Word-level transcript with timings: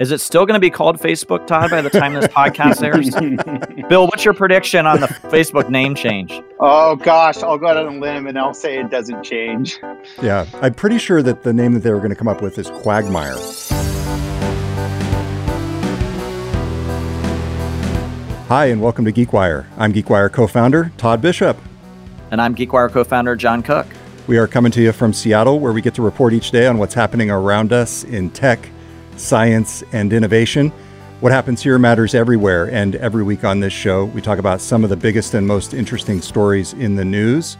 Is 0.00 0.10
it 0.10 0.20
still 0.20 0.44
going 0.44 0.54
to 0.54 0.60
be 0.60 0.70
called 0.70 0.98
Facebook, 0.98 1.46
Todd, 1.46 1.70
by 1.70 1.80
the 1.80 1.88
time 1.88 2.14
this 2.14 2.26
podcast 2.26 2.82
airs? 2.82 3.10
Bill, 3.88 4.06
what's 4.06 4.24
your 4.24 4.34
prediction 4.34 4.86
on 4.86 4.98
the 4.98 5.06
Facebook 5.06 5.70
name 5.70 5.94
change? 5.94 6.42
Oh, 6.58 6.96
gosh, 6.96 7.36
I'll 7.36 7.58
go 7.58 7.68
out 7.68 7.76
on 7.76 7.86
a 7.86 8.00
limb 8.00 8.26
and 8.26 8.36
I'll 8.36 8.54
say 8.54 8.76
it 8.76 8.90
doesn't 8.90 9.22
change. 9.22 9.78
Yeah, 10.20 10.46
I'm 10.54 10.74
pretty 10.74 10.98
sure 10.98 11.22
that 11.22 11.44
the 11.44 11.52
name 11.52 11.74
that 11.74 11.84
they 11.84 11.92
were 11.92 11.98
going 11.98 12.10
to 12.10 12.16
come 12.16 12.26
up 12.26 12.42
with 12.42 12.58
is 12.58 12.70
Quagmire. 12.70 13.36
Hi, 18.48 18.66
and 18.66 18.82
welcome 18.82 19.04
to 19.04 19.12
GeekWire. 19.12 19.66
I'm 19.78 19.92
GeekWire 19.92 20.32
co 20.32 20.48
founder 20.48 20.90
Todd 20.96 21.22
Bishop. 21.22 21.56
And 22.32 22.42
I'm 22.42 22.56
GeekWire 22.56 22.90
co 22.90 23.04
founder 23.04 23.36
John 23.36 23.62
Cook. 23.62 23.86
We 24.26 24.38
are 24.38 24.48
coming 24.48 24.72
to 24.72 24.82
you 24.82 24.90
from 24.90 25.12
Seattle, 25.12 25.60
where 25.60 25.72
we 25.72 25.80
get 25.80 25.94
to 25.94 26.02
report 26.02 26.32
each 26.32 26.50
day 26.50 26.66
on 26.66 26.78
what's 26.78 26.94
happening 26.94 27.30
around 27.30 27.72
us 27.72 28.02
in 28.02 28.30
tech 28.30 28.70
science, 29.16 29.82
and 29.92 30.12
innovation. 30.12 30.70
What 31.20 31.32
happens 31.32 31.62
here 31.62 31.78
matters 31.78 32.14
everywhere, 32.14 32.70
and 32.70 32.96
every 32.96 33.22
week 33.22 33.44
on 33.44 33.60
this 33.60 33.72
show, 33.72 34.04
we 34.06 34.20
talk 34.20 34.38
about 34.38 34.60
some 34.60 34.84
of 34.84 34.90
the 34.90 34.96
biggest 34.96 35.34
and 35.34 35.46
most 35.46 35.72
interesting 35.72 36.20
stories 36.20 36.72
in 36.74 36.96
the 36.96 37.04
news. 37.04 37.56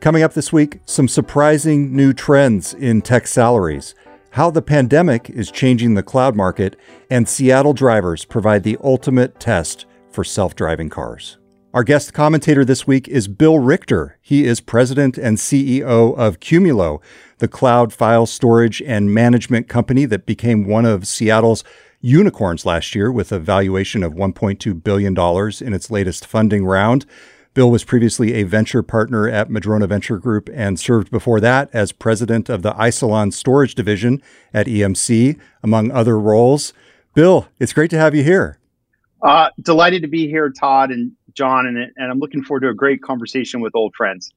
Coming 0.00 0.22
up 0.22 0.34
this 0.34 0.52
week, 0.52 0.80
some 0.86 1.08
surprising 1.08 1.94
new 1.94 2.12
trends 2.12 2.74
in 2.74 3.02
tech 3.02 3.26
salaries, 3.26 3.94
how 4.30 4.50
the 4.50 4.62
pandemic 4.62 5.28
is 5.30 5.50
changing 5.50 5.94
the 5.94 6.02
cloud 6.02 6.36
market, 6.36 6.76
and 7.10 7.28
Seattle 7.28 7.74
drivers 7.74 8.24
provide 8.24 8.62
the 8.62 8.78
ultimate 8.82 9.38
test 9.40 9.86
for 10.10 10.24
self 10.24 10.54
driving 10.54 10.88
cars. 10.88 11.38
Our 11.72 11.84
guest 11.84 12.12
commentator 12.12 12.64
this 12.64 12.86
week 12.86 13.06
is 13.06 13.28
Bill 13.28 13.60
Richter. 13.60 14.18
He 14.20 14.44
is 14.44 14.60
president 14.60 15.16
and 15.16 15.36
CEO 15.36 16.16
of 16.18 16.40
Qumulo, 16.40 17.00
the 17.40 17.48
cloud 17.48 17.92
file 17.92 18.26
storage 18.26 18.80
and 18.82 19.12
management 19.12 19.68
company 19.68 20.04
that 20.04 20.26
became 20.26 20.66
one 20.66 20.86
of 20.86 21.06
Seattle's 21.06 21.64
unicorns 22.00 22.64
last 22.64 22.94
year 22.94 23.10
with 23.10 23.32
a 23.32 23.38
valuation 23.38 24.02
of 24.02 24.14
$1.2 24.14 24.82
billion 24.82 25.18
in 25.66 25.74
its 25.74 25.90
latest 25.90 26.26
funding 26.26 26.64
round. 26.64 27.04
Bill 27.52 27.70
was 27.70 27.82
previously 27.82 28.34
a 28.34 28.44
venture 28.44 28.82
partner 28.82 29.28
at 29.28 29.50
Madrona 29.50 29.86
Venture 29.86 30.18
Group 30.18 30.48
and 30.54 30.78
served 30.78 31.10
before 31.10 31.40
that 31.40 31.68
as 31.72 31.90
president 31.90 32.48
of 32.48 32.62
the 32.62 32.72
Isilon 32.74 33.32
Storage 33.32 33.74
Division 33.74 34.22
at 34.54 34.66
EMC, 34.66 35.38
among 35.62 35.90
other 35.90 36.18
roles. 36.18 36.72
Bill, 37.12 37.48
it's 37.58 37.72
great 37.72 37.90
to 37.90 37.98
have 37.98 38.14
you 38.14 38.22
here. 38.22 38.58
Uh, 39.20 39.50
delighted 39.60 40.02
to 40.02 40.08
be 40.08 40.28
here, 40.28 40.50
Todd 40.50 40.90
and 40.90 41.12
John, 41.34 41.66
and, 41.66 41.76
and 41.76 42.10
I'm 42.10 42.20
looking 42.20 42.42
forward 42.42 42.60
to 42.60 42.68
a 42.68 42.74
great 42.74 43.02
conversation 43.02 43.60
with 43.60 43.74
old 43.74 43.94
friends. 43.96 44.30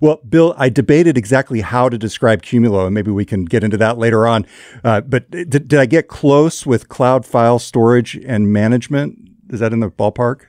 Well, 0.00 0.20
Bill, 0.26 0.54
I 0.56 0.70
debated 0.70 1.18
exactly 1.18 1.60
how 1.60 1.90
to 1.90 1.98
describe 1.98 2.42
Qumulo, 2.42 2.86
and 2.86 2.94
maybe 2.94 3.10
we 3.10 3.26
can 3.26 3.44
get 3.44 3.62
into 3.62 3.76
that 3.76 3.98
later 3.98 4.26
on. 4.26 4.46
Uh, 4.82 5.02
but 5.02 5.30
did, 5.30 5.50
did 5.50 5.74
I 5.74 5.84
get 5.84 6.08
close 6.08 6.64
with 6.64 6.88
cloud 6.88 7.26
file 7.26 7.58
storage 7.58 8.16
and 8.16 8.50
management? 8.50 9.18
Is 9.50 9.60
that 9.60 9.74
in 9.74 9.80
the 9.80 9.90
ballpark? 9.90 10.46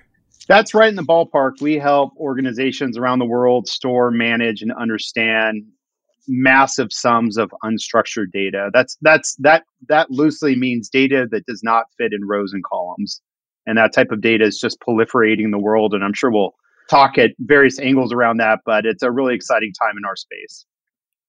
That's 0.48 0.74
right 0.74 0.90
in 0.90 0.96
the 0.96 1.04
ballpark. 1.04 1.62
We 1.62 1.78
help 1.78 2.14
organizations 2.18 2.98
around 2.98 3.20
the 3.20 3.26
world 3.26 3.68
store, 3.68 4.10
manage, 4.10 4.62
and 4.62 4.72
understand 4.72 5.66
massive 6.28 6.92
sums 6.92 7.38
of 7.38 7.54
unstructured 7.64 8.32
data. 8.32 8.70
That's 8.74 8.98
that's 9.02 9.36
that 9.36 9.64
that 9.90 10.10
loosely 10.10 10.56
means 10.56 10.90
data 10.90 11.28
that 11.32 11.46
does 11.46 11.62
not 11.64 11.86
fit 11.98 12.14
in 12.14 12.28
rows 12.28 12.54
and 12.54 12.64
columns. 12.64 13.22
And 13.66 13.78
that 13.78 13.94
type 13.94 14.12
of 14.12 14.22
data 14.22 14.46
is 14.46 14.60
just 14.60 14.80
proliferating 14.80 15.52
the 15.52 15.60
world. 15.60 15.94
And 15.94 16.04
I'm 16.04 16.14
sure 16.14 16.32
we'll 16.32 16.56
talk 16.92 17.18
at 17.18 17.32
various 17.40 17.80
angles 17.80 18.14
around 18.14 18.38
that, 18.38 18.60
but 18.66 18.86
it's 18.86 19.02
a 19.02 19.10
really 19.10 19.34
exciting 19.34 19.72
time 19.82 19.98
in 19.98 20.06
our 20.06 20.16
space. 20.16 20.66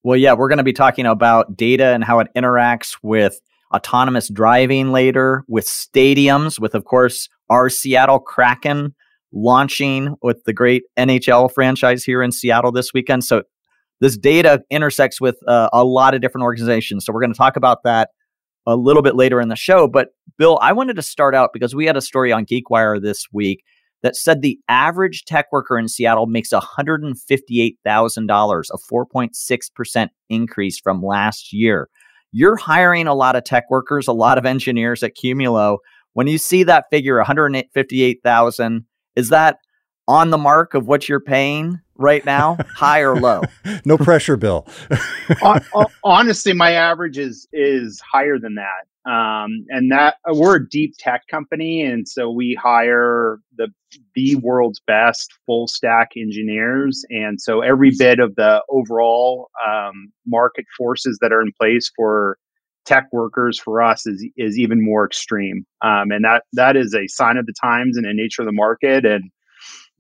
Well, 0.03 0.17
yeah, 0.17 0.33
we're 0.33 0.49
going 0.49 0.59
to 0.59 0.65
be 0.65 0.73
talking 0.73 1.07
about 1.07 1.57
data 1.57 1.95
and 1.95 2.03
how 2.03 2.19
it 2.19 2.27
interacts 2.37 2.97
with 3.03 3.41
autonomous 3.73 4.29
driving 4.29 4.91
later, 4.91 5.45
with 5.47 5.65
stadiums, 5.65 6.59
with, 6.59 6.75
of 6.75 6.85
course, 6.85 7.29
our 7.49 7.69
Seattle 7.69 8.19
Kraken 8.19 8.95
launching 9.33 10.17
with 10.21 10.43
the 10.45 10.53
great 10.53 10.83
NHL 10.99 11.51
franchise 11.55 12.05
here 12.05 12.23
in 12.23 12.33
Seattle 12.33 12.73
this 12.73 12.93
weekend. 12.93 13.25
So, 13.25 13.45
this 14.01 14.19
data 14.19 14.63
intersects 14.69 15.21
with 15.21 15.37
uh, 15.47 15.69
a 15.73 15.85
lot 15.85 16.15
of 16.15 16.21
different 16.21 16.43
organizations. 16.43 17.07
So, 17.07 17.13
we're 17.13 17.21
going 17.21 17.33
to 17.33 17.39
talk 17.39 17.57
about 17.57 17.85
that 17.85 18.11
a 18.67 18.75
little 18.75 19.03
bit 19.03 19.15
later 19.15 19.41
in 19.41 19.49
the 19.49 19.57
show. 19.57 19.87
But, 19.87 20.09
Bill, 20.37 20.59
I 20.61 20.73
wanted 20.73 20.97
to 20.97 21.03
start 21.03 21.35
out 21.35 21.51
because 21.53 21.75
we 21.75 21.87
had 21.87 21.97
a 21.97 22.01
story 22.01 22.33
on 22.33 22.45
GeekWire 22.45 23.01
this 23.01 23.27
week 23.33 23.63
that 24.03 24.17
said 24.17 24.43
the 24.43 24.59
average 24.69 25.25
tech 25.25 25.47
worker 25.53 25.79
in 25.79 25.89
Seattle 25.89 26.27
makes 26.27 26.51
$158,000, 26.51 28.67
a 28.71 28.79
4.6% 28.93 30.09
increase 30.29 30.79
from 30.79 31.03
last 31.03 31.53
year. 31.53 31.89
You're 32.33 32.57
hiring 32.57 33.07
a 33.07 33.15
lot 33.15 33.37
of 33.37 33.45
tech 33.45 33.71
workers, 33.71 34.09
a 34.09 34.13
lot 34.13 34.39
of 34.39 34.47
engineers 34.47 35.03
at 35.03 35.17
Qumulo. 35.17 35.79
When 36.15 36.27
you 36.27 36.39
see 36.39 36.63
that 36.65 36.87
figure, 36.91 37.19
158,000, 37.19 38.87
is 39.17 39.29
that 39.29 39.59
on 40.09 40.31
the 40.31 40.39
mark 40.39 40.75
of 40.75 40.87
what 40.87 41.09
you're 41.09 41.21
paying 41.21 41.81
right 41.95 42.25
now, 42.25 42.57
high 42.75 43.01
or 43.01 43.17
low? 43.17 43.43
no 43.85 43.99
pressure, 43.99 44.37
Bill. 44.37 44.67
Honestly, 46.05 46.53
my 46.53 46.73
average 46.73 47.19
is 47.19 47.47
is 47.53 48.01
higher 48.01 48.39
than 48.39 48.57
that. 48.57 48.87
Um, 49.05 49.67
and 49.69 49.91
that 49.91 50.17
uh, 50.29 50.35
we're 50.35 50.57
a 50.57 50.69
deep 50.69 50.95
tech 50.99 51.27
company, 51.29 51.83
and 51.83 52.07
so 52.07 52.31
we 52.31 52.57
hire 52.61 53.41
the 53.57 53.69
the 54.15 54.37
world's 54.37 54.81
best 54.87 55.33
full 55.45 55.67
stack 55.67 56.11
engineers. 56.17 57.05
And 57.11 57.41
so 57.41 57.63
every 57.63 57.91
bit 57.99 58.21
of 58.21 58.37
the 58.37 58.63
overall 58.71 59.51
um, 59.67 60.13
market 60.25 60.67
forces 60.79 61.19
that 61.21 61.33
are 61.33 61.43
in 61.43 61.51
place 61.61 61.91
for 61.97 62.39
tech 62.85 63.07
workers 63.13 63.59
for 63.59 63.83
us 63.83 64.07
is 64.07 64.25
is 64.37 64.59
even 64.59 64.85
more 64.85 65.05
extreme. 65.05 65.67
Um, 65.83 66.13
and 66.13 66.25
that 66.25 66.45
that 66.53 66.77
is 66.77 66.95
a 66.95 67.09
sign 67.09 67.37
of 67.37 67.47
the 67.47 67.55
times 67.61 67.97
and 67.97 68.07
the 68.07 68.15
nature 68.15 68.43
of 68.43 68.47
the 68.47 68.53
market, 68.53 69.05
and 69.05 69.25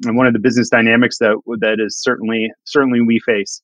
and 0.04 0.16
one 0.16 0.26
of 0.26 0.32
the 0.32 0.38
business 0.38 0.68
dynamics 0.68 1.18
that 1.18 1.36
that 1.58 1.80
is 1.80 2.00
certainly 2.00 2.52
certainly 2.64 3.00
we 3.00 3.18
face. 3.20 3.62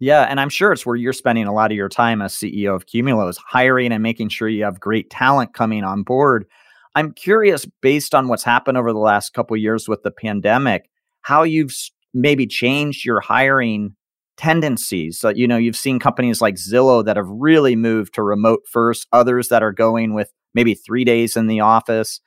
Yeah, 0.00 0.22
and 0.22 0.38
I'm 0.38 0.48
sure 0.48 0.72
it's 0.72 0.86
where 0.86 0.96
you're 0.96 1.12
spending 1.12 1.46
a 1.46 1.52
lot 1.52 1.72
of 1.72 1.76
your 1.76 1.88
time 1.88 2.22
as 2.22 2.32
CEO 2.32 2.74
of 2.74 2.86
Qumulo 2.86 3.28
is 3.28 3.36
hiring 3.38 3.92
and 3.92 4.02
making 4.02 4.28
sure 4.28 4.48
you 4.48 4.64
have 4.64 4.78
great 4.78 5.10
talent 5.10 5.54
coming 5.54 5.82
on 5.82 6.04
board. 6.04 6.46
I'm 6.94 7.12
curious, 7.12 7.66
based 7.82 8.14
on 8.14 8.28
what's 8.28 8.44
happened 8.44 8.78
over 8.78 8.92
the 8.92 8.98
last 8.98 9.34
couple 9.34 9.56
years 9.56 9.88
with 9.88 10.02
the 10.04 10.10
pandemic, 10.10 10.88
how 11.22 11.42
you've 11.42 11.74
maybe 12.14 12.46
changed 12.46 13.04
your 13.04 13.20
hiring 13.20 13.94
tendencies. 14.36 15.18
So, 15.18 15.30
you 15.30 15.48
know, 15.48 15.56
you've 15.56 15.76
seen 15.76 15.98
companies 15.98 16.40
like 16.40 16.54
Zillow 16.54 17.04
that 17.04 17.16
have 17.16 17.28
really 17.28 17.74
moved 17.74 18.14
to 18.14 18.22
remote 18.22 18.60
first, 18.70 19.08
others 19.12 19.48
that 19.48 19.64
are 19.64 19.72
going 19.72 20.14
with 20.14 20.32
maybe 20.54 20.74
three 20.74 21.04
days 21.04 21.36
in 21.36 21.48
the 21.48 21.60
office. 21.60 22.20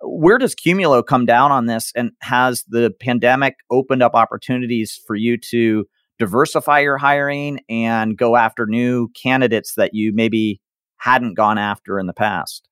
Where 0.00 0.38
does 0.38 0.56
Qumulo 0.56 1.06
come 1.06 1.24
down 1.24 1.52
on 1.52 1.66
this? 1.66 1.92
And 1.94 2.10
has 2.20 2.64
the 2.68 2.92
pandemic 3.00 3.54
opened 3.70 4.02
up 4.02 4.14
opportunities 4.14 5.00
for 5.06 5.14
you 5.14 5.38
to 5.50 5.86
diversify 6.22 6.78
your 6.78 6.98
hiring 6.98 7.58
and 7.68 8.16
go 8.16 8.36
after 8.36 8.64
new 8.64 9.08
candidates 9.20 9.74
that 9.76 9.92
you 9.92 10.12
maybe 10.14 10.60
hadn't 10.98 11.34
gone 11.34 11.58
after 11.58 11.98
in 11.98 12.06
the 12.06 12.12
past? 12.12 12.68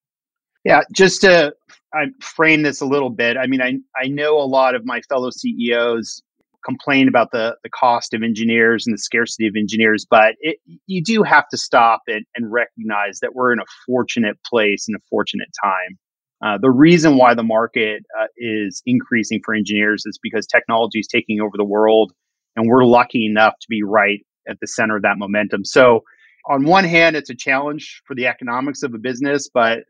Yeah, 0.64 0.82
just 0.94 1.22
to 1.22 1.52
I 1.92 2.04
frame 2.22 2.62
this 2.62 2.80
a 2.80 2.86
little 2.86 3.10
bit. 3.10 3.36
I 3.36 3.48
mean, 3.48 3.60
I 3.60 3.78
I 4.00 4.06
know 4.06 4.36
a 4.38 4.46
lot 4.46 4.76
of 4.76 4.84
my 4.84 5.00
fellow 5.08 5.30
CEOs 5.30 6.22
complain 6.64 7.08
about 7.08 7.32
the 7.32 7.56
the 7.64 7.70
cost 7.70 8.14
of 8.14 8.22
engineers 8.22 8.86
and 8.86 8.94
the 8.94 9.02
scarcity 9.02 9.48
of 9.48 9.54
engineers, 9.56 10.06
but 10.08 10.36
it, 10.38 10.58
you 10.86 11.02
do 11.02 11.24
have 11.24 11.48
to 11.48 11.56
stop 11.56 12.02
and, 12.06 12.24
and 12.36 12.52
recognize 12.52 13.18
that 13.20 13.34
we're 13.34 13.52
in 13.52 13.58
a 13.58 13.64
fortunate 13.84 14.38
place 14.48 14.86
and 14.86 14.96
a 14.96 15.00
fortunate 15.10 15.48
time. 15.60 15.98
Uh, 16.44 16.56
the 16.62 16.70
reason 16.70 17.16
why 17.16 17.34
the 17.34 17.42
market 17.42 18.04
uh, 18.18 18.26
is 18.36 18.80
increasing 18.86 19.40
for 19.44 19.54
engineers 19.54 20.04
is 20.06 20.20
because 20.22 20.46
technology 20.46 21.00
is 21.00 21.08
taking 21.08 21.40
over 21.40 21.56
the 21.56 21.64
world 21.64 22.12
and 22.56 22.66
we're 22.68 22.84
lucky 22.84 23.26
enough 23.26 23.54
to 23.60 23.66
be 23.68 23.82
right 23.82 24.20
at 24.48 24.58
the 24.60 24.66
center 24.66 24.96
of 24.96 25.02
that 25.02 25.18
momentum. 25.18 25.64
So, 25.64 26.00
on 26.48 26.64
one 26.64 26.84
hand, 26.84 27.16
it's 27.16 27.28
a 27.28 27.34
challenge 27.34 28.00
for 28.06 28.14
the 28.14 28.26
economics 28.26 28.82
of 28.82 28.94
a 28.94 28.98
business, 28.98 29.48
but 29.52 29.80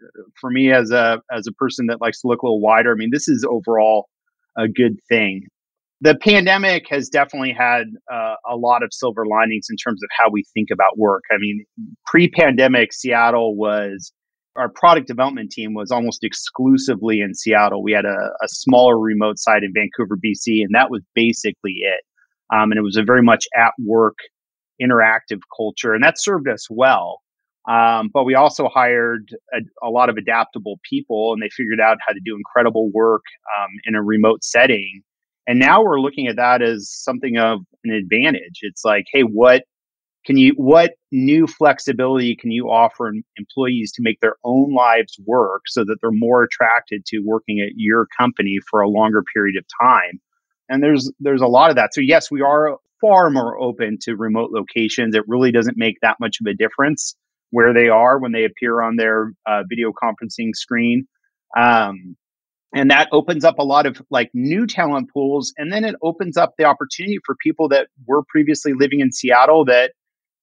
for 0.41 0.51
me 0.51 0.73
as 0.73 0.91
a 0.91 1.23
as 1.33 1.47
a 1.47 1.53
person 1.53 1.87
that 1.87 2.01
likes 2.01 2.21
to 2.23 2.29
look 2.29 2.43
a 2.43 2.47
little 2.47 2.61
wider, 2.61 2.93
I 2.93 2.97
mean, 2.97 3.11
this 3.13 3.29
is 3.29 3.47
overall 3.49 4.09
a 4.59 4.67
good 4.69 4.99
thing. 5.09 5.47
The 6.03 6.17
pandemic 6.17 6.87
has 6.89 7.09
definitely 7.09 7.55
had 7.57 7.85
uh, 8.11 8.35
a 8.51 8.57
lot 8.57 8.83
of 8.83 8.89
silver 8.91 9.27
linings 9.27 9.67
in 9.71 9.77
terms 9.77 10.03
of 10.03 10.09
how 10.19 10.31
we 10.31 10.45
think 10.55 10.69
about 10.73 10.99
work. 10.99 11.23
I 11.31 11.37
mean, 11.39 11.65
pre-pandemic, 12.07 12.93
Seattle 12.95 13.55
was 13.55 14.11
our 14.57 14.69
product 14.69 15.07
development 15.07 15.51
team 15.51 15.75
was 15.75 15.91
almost 15.91 16.25
exclusively 16.25 17.21
in 17.21 17.35
Seattle. 17.35 17.83
We 17.83 17.93
had 17.93 18.05
a, 18.05 18.09
a 18.43 18.49
smaller 18.49 18.99
remote 18.99 19.39
site 19.39 19.63
in 19.63 19.73
Vancouver, 19.75 20.17
BC, 20.17 20.63
and 20.63 20.75
that 20.75 20.91
was 20.91 21.03
basically 21.15 21.77
it. 21.83 22.01
Um, 22.53 22.73
and 22.73 22.79
it 22.79 22.83
was 22.83 22.97
a 22.97 23.03
very 23.03 23.23
much 23.23 23.47
at 23.57 23.73
work 23.79 24.17
interactive 24.83 25.41
culture, 25.57 25.95
and 25.95 26.03
that 26.03 26.21
served 26.21 26.49
us 26.49 26.67
well. 26.71 27.21
Um, 27.69 28.11
but 28.13 28.25
we 28.25 28.35
also 28.35 28.69
hired 28.69 29.35
a, 29.53 29.59
a, 29.87 29.91
lot 29.91 30.09
of 30.09 30.17
adaptable 30.17 30.81
people, 30.89 31.33
and 31.33 31.43
they 31.43 31.51
figured 31.51 31.81
out 31.81 31.99
how 32.07 32.15
to 32.15 32.21
do 32.25 32.35
incredible 32.35 32.91
work 32.91 33.23
um, 33.59 33.69
in 33.85 33.95
a 33.95 34.03
remote 34.03 34.43
setting. 34.43 35.03
And 35.47 35.59
now 35.59 35.83
we're 35.83 36.01
looking 36.01 36.27
at 36.27 36.37
that 36.37 36.63
as 36.63 36.91
something 36.91 37.37
of 37.37 37.61
an 37.85 37.93
advantage. 37.93 38.61
It's 38.63 38.85
like, 38.85 39.05
hey, 39.13 39.23
what 39.23 39.65
can 40.25 40.37
you 40.37 40.53
what 40.57 40.93
new 41.13 41.47
flexibility 41.47 42.37
can 42.37 42.51
you 42.51 42.67
offer 42.67 43.13
employees 43.37 43.93
to 43.93 44.03
make 44.03 44.21
their 44.21 44.37
own 44.45 44.75
lives 44.75 45.19
work 45.27 45.63
so 45.67 45.85
that 45.85 45.97
they're 46.01 46.11
more 46.11 46.43
attracted 46.43 47.05
to 47.07 47.21
working 47.21 47.61
at 47.61 47.73
your 47.77 48.07
company 48.19 48.59
for 48.71 48.81
a 48.81 48.89
longer 48.89 49.23
period 49.35 49.57
of 49.57 49.65
time 49.81 50.21
and 50.71 50.83
there's 50.83 51.13
there's 51.21 51.43
a 51.43 51.47
lot 51.47 51.69
of 51.69 51.77
that. 51.77 51.93
So 51.93 52.01
yes 52.01 52.31
we 52.31 52.41
are 52.41 52.79
far 53.01 53.31
more 53.31 53.61
open 53.61 53.99
to 54.03 54.15
remote 54.15 54.51
locations. 54.53 55.15
It 55.15 55.25
really 55.27 55.53
doesn't 55.53 55.77
make 55.77 55.97
that 56.03 56.17
much 56.21 56.37
of 56.41 56.47
a 56.51 56.55
difference 56.55 57.17
where 57.51 57.75
they 57.75 57.89
are 57.89 58.19
when 58.19 58.33
they 58.33 58.45
appear 58.45 58.81
on 58.81 58.97
their 58.97 59.33
uh, 59.47 59.63
video 59.69 59.93
conferencing 59.93 60.55
screen. 60.55 61.07
Um, 61.59 62.17
and 62.75 62.91
that 62.91 63.09
opens 63.11 63.45
up 63.45 63.59
a 63.59 63.65
lot 63.65 63.87
of 63.87 64.01
like 64.11 64.31
new 64.33 64.67
talent 64.67 65.11
pools. 65.13 65.53
And 65.57 65.73
then 65.73 65.85
it 65.85 65.97
opens 66.03 66.37
up 66.37 66.55
the 66.57 66.65
opportunity 66.65 67.19
for 67.27 67.35
people 67.43 67.69
that 67.71 67.89
were 68.07 68.23
previously 68.29 68.73
living 68.73 69.01
in 69.01 69.11
seattle 69.11 69.65
that 69.65 69.93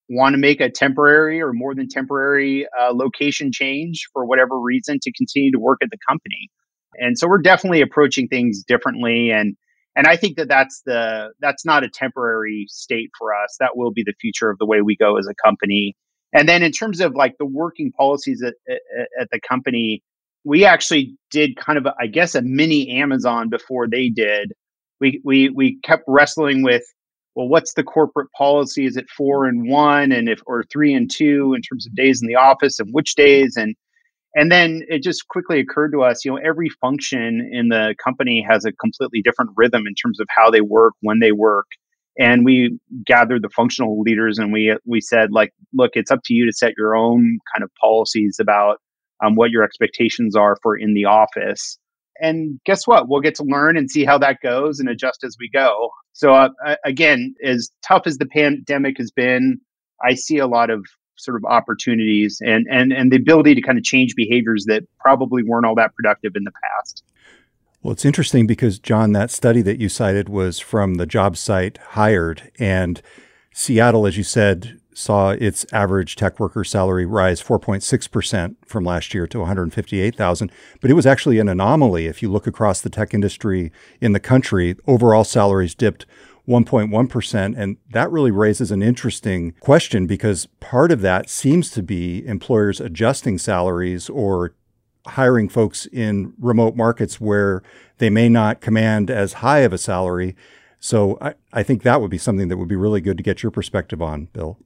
want 0.10 0.34
to 0.34 0.40
make 0.40 0.60
a 0.60 0.70
temporary 0.70 1.42
or 1.42 1.54
more 1.54 1.74
than 1.74 1.88
temporary 1.88 2.68
uh, 2.80 2.94
location 2.94 3.52
change 3.54 4.08
for 4.12 4.26
whatever 4.26 4.60
reason 4.60 5.00
to 5.02 5.12
continue 5.14 5.52
to 5.52 5.60
work 5.60 5.80
at 5.82 5.90
the 5.90 5.98
company. 6.08 6.50
And 6.96 7.18
so 7.18 7.28
we're 7.28 7.42
definitely 7.42 7.82
approaching 7.82 8.28
things 8.28 8.64
differently. 8.64 9.32
And 9.32 9.56
and 9.98 10.08
i 10.08 10.16
think 10.16 10.38
that 10.38 10.48
that's 10.48 10.82
the 10.86 11.30
that's 11.42 11.66
not 11.66 11.84
a 11.84 11.90
temporary 11.90 12.66
state 12.70 13.10
for 13.18 13.34
us. 13.34 13.58
That 13.60 13.76
will 13.76 13.92
be 13.92 14.04
the 14.04 14.14
future 14.22 14.50
of 14.50 14.58
the 14.60 14.66
way 14.66 14.82
we 14.82 14.96
go 14.96 15.18
as 15.18 15.28
a 15.28 15.36
company. 15.46 15.96
And 16.34 16.48
then 16.48 16.64
in 16.64 16.72
terms 16.72 17.02
of 17.02 17.16
like 17.16 17.36
the 17.40 17.46
working 17.46 17.92
policies 17.92 18.44
at, 18.44 18.54
at, 18.70 19.08
at 19.22 19.28
the 19.32 19.40
company 19.42 20.02
we 20.46 20.64
actually 20.64 21.14
did 21.30 21.58
kind 21.58 21.78
of 21.78 21.86
a, 21.86 21.94
I 22.00 22.08
guess 22.08 22.34
a 22.36 22.42
mini 22.42 22.90
amazon 23.02 23.50
before 23.50 23.88
they 23.88 24.10
did. 24.10 24.54
We 25.02 25.22
we 25.26 25.50
we 25.50 25.80
kept 25.84 26.04
wrestling 26.08 26.64
with 26.64 26.84
well, 27.36 27.50
what's 27.50 27.74
the 27.74 27.84
corporate 27.84 28.32
policy? 28.36 28.88
Is 28.88 28.98
it 28.98 29.06
four 29.16 29.46
and 29.46 29.70
one, 29.70 30.12
and 30.12 30.28
if 30.28 30.40
or 30.48 30.64
three 30.72 30.92
and 30.94 31.08
two 31.10 31.54
in 31.56 31.62
terms 31.62 31.86
of 31.86 31.96
days 31.96 32.20
in 32.20 32.28
the 32.28 32.36
office, 32.36 32.80
and 32.80 32.90
which 32.92 33.14
days, 33.14 33.56
and 33.56 33.76
and 34.36 34.52
then 34.52 34.82
it 34.88 35.04
just 35.04 35.28
quickly 35.28 35.60
occurred 35.60 35.92
to 35.92 36.04
us, 36.04 36.24
you 36.24 36.32
know, 36.32 36.38
every 36.38 36.70
function 36.82 37.50
in 37.52 37.70
the 37.70 37.96
company 38.04 38.46
has 38.48 38.66
a 38.66 38.72
completely 38.74 39.22
different 39.22 39.52
rhythm 39.56 39.84
in 39.88 39.96
terms 39.96 40.20
of 40.20 40.28
how 40.30 40.50
they 40.50 40.62
work, 40.62 40.94
when 41.02 41.20
they 41.20 41.32
work, 41.32 41.68
and 42.20 42.46
we 42.46 42.80
gathered 43.06 43.42
the 43.42 43.50
functional 43.50 44.02
leaders 44.02 44.38
and 44.38 44.52
we 44.52 44.76
we 44.86 45.02
said 45.02 45.32
like, 45.32 45.54
look, 45.74 45.92
it's 45.94 46.12
up 46.12 46.20
to 46.26 46.34
you 46.34 46.46
to 46.46 46.54
set 46.54 46.74
your 46.78 46.96
own 46.96 47.40
kind 47.54 47.64
of 47.64 47.72
policies 47.82 48.38
about 48.40 48.78
um, 49.24 49.36
what 49.36 49.52
your 49.52 49.64
expectations 49.64 50.36
are 50.36 50.58
for 50.62 50.78
in 50.78 50.94
the 50.94 51.06
office 51.06 51.80
and 52.20 52.60
guess 52.66 52.88
what? 52.88 53.08
We'll 53.08 53.22
get 53.22 53.36
to 53.36 53.44
learn 53.44 53.78
and 53.78 53.90
see 53.90 54.06
how 54.06 54.18
that 54.20 54.38
goes 54.42 54.80
and 54.80 54.90
adjust 54.90 55.24
as 55.24 55.38
we 55.40 55.50
go. 55.50 55.90
So, 56.14 56.34
uh, 56.34 56.50
again, 56.86 57.36
as 57.44 57.70
tough 57.88 58.04
as 58.06 58.18
the 58.18 58.26
pandemic 58.26 58.98
has 58.98 59.12
been, 59.12 59.60
I 60.04 60.16
see 60.16 60.38
a 60.38 60.48
lot 60.48 60.70
of 60.70 60.86
sort 61.18 61.38
of 61.38 61.46
opportunities 61.46 62.42
and, 62.46 62.66
and, 62.70 62.94
and 62.94 63.12
the 63.12 63.18
ability 63.18 63.56
to 63.56 63.62
kind 63.62 63.78
of 63.78 63.84
change 63.84 64.16
behaviors 64.16 64.66
that 64.66 64.84
probably 65.00 65.44
weren't 65.44 65.66
all 65.66 65.76
that 65.76 65.94
productive 65.96 66.36
in 66.36 66.44
the 66.44 66.52
past. 66.52 67.04
Well, 67.84 67.94
it's 67.94 68.06
interesting 68.06 68.48
because, 68.48 68.80
John, 68.80 69.14
that 69.14 69.32
study 69.32 69.62
that 69.62 69.80
you 69.80 69.88
cited 69.88 70.30
was 70.30 70.60
from 70.60 70.96
the 70.96 71.06
job 71.06 71.38
site 71.38 71.78
hired. 71.78 72.52
And 72.60 73.02
Seattle, 73.54 74.06
as 74.06 74.18
you 74.18 74.24
said, 74.24 74.80
saw 74.94 75.30
its 75.30 75.66
average 75.72 76.16
tech 76.16 76.40
worker 76.40 76.64
salary 76.64 77.06
rise 77.06 77.42
4.6% 77.42 78.56
from 78.66 78.84
last 78.84 79.14
year 79.14 79.28
to 79.28 79.40
158,000, 79.40 80.52
but 80.82 80.90
it 80.90 80.96
was 80.96 81.06
actually 81.06 81.38
an 81.38 81.48
anomaly 81.48 82.08
if 82.08 82.24
you 82.24 82.32
look 82.32 82.48
across 82.48 82.82
the 82.82 82.90
tech 82.90 83.14
industry 83.14 83.72
in 84.02 84.14
the 84.14 84.20
country. 84.20 84.76
Overall 84.88 85.24
salaries 85.24 85.76
dipped 85.76 86.08
1.1%. 86.48 87.58
And 87.58 87.78
that 87.92 88.12
really 88.12 88.32
raises 88.32 88.72
an 88.72 88.82
interesting 88.82 89.54
question 89.60 90.08
because 90.08 90.48
part 90.60 90.92
of 90.92 91.02
that 91.02 91.30
seems 91.30 91.72
to 91.72 91.84
be 91.84 92.26
employers 92.26 92.80
adjusting 92.80 93.38
salaries 93.38 94.10
or 94.10 94.54
hiring 95.08 95.50
folks 95.50 95.86
in 95.88 96.34
remote 96.40 96.76
markets 96.76 97.20
where 97.20 97.64
they 97.98 98.10
may 98.10 98.30
not 98.30 98.62
command 98.62 99.10
as 99.10 99.34
high 99.34 99.60
of 99.60 99.74
a 99.74 99.78
salary. 99.78 100.36
So 100.80 101.18
I, 101.22 101.34
I 101.54 101.64
think 101.64 101.84
that 101.84 102.02
would 102.02 102.12
be 102.12 102.18
something 102.18 102.50
that 102.50 102.58
would 102.58 102.68
be 102.68 102.76
really 102.76 103.02
good 103.02 103.18
to 103.18 103.24
get 103.24 103.42
your 103.42 103.52
perspective 103.52 104.02
on, 104.02 104.26
Bill 104.34 104.58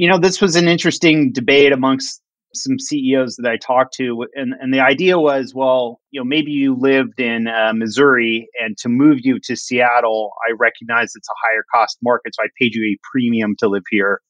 you 0.00 0.08
know, 0.08 0.18
this 0.18 0.40
was 0.40 0.56
an 0.56 0.66
interesting 0.66 1.30
debate 1.30 1.72
amongst 1.72 2.22
some 2.54 2.78
CEOs 2.78 3.36
that 3.36 3.50
I 3.50 3.56
talked 3.56 3.94
to, 3.94 4.26
and 4.34 4.54
and 4.60 4.72
the 4.74 4.80
idea 4.80 5.18
was, 5.18 5.54
well, 5.54 6.00
you 6.10 6.20
know, 6.20 6.24
maybe 6.24 6.50
you 6.50 6.74
lived 6.74 7.20
in 7.20 7.46
uh, 7.46 7.72
Missouri, 7.74 8.48
and 8.60 8.76
to 8.78 8.88
move 8.88 9.18
you 9.22 9.38
to 9.44 9.56
Seattle, 9.56 10.32
I 10.48 10.52
recognize 10.58 11.12
it's 11.14 11.28
a 11.28 11.38
higher 11.46 11.64
cost 11.74 11.98
market, 12.02 12.34
so 12.34 12.42
I 12.42 12.48
paid 12.58 12.74
you 12.74 12.84
a 12.84 12.98
premium 13.12 13.54
to 13.58 13.68
live 13.68 13.84
here. 13.90 14.20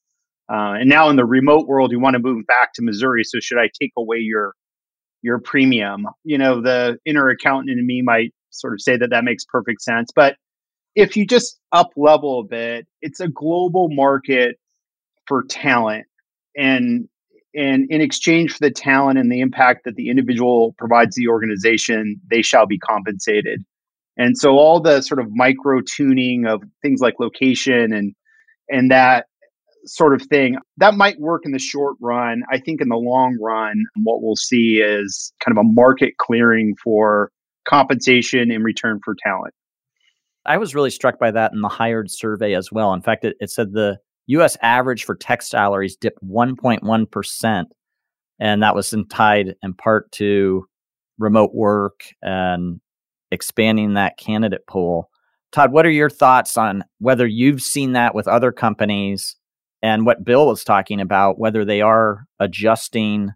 Uh, 0.52 0.74
and 0.80 0.88
now 0.88 1.08
in 1.08 1.16
the 1.16 1.24
remote 1.24 1.66
world, 1.68 1.92
you 1.92 2.00
want 2.00 2.14
to 2.14 2.20
move 2.20 2.46
back 2.46 2.72
to 2.74 2.82
Missouri, 2.82 3.24
so 3.24 3.38
should 3.40 3.58
I 3.58 3.70
take 3.80 3.92
away 3.96 4.18
your 4.18 4.54
your 5.22 5.38
premium? 5.38 6.06
You 6.24 6.38
know, 6.38 6.60
the 6.60 6.98
inner 7.04 7.28
accountant 7.28 7.78
in 7.78 7.86
me 7.86 8.02
might 8.02 8.32
sort 8.50 8.74
of 8.74 8.80
say 8.80 8.96
that 8.96 9.10
that 9.10 9.24
makes 9.24 9.44
perfect 9.44 9.82
sense, 9.82 10.10
but 10.14 10.36
if 10.94 11.16
you 11.16 11.26
just 11.26 11.58
up 11.72 11.90
level 11.96 12.40
a 12.40 12.44
bit, 12.44 12.86
it's 13.00 13.20
a 13.20 13.28
global 13.28 13.88
market 13.90 14.56
for 15.26 15.44
talent 15.44 16.06
and 16.56 17.08
and 17.54 17.86
in 17.90 18.00
exchange 18.00 18.52
for 18.52 18.60
the 18.60 18.70
talent 18.70 19.18
and 19.18 19.30
the 19.30 19.40
impact 19.40 19.84
that 19.84 19.96
the 19.96 20.08
individual 20.08 20.74
provides 20.78 21.16
the 21.16 21.28
organization 21.28 22.20
they 22.30 22.42
shall 22.42 22.66
be 22.66 22.78
compensated. 22.78 23.62
And 24.16 24.36
so 24.36 24.52
all 24.52 24.80
the 24.80 25.00
sort 25.00 25.20
of 25.20 25.26
micro 25.30 25.80
tuning 25.80 26.46
of 26.46 26.62
things 26.82 27.00
like 27.00 27.14
location 27.18 27.92
and 27.92 28.14
and 28.68 28.90
that 28.90 29.26
sort 29.86 30.14
of 30.14 30.22
thing 30.28 30.58
that 30.76 30.94
might 30.94 31.18
work 31.18 31.42
in 31.44 31.52
the 31.52 31.58
short 31.58 31.96
run. 32.00 32.42
I 32.52 32.58
think 32.58 32.80
in 32.80 32.88
the 32.88 32.96
long 32.96 33.38
run 33.40 33.84
what 34.02 34.22
we'll 34.22 34.36
see 34.36 34.80
is 34.82 35.32
kind 35.44 35.56
of 35.56 35.62
a 35.62 35.66
market 35.66 36.18
clearing 36.18 36.74
for 36.82 37.30
compensation 37.66 38.50
in 38.50 38.62
return 38.62 39.00
for 39.04 39.16
talent. 39.24 39.54
I 40.44 40.58
was 40.58 40.74
really 40.74 40.90
struck 40.90 41.18
by 41.18 41.30
that 41.32 41.52
in 41.52 41.60
the 41.60 41.68
hired 41.68 42.10
survey 42.10 42.54
as 42.54 42.70
well. 42.70 42.92
In 42.92 43.02
fact 43.02 43.24
it, 43.24 43.36
it 43.40 43.50
said 43.50 43.72
the 43.72 43.98
U.S. 44.26 44.56
average 44.62 45.04
for 45.04 45.14
tech 45.14 45.42
salaries 45.42 45.96
dipped 45.96 46.24
1.1%. 46.24 47.64
And 48.38 48.62
that 48.62 48.74
was 48.74 48.92
in 48.92 49.06
tied 49.08 49.54
in 49.62 49.74
part 49.74 50.10
to 50.12 50.66
remote 51.18 51.54
work 51.54 52.00
and 52.22 52.80
expanding 53.30 53.94
that 53.94 54.16
candidate 54.16 54.66
pool. 54.66 55.10
Todd, 55.52 55.72
what 55.72 55.84
are 55.84 55.90
your 55.90 56.10
thoughts 56.10 56.56
on 56.56 56.84
whether 56.98 57.26
you've 57.26 57.62
seen 57.62 57.92
that 57.92 58.14
with 58.14 58.28
other 58.28 58.52
companies 58.52 59.36
and 59.82 60.06
what 60.06 60.24
Bill 60.24 60.46
was 60.46 60.64
talking 60.64 61.00
about, 61.00 61.38
whether 61.38 61.64
they 61.64 61.80
are 61.80 62.24
adjusting 62.38 63.30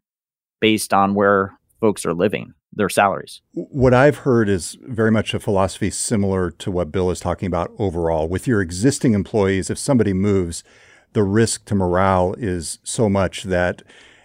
based 0.60 0.94
on 0.94 1.14
where 1.14 1.58
folks 1.80 2.06
are 2.06 2.14
living? 2.14 2.54
Their 2.76 2.88
salaries. 2.88 3.40
What 3.52 3.94
I've 3.94 4.18
heard 4.18 4.48
is 4.48 4.76
very 4.82 5.10
much 5.10 5.34
a 5.34 5.40
philosophy 5.40 5.90
similar 5.90 6.50
to 6.50 6.70
what 6.70 6.92
Bill 6.92 7.10
is 7.10 7.20
talking 7.20 7.46
about 7.46 7.72
overall. 7.78 8.28
With 8.28 8.46
your 8.46 8.60
existing 8.60 9.14
employees, 9.14 9.70
if 9.70 9.78
somebody 9.78 10.12
moves, 10.12 10.64
the 11.12 11.22
risk 11.22 11.64
to 11.66 11.74
morale 11.74 12.34
is 12.38 12.78
so 12.82 13.08
much 13.08 13.44
that 13.44 13.82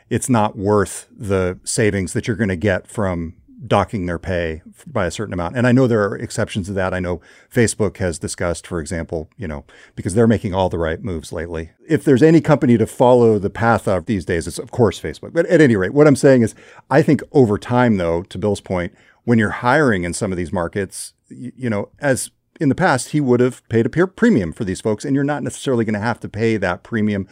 it's 0.09 0.29
not 0.29 0.57
worth 0.57 1.07
the 1.15 1.59
savings 1.63 2.13
that 2.13 2.27
you're 2.27 2.35
going 2.35 2.50
to 2.50 2.55
get 2.55 2.88
from 2.88 3.35
docking 3.67 4.05
their 4.05 4.19
pay 4.19 4.61
by 4.87 5.05
a 5.05 5.11
certain 5.11 5.33
amount. 5.33 5.57
And 5.57 5.67
I 5.67 5.71
know 5.71 5.87
there 5.87 6.03
are 6.05 6.15
exceptions 6.15 6.67
to 6.67 6.73
that. 6.73 6.93
I 6.93 6.99
know 6.99 7.21
Facebook 7.53 7.97
has 7.97 8.17
discussed, 8.17 8.65
for 8.65 8.79
example, 8.79 9.29
you 9.37 9.47
know, 9.47 9.65
because 9.95 10.13
they're 10.13 10.27
making 10.27 10.53
all 10.53 10.69
the 10.69 10.77
right 10.77 11.03
moves 11.03 11.33
lately. 11.33 11.71
If 11.87 12.03
there's 12.03 12.23
any 12.23 12.41
company 12.41 12.77
to 12.77 12.87
follow 12.87 13.37
the 13.37 13.49
path 13.49 13.87
of 13.87 14.05
these 14.05 14.25
days, 14.25 14.47
it's 14.47 14.59
of 14.59 14.71
course 14.71 14.99
Facebook. 14.99 15.33
But 15.33 15.45
at 15.47 15.61
any 15.61 15.75
rate, 15.75 15.93
what 15.93 16.07
I'm 16.07 16.15
saying 16.15 16.41
is 16.41 16.55
I 16.89 17.01
think 17.01 17.21
over 17.31 17.57
time 17.57 17.97
though, 17.97 18.23
to 18.23 18.37
Bill's 18.37 18.61
point, 18.61 18.93
when 19.25 19.37
you're 19.37 19.49
hiring 19.49 20.03
in 20.03 20.13
some 20.13 20.31
of 20.31 20.37
these 20.37 20.53
markets, 20.53 21.13
you, 21.27 21.69
know, 21.69 21.89
as 21.99 22.31
in 22.59 22.69
the 22.69 22.75
past, 22.75 23.09
he 23.09 23.21
would 23.21 23.39
have 23.39 23.67
paid 23.69 23.85
a 23.85 24.07
premium 24.07 24.53
for 24.53 24.63
these 24.63 24.81
folks, 24.81 25.05
and 25.05 25.15
you're 25.15 25.23
not 25.23 25.43
necessarily 25.43 25.85
going 25.85 25.93
to 25.93 25.99
have 25.99 26.19
to 26.21 26.29
pay 26.29 26.57
that 26.57 26.83
premium 26.83 27.27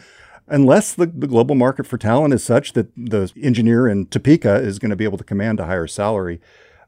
unless 0.50 0.94
the, 0.94 1.06
the 1.06 1.26
global 1.26 1.54
market 1.54 1.86
for 1.86 1.98
talent 1.98 2.34
is 2.34 2.42
such 2.42 2.72
that 2.72 2.94
the 2.96 3.32
engineer 3.40 3.88
in 3.88 4.06
Topeka 4.06 4.56
is 4.56 4.78
going 4.78 4.90
to 4.90 4.96
be 4.96 5.04
able 5.04 5.18
to 5.18 5.24
command 5.24 5.60
a 5.60 5.66
higher 5.66 5.86
salary. 5.86 6.40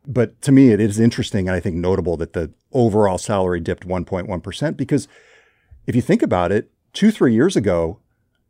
But 0.07 0.41
to 0.43 0.53
me, 0.53 0.71
it 0.71 0.81
is 0.81 0.99
interesting 0.99 1.49
and 1.49 1.57
I 1.57 1.61
think 1.61 1.77
notable 1.77 2.17
that 2.19 2.33
the 2.33 2.53
overall 2.73 3.19
salary 3.19 3.61
dipped 3.61 3.87
1.1% 3.87 4.77
because 4.77 5.09
if 5.87 5.95
you 5.95 6.03
think 6.03 6.23
about 6.23 6.53
it, 6.53 6.71
two, 6.93 7.11
three 7.11 7.35
years 7.35 7.57
ago, 7.57 7.99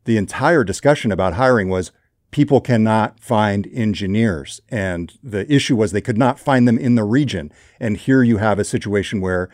the 0.05 0.17
entire 0.17 0.63
discussion 0.63 1.11
about 1.11 1.33
hiring 1.33 1.69
was 1.69 1.91
people 2.31 2.61
cannot 2.61 3.19
find 3.19 3.67
engineers. 3.73 4.61
And 4.69 5.13
the 5.21 5.51
issue 5.53 5.75
was 5.75 5.91
they 5.91 6.01
could 6.01 6.17
not 6.17 6.39
find 6.39 6.67
them 6.67 6.77
in 6.79 6.95
the 6.95 7.03
region. 7.03 7.51
And 7.79 7.97
here 7.97 8.23
you 8.23 8.37
have 8.37 8.57
a 8.57 8.63
situation 8.63 9.21
where 9.21 9.49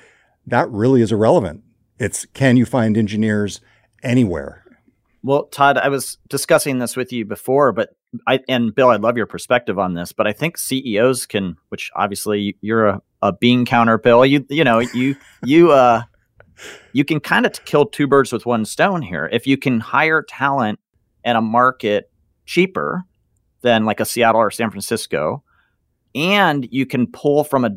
that 0.46 0.70
really 0.70 1.02
is 1.02 1.12
irrelevant. 1.12 1.64
It's 2.00 2.26
can 2.34 2.58
you 2.58 2.66
find 2.66 2.96
engineers 2.96 3.60
anywhere? 4.04 4.64
Well, 5.28 5.48
Todd, 5.48 5.78
I 5.78 5.90
was 5.90 6.18
discussing 6.30 6.80
this 6.80 6.96
with 6.96 7.12
you 7.12 7.26
before, 7.26 7.74
but 7.74 7.90
I 8.26 8.40
and 8.48 8.74
Bill, 8.74 8.92
I'd 8.92 9.02
love 9.02 9.18
your 9.18 9.26
perspective 9.26 9.78
on 9.78 9.94
this, 9.94 10.14
but 10.14 10.26
I 10.26 10.32
think 10.32 10.58
CEOs 10.58 11.26
can, 11.26 11.58
which 11.68 11.92
obviously 11.98 12.56
you're 12.62 12.88
a, 12.88 13.02
a 13.22 13.34
bean 13.34 13.66
counter, 13.66 13.98
Bill. 13.98 14.26
You 14.26 14.46
you 14.48 14.64
know 14.64 14.80
you 14.80 15.18
you 15.44 15.74
uh 15.74 16.04
you 16.94 17.04
can 17.04 17.20
kind 17.20 17.46
of 17.46 17.66
kill 17.66 17.86
two 17.86 18.08
birds 18.08 18.32
with 18.32 18.46
one 18.46 18.64
stone 18.64 19.02
here. 19.02 19.28
If 19.30 19.46
you 19.46 19.58
can 19.58 19.82
hire 19.82 20.24
talent 20.24 20.80
in 21.26 21.36
a 21.36 21.42
market 21.42 22.10
cheaper 22.46 23.04
than 23.64 23.84
like 23.84 24.00
a 24.00 24.06
Seattle 24.06 24.40
or 24.40 24.50
San 24.50 24.70
Francisco, 24.72 25.44
and 26.16 26.70
you 26.72 26.86
can 26.86 27.06
pull 27.06 27.44
from 27.44 27.66
a 27.66 27.72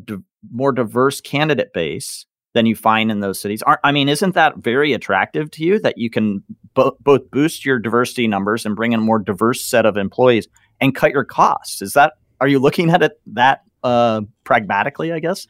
more 0.53 0.71
diverse 0.71 1.19
candidate 1.19 1.73
base 1.73 2.25
than 2.53 2.65
you 2.65 2.75
find 2.75 3.11
in 3.11 3.19
those 3.21 3.39
cities. 3.39 3.63
I 3.83 3.91
mean, 3.91 4.09
isn't 4.09 4.35
that 4.35 4.57
very 4.57 4.93
attractive 4.93 5.49
to 5.51 5.63
you 5.63 5.79
that 5.79 5.97
you 5.97 6.09
can 6.09 6.43
bo- 6.73 6.97
both 6.99 7.29
boost 7.31 7.65
your 7.65 7.79
diversity 7.79 8.27
numbers 8.27 8.65
and 8.65 8.75
bring 8.75 8.91
in 8.91 8.99
a 8.99 9.03
more 9.03 9.19
diverse 9.19 9.63
set 9.63 9.85
of 9.85 9.97
employees 9.97 10.47
and 10.79 10.93
cut 10.93 11.11
your 11.11 11.23
costs? 11.23 11.81
Is 11.81 11.93
that 11.93 12.13
are 12.41 12.47
you 12.47 12.59
looking 12.59 12.89
at 12.89 13.03
it 13.03 13.21
that 13.27 13.61
uh, 13.83 14.21
pragmatically? 14.43 15.13
I 15.13 15.19
guess 15.19 15.47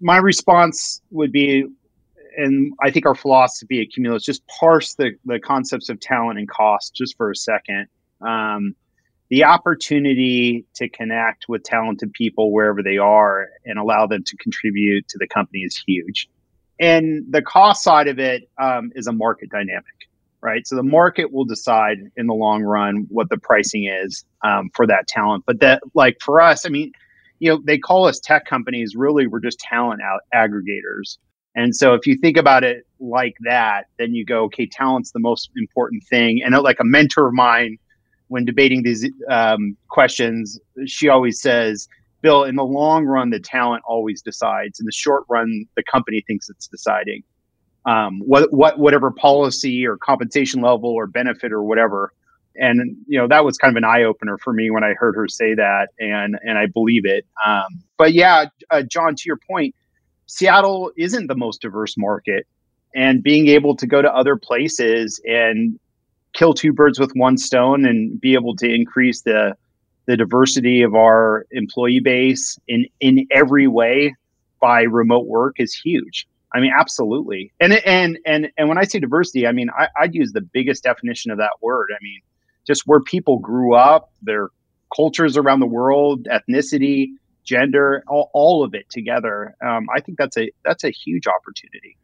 my 0.00 0.16
response 0.16 1.00
would 1.10 1.30
be, 1.30 1.64
and 2.36 2.72
I 2.82 2.90
think 2.90 3.06
our 3.06 3.14
philosophy 3.14 3.80
at 3.80 3.88
Qumulo 3.88 4.16
is 4.16 4.24
just 4.24 4.42
parse 4.46 4.94
the 4.94 5.12
the 5.24 5.38
concepts 5.38 5.88
of 5.88 6.00
talent 6.00 6.38
and 6.38 6.48
cost 6.48 6.94
just 6.94 7.16
for 7.16 7.30
a 7.30 7.36
second. 7.36 7.86
Um, 8.20 8.74
the 9.30 9.44
opportunity 9.44 10.66
to 10.74 10.88
connect 10.88 11.48
with 11.48 11.62
talented 11.62 12.12
people 12.12 12.52
wherever 12.52 12.82
they 12.82 12.98
are 12.98 13.48
and 13.64 13.78
allow 13.78 14.06
them 14.06 14.24
to 14.24 14.36
contribute 14.36 15.06
to 15.08 15.18
the 15.18 15.28
company 15.28 15.60
is 15.60 15.80
huge. 15.86 16.28
And 16.80 17.24
the 17.30 17.40
cost 17.40 17.84
side 17.84 18.08
of 18.08 18.18
it 18.18 18.50
um, 18.60 18.90
is 18.96 19.06
a 19.06 19.12
market 19.12 19.50
dynamic, 19.50 19.84
right? 20.40 20.66
So 20.66 20.74
the 20.74 20.82
market 20.82 21.32
will 21.32 21.44
decide 21.44 21.98
in 22.16 22.26
the 22.26 22.34
long 22.34 22.62
run 22.62 23.06
what 23.08 23.28
the 23.28 23.38
pricing 23.38 23.84
is 23.84 24.24
um, 24.44 24.70
for 24.74 24.86
that 24.88 25.06
talent. 25.06 25.44
But 25.46 25.60
that, 25.60 25.82
like 25.94 26.16
for 26.20 26.40
us, 26.40 26.66
I 26.66 26.70
mean, 26.70 26.90
you 27.38 27.50
know, 27.50 27.62
they 27.64 27.78
call 27.78 28.06
us 28.06 28.18
tech 28.18 28.46
companies. 28.46 28.96
Really, 28.96 29.28
we're 29.28 29.40
just 29.40 29.60
talent 29.60 30.00
out 30.02 30.20
aggregators. 30.34 31.18
And 31.54 31.74
so 31.74 31.94
if 31.94 32.06
you 32.06 32.16
think 32.16 32.36
about 32.36 32.64
it 32.64 32.84
like 32.98 33.34
that, 33.44 33.84
then 33.98 34.14
you 34.14 34.24
go, 34.24 34.44
okay, 34.44 34.66
talent's 34.66 35.12
the 35.12 35.20
most 35.20 35.50
important 35.56 36.02
thing. 36.04 36.42
And 36.44 36.54
like 36.62 36.80
a 36.80 36.84
mentor 36.84 37.28
of 37.28 37.34
mine 37.34 37.78
when 38.30 38.44
debating 38.44 38.84
these 38.84 39.10
um, 39.28 39.76
questions, 39.88 40.58
she 40.86 41.08
always 41.08 41.40
says, 41.40 41.88
Bill, 42.22 42.44
in 42.44 42.54
the 42.54 42.64
long 42.64 43.04
run, 43.04 43.30
the 43.30 43.40
talent 43.40 43.82
always 43.88 44.22
decides. 44.22 44.78
In 44.78 44.86
the 44.86 44.92
short 44.92 45.24
run, 45.28 45.66
the 45.74 45.82
company 45.82 46.22
thinks 46.24 46.48
it's 46.48 46.68
deciding. 46.68 47.24
Um, 47.86 48.20
what, 48.20 48.52
what, 48.52 48.78
whatever 48.78 49.10
policy 49.10 49.84
or 49.84 49.96
compensation 49.96 50.60
level 50.62 50.90
or 50.90 51.08
benefit 51.08 51.50
or 51.52 51.64
whatever. 51.64 52.12
And 52.54 52.96
you 53.06 53.18
know 53.18 53.26
that 53.28 53.44
was 53.44 53.58
kind 53.58 53.72
of 53.72 53.76
an 53.76 53.84
eye 53.84 54.02
opener 54.02 54.38
for 54.38 54.52
me 54.52 54.70
when 54.70 54.84
I 54.84 54.92
heard 54.94 55.14
her 55.14 55.28
say 55.28 55.54
that, 55.54 55.88
and 56.00 56.36
and 56.42 56.58
I 56.58 56.66
believe 56.66 57.04
it. 57.04 57.24
Um, 57.46 57.82
but 57.96 58.12
yeah, 58.12 58.46
uh, 58.70 58.82
John, 58.82 59.14
to 59.14 59.22
your 59.24 59.38
point, 59.48 59.74
Seattle 60.26 60.90
isn't 60.96 61.28
the 61.28 61.36
most 61.36 61.62
diverse 61.62 61.96
market, 61.96 62.48
and 62.92 63.22
being 63.22 63.46
able 63.46 63.76
to 63.76 63.86
go 63.86 64.02
to 64.02 64.12
other 64.12 64.36
places 64.36 65.20
and 65.24 65.78
kill 66.32 66.54
two 66.54 66.72
birds 66.72 66.98
with 66.98 67.12
one 67.14 67.36
stone 67.36 67.84
and 67.84 68.20
be 68.20 68.34
able 68.34 68.56
to 68.56 68.72
increase 68.72 69.22
the 69.22 69.54
the 70.06 70.16
diversity 70.16 70.82
of 70.82 70.94
our 70.94 71.46
employee 71.52 72.00
base 72.00 72.58
in 72.66 72.86
in 73.00 73.26
every 73.30 73.66
way 73.66 74.14
by 74.60 74.82
remote 74.82 75.26
work 75.26 75.56
is 75.58 75.74
huge. 75.74 76.26
I 76.52 76.60
mean, 76.60 76.72
absolutely. 76.76 77.52
And 77.60 77.74
and 77.86 78.18
and 78.26 78.48
and 78.58 78.68
when 78.68 78.78
I 78.78 78.84
say 78.84 78.98
diversity, 78.98 79.46
I 79.46 79.52
mean 79.52 79.68
I, 79.70 79.88
I'd 80.00 80.14
use 80.14 80.32
the 80.32 80.40
biggest 80.40 80.82
definition 80.82 81.30
of 81.30 81.38
that 81.38 81.52
word. 81.60 81.88
I 81.92 81.98
mean, 82.02 82.20
just 82.66 82.82
where 82.86 83.00
people 83.00 83.38
grew 83.38 83.74
up, 83.74 84.12
their 84.22 84.48
cultures 84.94 85.36
around 85.36 85.60
the 85.60 85.66
world, 85.66 86.26
ethnicity, 86.26 87.10
gender, 87.44 88.02
all, 88.08 88.30
all 88.34 88.64
of 88.64 88.74
it 88.74 88.88
together. 88.90 89.56
Um, 89.64 89.86
I 89.94 90.00
think 90.00 90.18
that's 90.18 90.36
a 90.36 90.50
that's 90.64 90.84
a 90.84 90.90
huge 90.90 91.26
opportunity. 91.26 91.96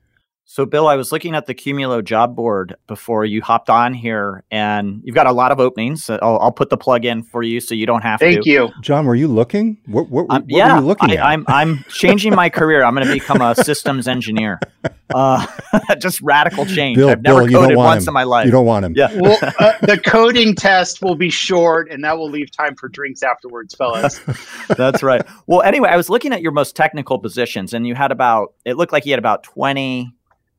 So, 0.49 0.65
Bill, 0.65 0.87
I 0.87 0.95
was 0.95 1.11
looking 1.11 1.35
at 1.35 1.47
the 1.47 1.55
Qumulo 1.57 2.05
job 2.05 2.37
board 2.37 2.77
before 2.87 3.25
you 3.25 3.43
hopped 3.43 3.69
on 3.69 3.93
here, 3.93 4.45
and 4.49 5.01
you've 5.03 5.17
got 5.17 5.27
a 5.27 5.33
lot 5.33 5.51
of 5.51 5.59
openings. 5.59 6.09
I'll, 6.09 6.39
I'll 6.39 6.53
put 6.53 6.71
the 6.71 6.77
plug 6.77 7.05
in 7.05 7.25
for 7.25 7.43
you 7.43 7.59
so 7.59 7.75
you 7.75 7.85
don't 7.85 8.03
have 8.03 8.21
Thank 8.21 8.37
to. 8.37 8.37
Thank 8.37 8.47
you, 8.47 8.81
John. 8.81 9.07
Were 9.07 9.17
you 9.17 9.27
looking? 9.27 9.77
What, 9.87 10.09
what, 10.09 10.27
um, 10.31 10.43
what 10.43 10.45
yeah, 10.47 10.75
were 10.75 10.81
you 10.81 10.87
looking 10.87 11.11
I, 11.11 11.15
at? 11.15 11.25
I'm 11.25 11.45
I'm 11.49 11.85
changing 11.89 12.33
my 12.37 12.49
career. 12.49 12.85
I'm 12.85 12.95
going 12.95 13.09
to 13.09 13.13
become 13.13 13.43
a 13.43 13.57
systems 13.57 14.07
engineer. 14.07 14.61
Uh, 15.13 15.45
just 15.99 16.21
radical 16.23 16.65
change. 16.65 16.97
Bill, 16.97 17.09
I've 17.09 17.23
never 17.23 17.49
Bill, 17.49 17.63
coded 17.63 17.77
once 17.77 18.05
him. 18.05 18.11
in 18.11 18.15
my 18.15 18.23
life. 18.23 18.47
You 18.47 18.53
don't 18.53 18.67
want 18.67 18.85
him. 18.85 18.95
Yeah. 18.97 19.13
well, 19.21 19.39
uh, 19.59 19.73
the 19.83 19.99
coding 19.99 20.55
test 20.55 21.03
will 21.03 21.17
be 21.17 21.29
short, 21.29 21.91
and 21.91 22.05
that 22.05 22.19
will 22.19 22.31
leave 22.31 22.53
time 22.53 22.77
for 22.77 22.89
drinks 22.89 23.25
afterwards, 23.25 23.75
fellas. 23.75 24.21
That's 24.77 25.03
right. 25.03 25.27
Well, 25.49 25.63
anyway, 25.63 25.89
I 25.89 25.97
was 25.97 26.09
looking 26.09 26.33
at 26.33 26.41
your 26.41 26.53
most 26.53 26.77
technical 26.77 27.19
positions, 27.19 27.75
and 27.75 27.85
you 27.85 27.97
had 27.97 28.13
about. 28.13 28.55
It 28.65 28.77
looked 28.77 28.93
like 28.93 29.07
you 29.07 29.13
had 29.13 29.19
about 29.19 29.43
twenty 29.43 30.13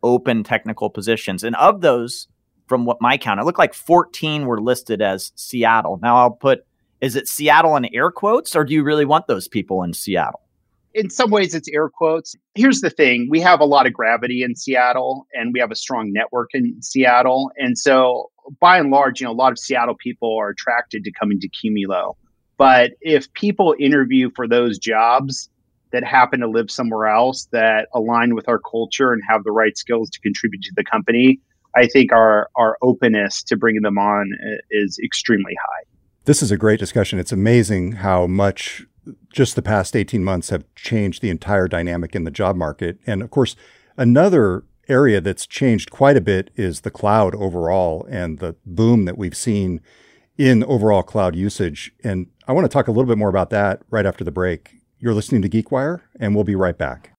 open 0.04 0.44
technical 0.44 0.90
positions. 0.90 1.44
And 1.44 1.56
of 1.56 1.82
those, 1.82 2.28
from 2.68 2.86
what 2.86 3.02
my 3.02 3.18
count, 3.18 3.40
it 3.40 3.46
looked 3.46 3.60
like 3.60 3.74
14 3.74 4.46
were 4.46 4.62
listed 4.62 5.02
as 5.02 5.32
Seattle. 5.36 6.00
Now 6.02 6.18
I'll 6.18 6.32
put, 6.32 6.66
is 7.02 7.16
it 7.16 7.28
Seattle 7.28 7.76
in 7.76 7.94
air 7.94 8.12
quotes, 8.12 8.56
or 8.56 8.64
do 8.64 8.74
you 8.74 8.84
really 8.84 9.06
want 9.06 9.28
those 9.28 9.48
people 9.48 9.84
in 9.84 9.94
Seattle? 9.94 10.42
In 10.94 11.10
some 11.10 11.30
ways, 11.30 11.54
it's 11.54 11.70
air 11.70 11.90
quotes. 11.90 12.36
Here's 12.56 12.82
the 12.82 12.90
thing 12.90 13.28
we 13.30 13.40
have 13.42 13.60
a 13.60 13.66
lot 13.66 13.86
of 13.86 13.94
gravity 13.94 14.42
in 14.42 14.56
Seattle, 14.56 15.28
and 15.34 15.54
we 15.54 15.60
have 15.60 15.72
a 15.72 15.76
strong 15.76 16.12
network 16.12 16.50
in 16.54 16.82
Seattle. 16.82 17.52
And 17.58 17.78
so, 17.78 18.32
by 18.60 18.80
and 18.80 18.90
large, 18.90 19.22
you 19.22 19.26
know, 19.26 19.32
a 19.32 19.34
lot 19.34 19.52
of 19.52 19.60
Seattle 19.60 19.96
people 19.96 20.36
are 20.40 20.50
attracted 20.50 21.04
to 21.04 21.12
coming 21.12 21.40
to 21.40 21.50
Qumulo. 21.50 22.16
But 22.58 22.94
if 23.02 23.32
people 23.34 23.76
interview 23.80 24.32
for 24.36 24.48
those 24.48 24.80
jobs, 24.80 25.50
that 25.92 26.04
happen 26.04 26.40
to 26.42 26.48
live 26.48 26.70
somewhere 26.70 27.08
else 27.08 27.48
that 27.52 27.88
align 27.94 28.36
with 28.36 28.48
our 28.48 28.60
culture 28.60 29.14
and 29.14 29.22
have 29.28 29.44
the 29.44 29.52
right 29.52 29.78
skills 29.78 30.10
to 30.12 30.20
contribute 30.20 30.62
to 30.64 30.74
the 30.76 30.84
company, 30.84 31.40
I 31.76 31.88
think 31.88 32.12
our 32.12 32.50
our 32.56 32.78
openness 32.82 33.44
to 33.44 33.56
bringing 33.56 33.84
them 33.84 33.98
on 33.98 34.32
uh, 34.44 34.58
is 34.72 35.00
extremely 35.04 35.54
high. 35.62 35.84
This 36.26 36.42
is 36.42 36.52
a 36.52 36.58
great 36.58 36.80
discussion. 36.80 37.20
It's 37.20 37.32
amazing 37.32 37.94
how 37.94 38.28
much 38.28 38.86
just 39.32 39.56
the 39.56 39.62
past 39.62 39.96
18 39.96 40.24
months 40.24 40.50
have 40.50 40.66
changed 40.76 41.22
the 41.22 41.30
entire 41.30 41.68
dynamic 41.68 42.16
in 42.16 42.24
the 42.24 42.32
job 42.32 42.56
market. 42.56 43.00
And 43.08 43.22
of 43.22 43.30
course, 43.32 43.56
another 43.96 44.64
area 44.90 45.22
that's 45.22 45.46
changed 45.46 45.92
quite 45.92 46.18
a 46.18 46.22
bit 46.22 46.50
is 46.56 46.82
the 46.82 46.92
cloud 46.92 47.36
overall 47.36 48.06
and 48.10 48.40
the 48.40 48.56
boom 48.66 49.06
that 49.06 49.18
we've 49.18 49.38
seen 49.38 49.82
in 50.38 50.64
overall 50.64 51.04
cloud 51.04 51.36
usage. 51.36 51.92
And 52.04 52.28
I 52.48 52.54
want 52.54 52.66
to 52.66 52.70
talk 52.70 52.88
a 52.88 52.92
little 52.92 53.08
bit 53.08 53.18
more 53.18 53.30
about 53.30 53.50
that 53.52 53.82
right 53.90 54.06
after 54.06 54.24
the 54.24 54.32
break. 54.32 54.77
You're 55.00 55.14
listening 55.14 55.44
to 55.44 55.50
GeekWire, 55.50 56.02
and 56.20 56.34
we'll 56.34 56.44
be 56.44 56.56
right 56.56 56.78
back. 56.78 57.14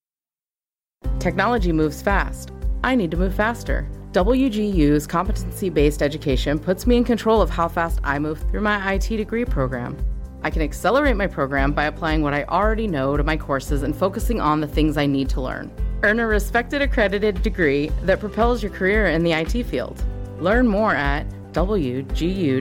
Technology 1.21 1.71
moves 1.71 2.03
fast. 2.03 2.51
I 2.83 2.97
need 2.97 3.13
to 3.13 3.17
move 3.17 3.35
faster. 3.35 3.89
WGU's 4.11 5.07
competency 5.07 5.69
based 5.69 6.03
education 6.03 6.59
puts 6.59 6.89
me 6.89 6.97
in 6.97 7.05
control 7.05 7.41
of 7.41 7.51
how 7.51 7.69
fast 7.69 8.01
I 8.03 8.19
move 8.19 8.41
through 8.51 8.63
my 8.63 8.95
IT 8.95 9.09
degree 9.09 9.45
program. 9.45 9.97
I 10.43 10.51
can 10.51 10.63
accelerate 10.63 11.17
my 11.17 11.29
program 11.29 11.73
by 11.73 11.85
applying 11.85 12.23
what 12.23 12.35
I 12.35 12.45
already 12.45 12.89
know 12.89 13.17
to 13.17 13.23
my 13.23 13.37
courses 13.37 13.85
and 13.85 13.95
focusing 13.95 14.41
on 14.41 14.61
the 14.61 14.67
things 14.67 14.97
I 14.97 15.07
need 15.07 15.29
to 15.31 15.41
learn. 15.41 15.71
Earn 16.03 16.19
a 16.19 16.27
respected 16.27 16.83
accredited 16.83 17.43
degree 17.43 17.91
that 18.03 18.19
propels 18.19 18.61
your 18.61 18.73
career 18.73 19.07
in 19.07 19.23
the 19.23 19.33
IT 19.33 19.65
field. 19.65 20.03
Learn 20.41 20.67
more 20.67 20.97
at 20.97 21.29
wgu.edu 21.53 22.61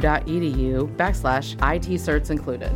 backslash 0.96 1.54
IT 1.54 1.88
certs 2.00 2.30
included. 2.30 2.72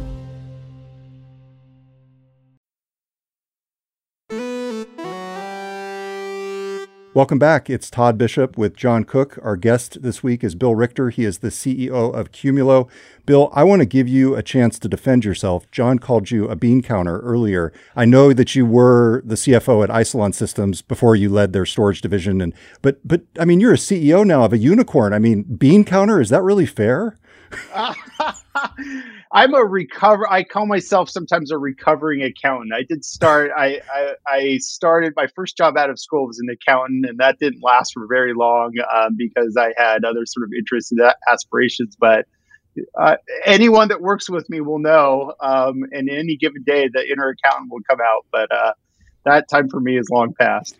Welcome 7.13 7.39
back. 7.39 7.69
It's 7.69 7.89
Todd 7.89 8.17
Bishop 8.17 8.57
with 8.57 8.77
John 8.77 9.03
Cook. 9.03 9.37
Our 9.43 9.57
guest 9.57 10.01
this 10.01 10.23
week 10.23 10.45
is 10.45 10.55
Bill 10.55 10.75
Richter. 10.75 11.09
He 11.09 11.25
is 11.25 11.39
the 11.39 11.49
CEO 11.49 12.13
of 12.15 12.31
Qumulo. 12.31 12.87
Bill, 13.25 13.49
I 13.51 13.65
want 13.65 13.81
to 13.81 13.85
give 13.85 14.07
you 14.07 14.37
a 14.37 14.41
chance 14.41 14.79
to 14.79 14.87
defend 14.87 15.25
yourself. 15.25 15.69
John 15.71 15.99
called 15.99 16.31
you 16.31 16.47
a 16.47 16.55
bean 16.55 16.81
counter 16.81 17.19
earlier. 17.19 17.73
I 17.97 18.05
know 18.05 18.31
that 18.31 18.55
you 18.55 18.65
were 18.65 19.23
the 19.25 19.35
CFO 19.35 19.83
at 19.83 19.89
Isilon 19.89 20.33
Systems 20.33 20.81
before 20.81 21.17
you 21.17 21.27
led 21.27 21.51
their 21.51 21.65
storage 21.65 21.99
division 21.99 22.39
and 22.39 22.53
but 22.81 23.05
but 23.05 23.23
I 23.37 23.43
mean 23.43 23.59
you're 23.59 23.73
a 23.73 23.75
CEO 23.75 24.25
now 24.25 24.45
of 24.45 24.53
a 24.53 24.57
unicorn. 24.57 25.11
I 25.11 25.19
mean, 25.19 25.43
bean 25.43 25.83
counter, 25.83 26.21
is 26.21 26.29
that 26.29 26.43
really 26.43 26.65
fair? 26.65 27.17
I'm 29.33 29.53
a 29.53 29.63
recover. 29.63 30.29
I 30.29 30.43
call 30.43 30.65
myself 30.65 31.09
sometimes 31.09 31.51
a 31.51 31.57
recovering 31.57 32.21
accountant. 32.21 32.73
I 32.73 32.83
did 32.83 33.03
start. 33.05 33.51
I, 33.55 33.81
I, 33.93 34.13
I 34.27 34.57
started 34.57 35.13
my 35.15 35.27
first 35.35 35.57
job 35.57 35.77
out 35.77 35.89
of 35.89 35.99
school 35.99 36.27
was 36.27 36.39
an 36.39 36.49
accountant, 36.49 37.05
and 37.05 37.17
that 37.19 37.39
didn't 37.39 37.61
last 37.61 37.93
for 37.93 38.07
very 38.07 38.33
long 38.33 38.73
um, 38.93 39.15
because 39.17 39.57
I 39.57 39.73
had 39.77 40.03
other 40.05 40.25
sort 40.25 40.43
of 40.43 40.51
interests 40.57 40.91
and 40.91 41.01
aspirations. 41.29 41.95
But 41.99 42.25
uh, 42.99 43.17
anyone 43.45 43.89
that 43.89 44.01
works 44.01 44.29
with 44.29 44.49
me 44.49 44.61
will 44.61 44.79
know. 44.79 45.33
Um, 45.41 45.83
and 45.91 46.09
any 46.09 46.37
given 46.37 46.63
day, 46.63 46.89
the 46.91 47.09
inner 47.09 47.29
accountant 47.29 47.71
will 47.71 47.81
come 47.89 47.99
out. 48.01 48.25
But 48.31 48.51
uh, 48.51 48.73
that 49.25 49.49
time 49.49 49.69
for 49.69 49.79
me 49.79 49.97
is 49.97 50.09
long 50.09 50.33
past. 50.39 50.77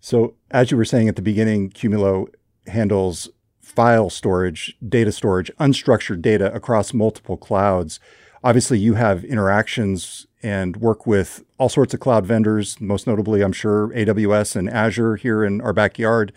So, 0.00 0.34
as 0.50 0.70
you 0.70 0.76
were 0.76 0.84
saying 0.84 1.08
at 1.08 1.16
the 1.16 1.22
beginning, 1.22 1.70
Qumulo 1.70 2.28
handles 2.66 3.28
file 3.70 4.10
storage, 4.10 4.76
data 4.86 5.12
storage, 5.12 5.50
unstructured 5.58 6.20
data 6.20 6.52
across 6.54 6.92
multiple 6.92 7.36
clouds. 7.36 8.00
obviously 8.42 8.78
you 8.78 8.94
have 8.94 9.22
interactions 9.24 10.26
and 10.42 10.76
work 10.78 11.06
with 11.06 11.44
all 11.58 11.68
sorts 11.68 11.92
of 11.92 12.00
cloud 12.00 12.24
vendors, 12.24 12.80
most 12.80 13.06
notably, 13.06 13.42
I'm 13.42 13.52
sure, 13.52 13.88
AWS 13.88 14.56
and 14.56 14.70
Azure 14.70 15.16
here 15.16 15.44
in 15.44 15.60
our 15.60 15.74
backyard. 15.74 16.32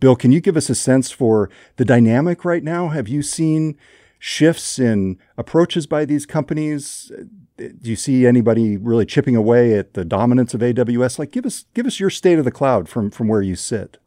Bill, 0.00 0.14
can 0.14 0.30
you 0.30 0.40
give 0.40 0.56
us 0.56 0.70
a 0.70 0.74
sense 0.74 1.10
for 1.10 1.50
the 1.76 1.84
dynamic 1.84 2.44
right 2.44 2.62
now? 2.62 2.88
Have 2.88 3.08
you 3.08 3.22
seen 3.22 3.76
shifts 4.18 4.78
in 4.78 5.18
approaches 5.36 5.86
by 5.86 6.04
these 6.04 6.24
companies? 6.24 7.10
Do 7.56 7.90
you 7.90 7.96
see 7.96 8.24
anybody 8.24 8.76
really 8.76 9.04
chipping 9.04 9.34
away 9.34 9.76
at 9.76 9.94
the 9.94 10.04
dominance 10.04 10.54
of 10.54 10.60
AWS? 10.60 11.18
Like, 11.18 11.32
give 11.32 11.44
us 11.44 11.64
give 11.74 11.86
us 11.86 11.98
your 11.98 12.10
state 12.10 12.38
of 12.38 12.44
the 12.44 12.52
cloud 12.52 12.88
from 12.88 13.10
from 13.10 13.26
where 13.26 13.42
you 13.42 13.56
sit. 13.56 13.98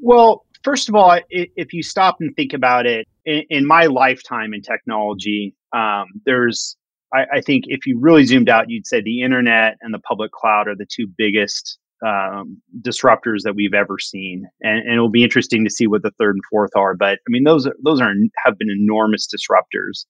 Well, 0.00 0.44
first 0.68 0.90
of 0.90 0.94
all, 0.94 1.18
if 1.30 1.72
you 1.72 1.82
stop 1.82 2.18
and 2.20 2.36
think 2.36 2.52
about 2.52 2.84
it, 2.84 3.08
in, 3.24 3.66
my 3.66 3.86
lifetime 3.86 4.52
in 4.52 4.60
technology, 4.60 5.54
um, 5.72 6.04
there's 6.26 6.76
I, 7.14 7.24
I, 7.36 7.40
think 7.40 7.64
if 7.68 7.86
you 7.86 7.98
really 7.98 8.26
zoomed 8.26 8.50
out, 8.50 8.68
you'd 8.68 8.86
say 8.86 9.00
the 9.00 9.22
internet 9.22 9.78
and 9.80 9.94
the 9.94 9.98
public 9.98 10.30
cloud 10.30 10.68
are 10.68 10.74
the 10.76 10.84
two 10.86 11.06
biggest 11.16 11.78
um, 12.06 12.60
disruptors 12.82 13.44
that 13.44 13.54
we've 13.56 13.72
ever 13.72 13.98
seen, 13.98 14.46
and, 14.60 14.80
and, 14.80 14.92
it'll 14.92 15.08
be 15.08 15.24
interesting 15.24 15.64
to 15.64 15.70
see 15.70 15.86
what 15.86 16.02
the 16.02 16.12
third 16.18 16.36
and 16.36 16.44
fourth 16.50 16.76
are. 16.76 16.94
But 16.94 17.18
I 17.26 17.28
mean, 17.28 17.44
those 17.44 17.66
are, 17.66 17.74
those 17.82 17.98
are 18.02 18.12
have 18.44 18.58
been 18.58 18.70
enormous 18.70 19.26
disruptors, 19.26 20.04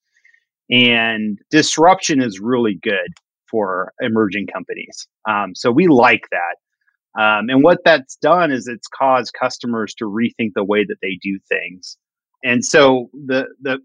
and 0.71 1.39
disruption 1.53 2.21
is 2.21 2.41
really 2.41 2.75
good 2.83 3.15
for 3.49 3.93
emerging 4.01 4.49
companies. 4.49 5.07
Um, 5.29 5.55
so 5.55 5.71
we 5.71 5.87
like 5.87 6.25
that, 6.33 6.57
um, 7.17 7.49
and 7.49 7.63
what 7.63 7.79
that's 7.85 8.17
done 8.17 8.53
is 8.53 8.67
it's 8.67 8.89
caused 8.89 9.33
customers 9.39 9.95
to 9.95 10.05
rethink 10.05 10.53
the 10.55 10.65
way 10.65 10.85
that 10.85 10.99
they 11.03 11.19
do 11.23 11.39
things. 11.49 11.97
And 12.45 12.65
so 12.65 13.11
the 13.13 13.47
the 13.61 13.79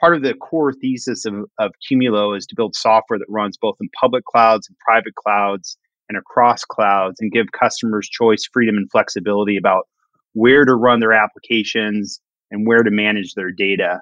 part 0.00 0.14
of 0.14 0.22
the 0.22 0.34
core 0.34 0.72
thesis 0.72 1.24
of, 1.24 1.34
of 1.58 1.72
Qumulo 1.90 2.36
is 2.36 2.46
to 2.46 2.54
build 2.54 2.74
software 2.74 3.18
that 3.18 3.26
runs 3.28 3.56
both 3.56 3.76
in 3.80 3.88
public 4.00 4.24
clouds 4.24 4.68
and 4.68 4.76
private 4.78 5.14
clouds 5.16 5.76
and 6.08 6.16
across 6.16 6.64
clouds 6.64 7.16
and 7.20 7.32
give 7.32 7.46
customers 7.58 8.08
choice, 8.08 8.48
freedom, 8.52 8.76
and 8.76 8.90
flexibility 8.90 9.56
about 9.56 9.88
where 10.32 10.64
to 10.64 10.74
run 10.74 11.00
their 11.00 11.12
applications 11.12 12.20
and 12.50 12.66
where 12.66 12.82
to 12.82 12.90
manage 12.90 13.34
their 13.34 13.50
data. 13.50 14.00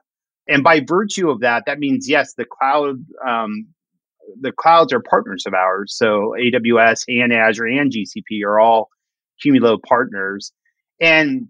And 0.48 0.62
by 0.62 0.80
virtue 0.86 1.28
of 1.30 1.40
that, 1.40 1.64
that 1.66 1.78
means 1.78 2.08
yes, 2.08 2.34
the 2.34 2.44
cloud, 2.44 2.96
um, 3.26 3.66
the 4.40 4.52
clouds 4.52 4.92
are 4.92 5.00
partners 5.00 5.44
of 5.46 5.54
ours. 5.54 5.94
So 5.96 6.34
AWS 6.38 7.04
and 7.08 7.32
Azure 7.32 7.66
and 7.66 7.92
GCP 7.92 8.44
are 8.44 8.60
all 8.60 8.88
Qumulo 9.44 9.78
partners. 9.82 10.52
And 11.00 11.48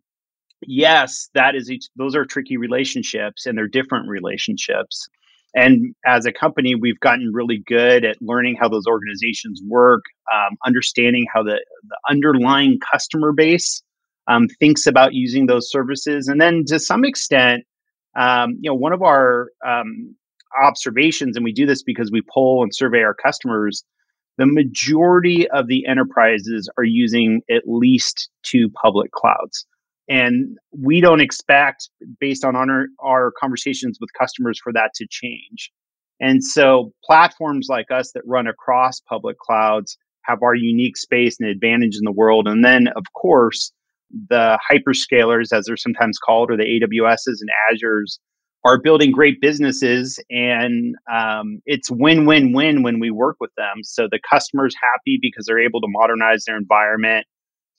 yes, 0.66 1.28
that 1.34 1.54
is 1.54 1.70
each, 1.70 1.86
those 1.96 2.14
are 2.14 2.24
tricky 2.24 2.56
relationships 2.56 3.46
and 3.46 3.56
they're 3.56 3.68
different 3.68 4.08
relationships. 4.08 5.06
And 5.54 5.94
as 6.04 6.26
a 6.26 6.32
company, 6.32 6.74
we've 6.74 7.00
gotten 7.00 7.32
really 7.32 7.62
good 7.66 8.04
at 8.04 8.16
learning 8.20 8.56
how 8.60 8.68
those 8.68 8.86
organizations 8.86 9.62
work, 9.66 10.02
um, 10.32 10.56
understanding 10.66 11.26
how 11.32 11.42
the, 11.42 11.64
the 11.88 11.96
underlying 12.10 12.78
customer 12.92 13.32
base 13.32 13.82
um, 14.28 14.48
thinks 14.60 14.86
about 14.86 15.14
using 15.14 15.46
those 15.46 15.70
services. 15.70 16.28
And 16.28 16.40
then 16.40 16.64
to 16.66 16.78
some 16.78 17.04
extent, 17.04 17.64
um, 18.18 18.58
you 18.60 18.70
know, 18.70 18.74
one 18.74 18.92
of 18.92 19.02
our 19.02 19.50
um, 19.66 20.14
observations, 20.60 21.36
and 21.36 21.44
we 21.44 21.52
do 21.52 21.66
this 21.66 21.82
because 21.82 22.10
we 22.10 22.22
poll 22.32 22.62
and 22.62 22.74
survey 22.74 23.02
our 23.02 23.14
customers, 23.14 23.84
the 24.38 24.46
majority 24.46 25.48
of 25.50 25.66
the 25.66 25.86
enterprises 25.86 26.68
are 26.76 26.84
using 26.84 27.40
at 27.50 27.62
least 27.66 28.28
two 28.42 28.68
public 28.70 29.12
clouds. 29.12 29.66
And 30.08 30.56
we 30.70 31.00
don't 31.00 31.20
expect, 31.20 31.90
based 32.20 32.44
on 32.44 32.54
our, 32.54 32.86
our 33.00 33.32
conversations 33.40 33.98
with 34.00 34.10
customers, 34.18 34.60
for 34.62 34.72
that 34.72 34.92
to 34.96 35.06
change. 35.10 35.72
And 36.20 36.44
so 36.44 36.92
platforms 37.04 37.66
like 37.68 37.90
us 37.90 38.12
that 38.12 38.22
run 38.26 38.46
across 38.46 39.00
public 39.00 39.38
clouds 39.38 39.98
have 40.22 40.42
our 40.42 40.54
unique 40.54 40.96
space 40.96 41.36
and 41.40 41.48
advantage 41.48 41.96
in 41.96 42.04
the 42.04 42.12
world. 42.12 42.46
And 42.46 42.64
then, 42.64 42.88
of 42.88 43.04
course, 43.14 43.72
the 44.28 44.58
hyperscalers, 44.70 45.52
as 45.52 45.66
they're 45.66 45.76
sometimes 45.76 46.18
called, 46.18 46.50
or 46.50 46.56
the 46.56 46.64
AWSs 46.64 47.40
and 47.40 47.50
Azures, 47.70 48.18
are 48.66 48.80
building 48.80 49.12
great 49.12 49.40
businesses. 49.40 50.18
And 50.28 50.96
um, 51.12 51.60
it's 51.66 51.88
win 51.90 52.26
win 52.26 52.52
win 52.52 52.82
when 52.82 52.98
we 52.98 53.10
work 53.12 53.36
with 53.38 53.54
them. 53.56 53.84
So 53.84 54.08
the 54.10 54.18
customer's 54.28 54.74
happy 54.74 55.18
because 55.22 55.46
they're 55.46 55.60
able 55.64 55.80
to 55.80 55.86
modernize 55.88 56.44
their 56.44 56.56
environment. 56.56 57.26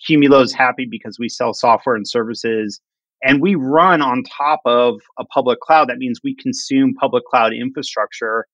Qumulo 0.10 0.42
is 0.44 0.54
happy 0.54 0.88
because 0.90 1.18
we 1.20 1.28
sell 1.28 1.54
software 1.54 1.96
and 1.96 2.08
services 2.08 2.80
and 3.22 3.42
we 3.42 3.56
run 3.56 4.02
on 4.02 4.24
top 4.24 4.62
of 4.66 5.02
a 5.20 5.26
public 5.26 5.60
cloud. 5.60 5.90
That 5.90 5.98
means 5.98 6.22
we 6.24 6.36
consume 6.36 6.94
public 6.94 7.26
cloud 7.26 7.52
infrastructure 7.52 8.46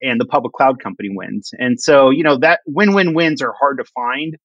and 0.00 0.18
the 0.20 0.24
public 0.24 0.54
cloud 0.54 0.80
company 0.82 1.10
wins. 1.12 1.50
And 1.58 1.78
so, 1.80 2.08
you 2.10 2.22
know, 2.22 2.38
that 2.38 2.60
win-win 2.66 3.14
wins 3.14 3.42
are 3.42 3.52
hard 3.58 3.78
to 3.78 3.84
find 3.94 4.36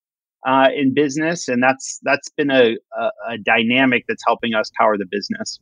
uh, 0.46 0.70
in 0.76 0.94
business. 0.94 1.48
And 1.48 1.64
that's, 1.64 2.00
that's 2.04 2.30
been 2.36 2.52
a, 2.52 2.76
a, 3.00 3.10
a 3.30 3.38
dynamic 3.38 4.04
that's 4.08 4.24
helping 4.26 4.54
us 4.54 4.70
power 4.78 4.98
the 4.98 5.06
business. 5.10 5.60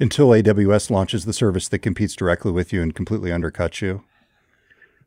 Until 0.00 0.28
AWS 0.28 0.90
launches 0.90 1.24
the 1.24 1.32
service 1.32 1.68
that 1.68 1.78
competes 1.80 2.14
directly 2.14 2.50
with 2.50 2.72
you 2.72 2.82
and 2.82 2.94
completely 2.94 3.30
undercuts 3.30 3.80
you. 3.80 4.02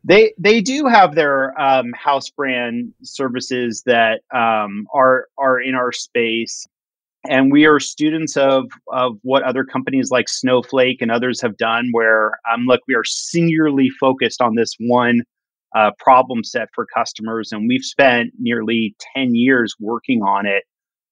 They 0.04 0.32
they 0.38 0.60
do 0.60 0.86
have 0.86 1.16
their 1.16 1.58
um, 1.60 1.92
house 1.92 2.30
brand 2.30 2.94
services 3.02 3.82
that 3.86 4.20
um, 4.32 4.86
are 4.94 5.26
are 5.36 5.60
in 5.60 5.74
our 5.74 5.90
space, 5.90 6.64
and 7.28 7.50
we 7.50 7.66
are 7.66 7.80
students 7.80 8.36
of 8.36 8.66
of 8.92 9.18
what 9.22 9.42
other 9.42 9.64
companies 9.64 10.10
like 10.12 10.28
Snowflake 10.28 11.02
and 11.02 11.10
others 11.10 11.40
have 11.40 11.56
done. 11.56 11.88
Where 11.90 12.38
um, 12.52 12.66
look, 12.66 12.82
we 12.86 12.94
are 12.94 13.04
singularly 13.04 13.90
focused 13.98 14.40
on 14.40 14.54
this 14.54 14.76
one 14.78 15.22
uh, 15.74 15.90
problem 15.98 16.44
set 16.44 16.68
for 16.72 16.86
customers, 16.86 17.50
and 17.50 17.66
we've 17.68 17.84
spent 17.84 18.30
nearly 18.38 18.94
ten 19.12 19.34
years 19.34 19.74
working 19.80 20.22
on 20.22 20.46
it. 20.46 20.62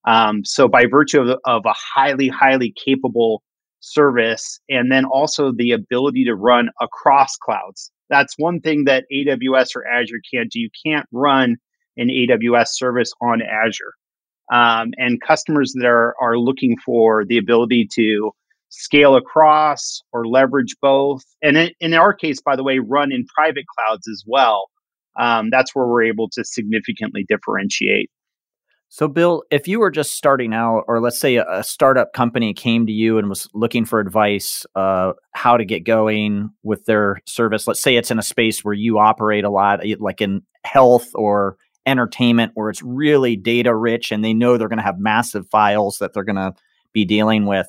Um, 0.07 0.45
so 0.45 0.69
by 0.69 0.87
virtue 0.87 1.21
of, 1.21 1.41
of 1.47 1.67
a 1.67 1.75
highly 1.75 2.29
highly 2.29 2.73
capable 2.85 3.43
service, 3.85 4.59
and 4.69 4.91
then 4.91 5.05
also 5.05 5.53
the 5.53 5.73
ability 5.73 6.25
to 6.25 6.35
run 6.35 6.69
across 6.81 7.37
clouds 7.37 7.91
that's 8.11 8.35
one 8.39 8.61
thing 8.61 8.85
that 8.85 9.05
AWS 9.13 9.77
or 9.77 9.87
Azure 9.87 10.21
can't 10.33 10.51
do. 10.51 10.61
You 10.61 10.71
can't 10.85 11.07
run 11.13 11.57
an 11.97 12.09
AWS 12.09 12.69
service 12.69 13.13
on 13.21 13.41
Azure. 13.43 13.95
Um, 14.53 14.93
and 14.99 15.21
customers 15.21 15.73
that 15.77 15.87
are, 15.87 16.15
are 16.21 16.39
looking 16.39 16.77
for 16.85 17.25
the 17.25 17.39
ability 17.39 17.89
to 17.95 18.31
scale 18.69 19.17
across 19.17 20.03
or 20.13 20.27
leverage 20.27 20.77
both, 20.83 21.23
and 21.43 21.57
in, 21.57 21.71
in 21.81 21.95
our 21.95 22.13
case, 22.13 22.41
by 22.43 22.55
the 22.55 22.63
way, 22.63 22.79
run 22.79 23.11
in 23.11 23.25
private 23.35 23.65
clouds 23.79 24.07
as 24.09 24.23
well. 24.27 24.67
Um, 25.19 25.49
that's 25.51 25.75
where 25.75 25.87
we're 25.87 26.03
able 26.03 26.29
to 26.31 26.45
significantly 26.45 27.25
differentiate. 27.27 28.11
So, 28.89 29.09
Bill, 29.09 29.43
if 29.51 29.67
you 29.67 29.81
were 29.81 29.91
just 29.91 30.15
starting 30.15 30.55
out, 30.55 30.85
or 30.87 31.01
let's 31.01 31.19
say 31.19 31.37
a, 31.37 31.45
a 31.51 31.65
startup 31.65 32.13
company 32.13 32.55
came 32.55 32.87
to 32.87 32.93
you 32.93 33.19
and 33.19 33.29
was 33.29 33.49
looking 33.53 33.85
for 33.85 33.99
advice, 33.99 34.65
uh, 34.77 35.15
how 35.33 35.57
to 35.57 35.65
get 35.65 35.85
going 35.85 36.51
with 36.63 36.85
their 36.85 37.21
service, 37.27 37.67
let's 37.67 37.83
say 37.83 37.97
it's 37.97 38.13
in 38.13 38.21
a 38.21 38.23
space 38.23 38.65
where 38.65 38.75
you 38.75 38.99
operate 38.99 39.45
a 39.45 39.51
lot, 39.51 39.81
like 39.99 40.21
in 40.21 40.43
health 40.65 41.09
or 41.15 41.57
entertainment, 41.87 42.53
where 42.55 42.71
it's 42.71 42.83
really 42.83 43.35
data 43.35 43.75
rich 43.75 44.13
and 44.13 44.25
they 44.25 44.33
know 44.33 44.57
they're 44.57 44.69
going 44.69 44.79
to 44.79 44.85
have 44.85 44.99
massive 44.99 45.49
files 45.51 45.99
that 45.99 46.13
they're 46.13 46.23
going 46.23 46.37
to 46.37 46.55
be 46.93 47.05
dealing 47.05 47.47
with. 47.47 47.67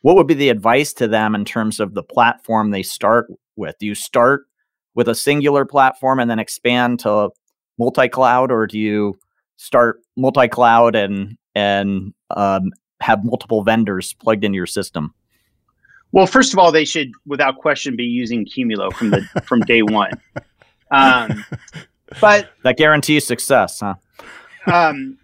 What 0.00 0.16
would 0.16 0.26
be 0.26 0.34
the 0.34 0.48
advice 0.48 0.92
to 0.94 1.08
them 1.08 1.34
in 1.34 1.44
terms 1.44 1.78
of 1.78 1.92
the 1.92 2.02
platform 2.02 2.70
they 2.70 2.82
start 2.82 3.26
with? 3.56 3.76
Do 3.78 3.86
you 3.86 3.94
start 3.94 4.46
with 4.94 5.08
a 5.08 5.14
singular 5.14 5.64
platform 5.64 6.20
and 6.20 6.30
then 6.30 6.38
expand 6.38 7.00
to 7.00 7.30
multi 7.78 8.08
cloud, 8.08 8.50
or 8.50 8.66
do 8.66 8.78
you 8.78 9.18
start 9.58 10.00
multi-cloud 10.16 10.94
and 10.96 11.36
and 11.54 12.14
um, 12.30 12.70
have 13.00 13.24
multiple 13.24 13.62
vendors 13.62 14.14
plugged 14.14 14.44
into 14.44 14.56
your 14.56 14.66
system? 14.66 15.12
Well, 16.12 16.26
first 16.26 16.54
of 16.54 16.58
all, 16.58 16.72
they 16.72 16.86
should, 16.86 17.12
without 17.26 17.58
question, 17.58 17.94
be 17.94 18.04
using 18.04 18.46
Qumulo 18.46 18.90
from 18.92 19.10
the 19.10 19.22
from 19.44 19.60
day 19.60 19.82
one. 19.82 20.12
Um, 20.90 21.44
but 22.20 22.50
that 22.64 22.78
guarantees 22.78 23.26
success, 23.26 23.80
huh? 23.80 23.94
Um, 24.66 25.18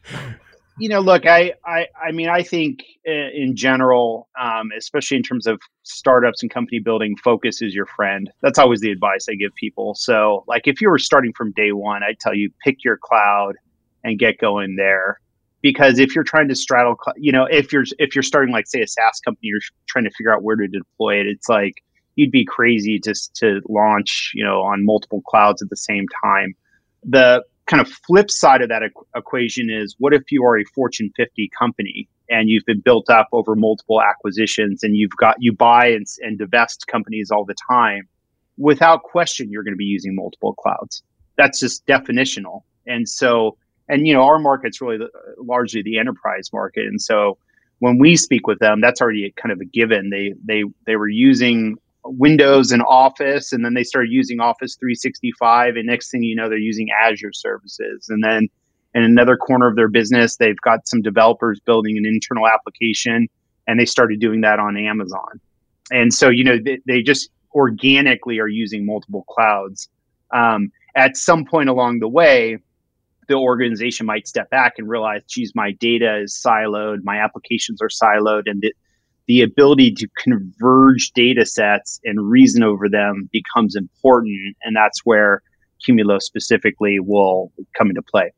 you 0.79 0.88
know, 0.88 1.01
look, 1.01 1.27
I, 1.27 1.55
I, 1.64 1.87
I 2.03 2.12
mean, 2.12 2.29
I 2.29 2.42
think 2.42 2.83
uh, 3.09 3.31
in 3.33 3.55
general, 3.55 4.29
um, 4.40 4.70
especially 4.77 5.16
in 5.16 5.23
terms 5.23 5.47
of 5.47 5.61
startups 5.85 6.42
and 6.42 6.51
company 6.51 6.81
building, 6.81 7.16
focus 7.16 7.62
is 7.62 7.75
your 7.75 7.87
friend. 7.87 8.31
That's 8.42 8.59
always 8.59 8.81
the 8.81 8.90
advice 8.90 9.27
I 9.31 9.35
give 9.35 9.55
people. 9.55 9.94
So, 9.94 10.44
like, 10.49 10.66
if 10.66 10.81
you 10.81 10.90
were 10.90 10.99
starting 10.99 11.33
from 11.33 11.53
day 11.53 11.73
one, 11.73 12.03
I'd 12.03 12.18
tell 12.18 12.35
you 12.35 12.51
pick 12.64 12.83
your 12.85 12.99
cloud, 12.99 13.55
and 14.05 14.19
get 14.19 14.38
going 14.38 14.77
there 14.77 15.21
because 15.62 15.99
if 15.99 16.14
you're 16.14 16.25
trying 16.25 16.49
to 16.49 16.55
straddle 16.55 16.97
you 17.17 17.33
know 17.33 17.47
if 17.51 17.73
you're 17.73 17.85
if 17.99 18.14
you're 18.14 18.23
starting 18.23 18.53
like 18.53 18.67
say 18.67 18.81
a 18.81 18.87
SaaS 18.87 19.21
company 19.25 19.49
you're 19.49 19.61
trying 19.88 20.05
to 20.05 20.11
figure 20.11 20.33
out 20.33 20.43
where 20.43 20.57
to 20.57 20.69
deploy 20.69 21.17
it 21.17 21.27
it's 21.27 21.49
like 21.49 21.83
you'd 22.17 22.31
be 22.31 22.45
crazy 22.45 23.01
just 23.01 23.35
to 23.35 23.61
launch 23.69 24.31
you 24.35 24.45
know 24.45 24.62
on 24.62 24.85
multiple 24.85 25.23
clouds 25.23 25.62
at 25.62 25.71
the 25.71 25.77
same 25.77 26.07
time 26.23 26.55
the 27.03 27.43
kind 27.67 27.81
of 27.81 27.88
flip 27.88 28.31
side 28.31 28.61
of 28.61 28.69
that 28.69 28.83
equ- 28.83 29.07
equation 29.17 29.71
is 29.71 29.97
what 29.99 30.12
if 30.12 30.31
you 30.31 30.45
are 30.45 30.59
a 30.59 30.64
fortune 30.75 31.11
50 31.17 31.51
company 31.59 32.09
and 32.31 32.49
you've 32.49 32.64
been 32.67 32.81
built 32.81 33.11
up 33.11 33.29
over 33.33 33.55
multiple 33.55 34.03
acquisitions 34.03 34.83
and 34.83 34.97
you've 34.97 35.17
got 35.19 35.37
you 35.38 35.53
buy 35.53 35.87
and, 35.87 36.07
and 36.21 36.38
divest 36.38 36.87
companies 36.87 37.31
all 37.31 37.45
the 37.45 37.55
time 37.71 38.09
without 38.57 39.03
question, 39.03 39.51
you're 39.51 39.62
going 39.62 39.75
to 39.75 39.79
be 39.79 39.85
using 39.85 40.14
multiple 40.14 40.55
clouds. 40.55 41.03
That's 41.37 41.61
just 41.61 41.87
definitional. 41.87 42.62
And 42.87 43.09
so, 43.09 43.57
and 43.88 44.07
you 44.07 44.14
know, 44.14 44.23
our 44.23 44.38
market's 44.38 44.81
really 44.81 44.99
the, 44.99 45.11
largely 45.38 45.83
the 45.83 45.99
enterprise 45.99 46.51
market. 46.53 46.87
And 46.87 47.01
so, 47.01 47.38
when 47.81 47.99
we 47.99 48.16
speak 48.16 48.47
with 48.47 48.59
them, 48.61 48.81
that's 48.81 49.01
already 49.01 49.33
kind 49.37 49.53
of 49.53 49.61
a 49.61 49.64
given. 49.64 50.11
They 50.11 50.35
they 50.44 50.64
they 50.87 50.97
were 50.97 51.09
using 51.09 51.77
Windows 52.05 52.70
and 52.70 52.83
Office, 52.83 53.53
and 53.53 53.64
then 53.64 53.75
they 53.75 53.85
started 53.85 54.11
using 54.11 54.40
Office 54.40 54.77
365, 54.77 55.77
and 55.77 55.87
next 55.87 56.11
thing 56.11 56.23
you 56.23 56.37
know, 56.37 56.49
they're 56.49 56.59
using 56.59 56.88
Azure 56.90 57.33
services, 57.33 58.07
and 58.09 58.23
then 58.23 58.49
in 58.94 59.03
another 59.03 59.37
corner 59.37 59.66
of 59.66 59.77
their 59.77 59.88
business, 59.88 60.37
they've 60.37 60.61
got 60.61 60.87
some 60.87 61.03
developers 61.03 61.61
building 61.61 61.99
an 61.99 62.07
internal 62.07 62.47
application, 62.47 63.29
and 63.66 63.79
they 63.79 63.85
started 63.85 64.20
doing 64.20 64.40
that 64.42 64.61
on 64.61 64.77
Amazon. 64.77 65.40
And 65.90 66.14
so, 66.14 66.29
you 66.29 66.44
know, 66.44 66.59
they, 66.64 66.79
they 66.87 67.03
just 67.03 67.31
organically 67.55 68.38
are 68.38 68.49
using 68.49 68.87
multiple 68.87 69.25
clouds. 69.29 69.88
Um, 70.33 70.70
at 70.97 71.16
some 71.16 71.44
point 71.44 71.68
along 71.68 71.99
the 71.99 72.09
way, 72.09 72.59
the 73.28 73.34
organization 73.34 74.06
might 74.06 74.26
step 74.28 74.50
back 74.50 74.74
and 74.78 74.88
realize, 74.88 75.22
geez, 75.28 75.52
my 75.54 75.72
data 75.72 76.18
is 76.22 76.34
siloed, 76.34 76.98
my 77.02 77.16
applications 77.18 77.80
are 77.82 77.88
siloed, 77.88 78.42
and 78.46 78.60
the, 78.62 78.72
the 79.26 79.42
ability 79.42 79.92
to 79.92 80.08
converge 80.18 81.12
data 81.12 81.46
sets 81.46 82.00
and 82.04 82.30
reason 82.30 82.62
over 82.62 82.88
them 82.88 83.28
becomes 83.32 83.74
important. 83.74 84.56
And 84.62 84.76
that's 84.76 85.00
where 85.04 85.42
Qumulo 85.87 86.20
specifically 86.20 86.98
will 87.00 87.52
come 87.76 87.88
into 87.88 88.02
play. 88.02 88.32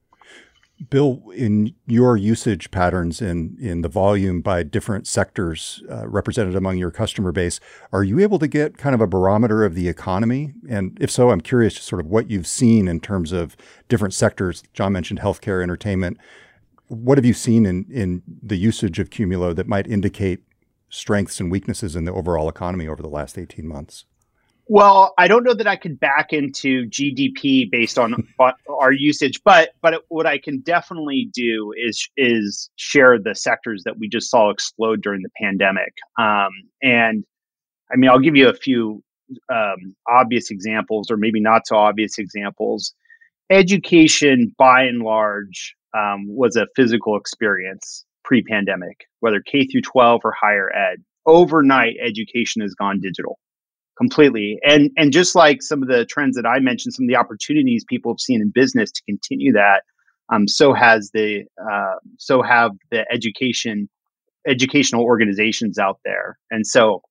Bill, 0.90 1.22
in 1.34 1.74
your 1.86 2.18
usage 2.18 2.70
patterns 2.70 3.22
in, 3.22 3.56
in 3.58 3.80
the 3.80 3.88
volume 3.88 4.42
by 4.42 4.62
different 4.62 5.06
sectors 5.06 5.82
uh, 5.90 6.06
represented 6.06 6.54
among 6.54 6.76
your 6.76 6.90
customer 6.90 7.32
base, 7.32 7.60
are 7.92 8.04
you 8.04 8.20
able 8.20 8.38
to 8.38 8.46
get 8.46 8.76
kind 8.76 8.94
of 8.94 9.00
a 9.00 9.06
barometer 9.06 9.64
of 9.64 9.74
the 9.74 9.88
economy? 9.88 10.52
And 10.68 10.96
if 11.00 11.10
so, 11.10 11.30
I'm 11.30 11.40
curious 11.40 11.74
to 11.74 11.82
sort 11.82 12.00
of 12.00 12.06
what 12.06 12.30
you've 12.30 12.46
seen 12.46 12.88
in 12.88 13.00
terms 13.00 13.32
of 13.32 13.56
different 13.88 14.12
sectors. 14.12 14.62
John 14.74 14.92
mentioned 14.92 15.20
healthcare, 15.20 15.62
entertainment. 15.62 16.18
What 16.88 17.16
have 17.16 17.24
you 17.24 17.34
seen 17.34 17.64
in, 17.64 17.86
in 17.90 18.22
the 18.42 18.56
usage 18.56 18.98
of 18.98 19.08
Qumulo 19.08 19.56
that 19.56 19.66
might 19.66 19.86
indicate 19.86 20.40
strengths 20.90 21.40
and 21.40 21.50
weaknesses 21.50 21.96
in 21.96 22.04
the 22.04 22.12
overall 22.12 22.50
economy 22.50 22.86
over 22.86 23.00
the 23.00 23.08
last 23.08 23.38
18 23.38 23.66
months? 23.66 24.04
Well, 24.68 25.14
I 25.16 25.28
don't 25.28 25.44
know 25.44 25.54
that 25.54 25.68
I 25.68 25.76
can 25.76 25.94
back 25.94 26.32
into 26.32 26.86
GDP 26.86 27.70
based 27.70 27.98
on 27.98 28.14
our 28.68 28.92
usage, 28.92 29.40
but 29.44 29.70
but 29.80 30.02
what 30.08 30.26
I 30.26 30.38
can 30.38 30.60
definitely 30.60 31.30
do 31.32 31.72
is 31.76 32.08
is 32.16 32.70
share 32.76 33.18
the 33.18 33.34
sectors 33.34 33.82
that 33.84 33.98
we 33.98 34.08
just 34.08 34.30
saw 34.30 34.50
explode 34.50 35.02
during 35.02 35.22
the 35.22 35.30
pandemic. 35.40 35.94
Um, 36.18 36.50
and 36.82 37.24
I 37.92 37.96
mean, 37.96 38.10
I'll 38.10 38.18
give 38.18 38.36
you 38.36 38.48
a 38.48 38.54
few 38.54 39.02
um, 39.52 39.94
obvious 40.08 40.50
examples, 40.50 41.10
or 41.10 41.16
maybe 41.16 41.40
not 41.40 41.66
so 41.66 41.76
obvious 41.76 42.18
examples. 42.18 42.92
Education, 43.48 44.52
by 44.58 44.82
and 44.82 45.02
large, 45.02 45.76
um, 45.96 46.26
was 46.26 46.56
a 46.56 46.66
physical 46.74 47.16
experience 47.16 48.04
pre-pandemic, 48.24 49.06
whether 49.20 49.40
K 49.40 49.66
through 49.66 49.82
12 49.82 50.22
or 50.24 50.32
higher 50.32 50.68
ed. 50.74 51.04
Overnight, 51.26 51.94
education 52.04 52.62
has 52.62 52.74
gone 52.74 53.00
digital 53.00 53.38
completely. 53.96 54.58
And 54.64 54.90
and 54.96 55.12
just 55.12 55.34
like 55.34 55.62
some 55.62 55.82
of 55.82 55.88
the 55.88 56.04
trends 56.06 56.36
that 56.36 56.46
I 56.46 56.58
mentioned, 56.58 56.94
some 56.94 57.04
of 57.04 57.08
the 57.08 57.16
opportunities 57.16 57.84
people 57.88 58.12
have 58.12 58.20
seen 58.20 58.40
in 58.40 58.50
business 58.50 58.90
to 58.92 59.02
continue 59.02 59.52
that, 59.52 59.82
um, 60.32 60.48
so 60.48 60.72
has 60.72 61.10
the 61.12 61.44
uh, 61.60 61.96
so 62.18 62.42
have 62.42 62.72
the 62.90 63.04
education 63.12 63.88
educational 64.46 65.02
organizations 65.02 65.78
out 65.78 65.98
there. 66.04 66.38
And 66.50 66.66
so 66.66 67.02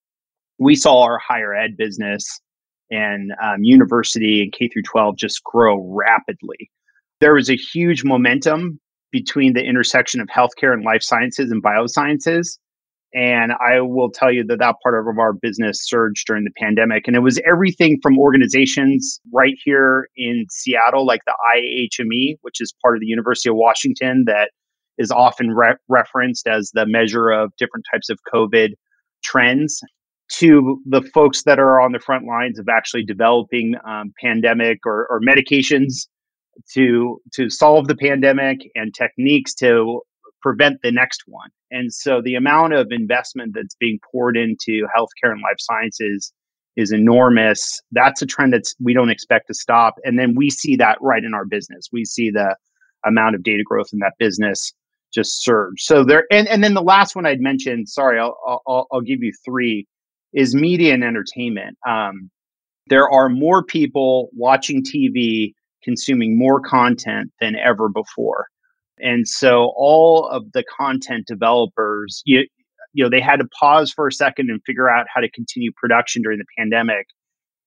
we 0.57 0.75
saw 0.75 1.01
our 1.03 1.19
higher 1.19 1.53
ed 1.53 1.75
business 1.77 2.39
and 2.91 3.31
um, 3.43 3.63
university 3.63 4.41
and 4.41 4.53
K 4.53 4.69
through 4.69 4.83
12 4.83 5.17
just 5.17 5.43
grow 5.43 5.83
rapidly. 5.93 6.69
There 7.19 7.33
was 7.33 7.49
a 7.49 7.55
huge 7.55 8.03
momentum 8.03 8.79
between 9.11 9.53
the 9.53 9.63
intersection 9.63 10.21
of 10.21 10.27
healthcare 10.27 10.73
and 10.73 10.83
life 10.83 11.01
sciences 11.01 11.51
and 11.51 11.63
biosciences 11.63 12.57
and 13.15 13.53
I 13.53 13.79
will 13.79 14.11
tell 14.11 14.31
you 14.31 14.43
that 14.43 14.59
that 14.59 14.75
part 14.83 14.99
of 14.99 15.17
our 15.17 15.31
business 15.31 15.79
surged 15.81 16.27
during 16.27 16.43
the 16.43 16.51
pandemic. 16.61 17.07
And 17.07 17.15
it 17.15 17.21
was 17.21 17.39
everything 17.49 17.97
from 18.03 18.19
organizations 18.19 19.21
right 19.33 19.55
here 19.63 20.09
in 20.17 20.45
Seattle, 20.51 21.05
like 21.05 21.21
the 21.25 21.33
IHME, 21.55 22.35
which 22.41 22.59
is 22.59 22.73
part 22.81 22.97
of 22.97 22.99
the 22.99 23.07
University 23.07 23.49
of 23.49 23.55
Washington, 23.55 24.25
that 24.27 24.51
is 24.97 25.11
often 25.11 25.51
re- 25.51 25.77
referenced 25.87 26.45
as 26.45 26.71
the 26.73 26.85
measure 26.85 27.29
of 27.29 27.53
different 27.57 27.85
types 27.89 28.09
of 28.09 28.19
COVID 28.33 28.71
trends, 29.23 29.81
to 30.27 30.81
the 30.85 31.01
folks 31.13 31.43
that 31.43 31.59
are 31.59 31.79
on 31.79 31.91
the 31.91 31.99
front 31.99 32.25
lines 32.25 32.59
of 32.59 32.67
actually 32.67 33.03
developing 33.03 33.75
um, 33.87 34.11
pandemic 34.19 34.79
or, 34.85 35.07
or 35.09 35.21
medications 35.21 36.07
to 36.73 37.19
to 37.33 37.49
solve 37.49 37.87
the 37.87 37.95
pandemic 37.95 38.59
and 38.75 38.93
techniques 38.93 39.53
to 39.53 40.01
prevent 40.41 40.81
the 40.83 40.91
next 40.91 41.23
one. 41.27 41.49
And 41.71 41.91
so 41.93 42.21
the 42.21 42.35
amount 42.35 42.73
of 42.73 42.87
investment 42.91 43.53
that's 43.55 43.75
being 43.75 43.99
poured 44.11 44.37
into 44.37 44.87
healthcare 44.95 45.31
and 45.31 45.41
life 45.41 45.57
sciences 45.59 46.31
is 46.75 46.91
enormous. 46.91 47.81
That's 47.91 48.21
a 48.21 48.25
trend 48.25 48.53
that's 48.53 48.75
we 48.81 48.93
don't 48.93 49.09
expect 49.09 49.47
to 49.47 49.53
stop. 49.53 49.95
And 50.03 50.19
then 50.19 50.35
we 50.35 50.49
see 50.49 50.75
that 50.77 50.97
right 51.01 51.23
in 51.23 51.33
our 51.33 51.45
business. 51.45 51.87
We 51.91 52.05
see 52.05 52.29
the 52.29 52.55
amount 53.05 53.35
of 53.35 53.43
data 53.43 53.63
growth 53.63 53.89
in 53.93 53.99
that 53.99 54.13
business 54.19 54.73
just 55.13 55.43
surge. 55.43 55.81
So 55.81 56.03
there, 56.03 56.25
and, 56.29 56.47
and 56.47 56.63
then 56.63 56.73
the 56.73 56.81
last 56.81 57.15
one 57.15 57.25
I'd 57.25 57.39
mentioned, 57.39 57.87
sorry, 57.87 58.19
I'll, 58.19 58.37
I'll, 58.67 58.87
I'll 58.91 59.01
give 59.01 59.23
you 59.23 59.31
three, 59.45 59.87
is 60.33 60.53
media 60.53 60.93
and 60.93 61.03
entertainment. 61.03 61.77
Um, 61.87 62.29
there 62.87 63.09
are 63.09 63.29
more 63.29 63.63
people 63.63 64.29
watching 64.33 64.83
TV, 64.83 65.53
consuming 65.83 66.37
more 66.37 66.59
content 66.59 67.31
than 67.39 67.55
ever 67.55 67.87
before. 67.87 68.47
And 68.99 69.27
so 69.27 69.73
all 69.75 70.27
of 70.27 70.51
the 70.53 70.63
content 70.63 71.27
developers, 71.27 72.21
you, 72.25 72.45
you 72.93 73.03
know, 73.03 73.09
they 73.09 73.21
had 73.21 73.37
to 73.37 73.47
pause 73.59 73.91
for 73.91 74.07
a 74.07 74.11
second 74.11 74.49
and 74.49 74.61
figure 74.65 74.89
out 74.89 75.05
how 75.13 75.21
to 75.21 75.29
continue 75.29 75.71
production 75.75 76.21
during 76.21 76.39
the 76.39 76.45
pandemic. 76.57 77.07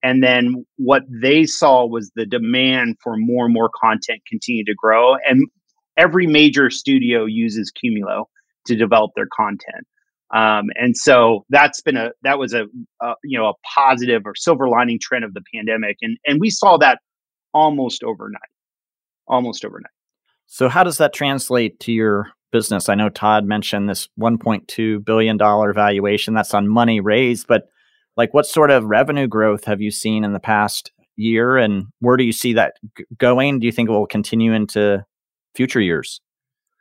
And 0.03 0.23
then 0.23 0.65
what 0.77 1.03
they 1.11 1.45
saw 1.45 1.85
was 1.85 2.11
the 2.15 2.25
demand 2.25 2.97
for 3.03 3.17
more 3.17 3.47
and 3.47 3.55
more 3.55 3.71
content 3.79 4.23
continue 4.29 4.65
to 4.65 4.75
grow. 4.75 5.17
And 5.17 5.49
every 5.97 6.27
major 6.27 6.71
studio 6.71 7.25
uses 7.25 7.73
Qumulo 7.73 8.25
to 8.67 8.77
develop 8.77 9.11
their 9.17 9.27
content. 9.27 9.87
Um, 10.35 10.67
and 10.75 10.97
so 10.97 11.45
that's 11.49 11.81
been 11.81 11.97
a 11.97 12.11
that 12.23 12.39
was 12.39 12.53
a, 12.53 12.65
a, 13.01 13.15
you 13.25 13.39
know 13.39 13.49
a 13.49 13.55
positive 13.77 14.23
or 14.27 14.35
silver 14.35 14.69
lining 14.69 14.99
trend 15.01 15.25
of 15.25 15.33
the 15.33 15.41
pandemic, 15.55 15.97
and 16.03 16.19
and 16.27 16.39
we 16.39 16.51
saw 16.51 16.77
that 16.77 16.99
almost 17.55 18.03
overnight, 18.05 18.41
almost 19.27 19.65
overnight. 19.65 19.91
So, 20.51 20.69
how 20.71 20.83
does 20.83 20.97
that 20.97 21.13
translate 21.13 21.79
to 21.81 21.93
your 21.93 22.31
business? 22.51 22.89
I 22.89 22.95
know 22.95 23.11
Todd 23.11 23.45
mentioned 23.45 23.89
this 23.89 24.09
$1.2 24.19 25.05
billion 25.05 25.39
valuation. 25.39 26.33
That's 26.33 26.55
on 26.55 26.67
money 26.67 27.01
raised, 27.01 27.47
but 27.47 27.69
like 28.17 28.33
what 28.33 28.47
sort 28.47 28.71
of 28.71 28.85
revenue 28.85 29.29
growth 29.29 29.65
have 29.65 29.83
you 29.83 29.91
seen 29.91 30.25
in 30.25 30.33
the 30.33 30.41
past 30.41 30.91
year 31.17 31.59
and 31.59 31.85
where 32.01 32.17
do 32.17 32.25
you 32.25 32.33
see 32.33 32.55
that 32.55 32.75
g- 32.97 33.05
going? 33.19 33.61
Do 33.61 33.67
you 33.67 33.73
think 33.73 33.91
it 33.91 33.93
will 33.93 34.07
continue 34.07 34.55
into 34.55 35.05
future 35.55 35.83
years? 35.83 36.21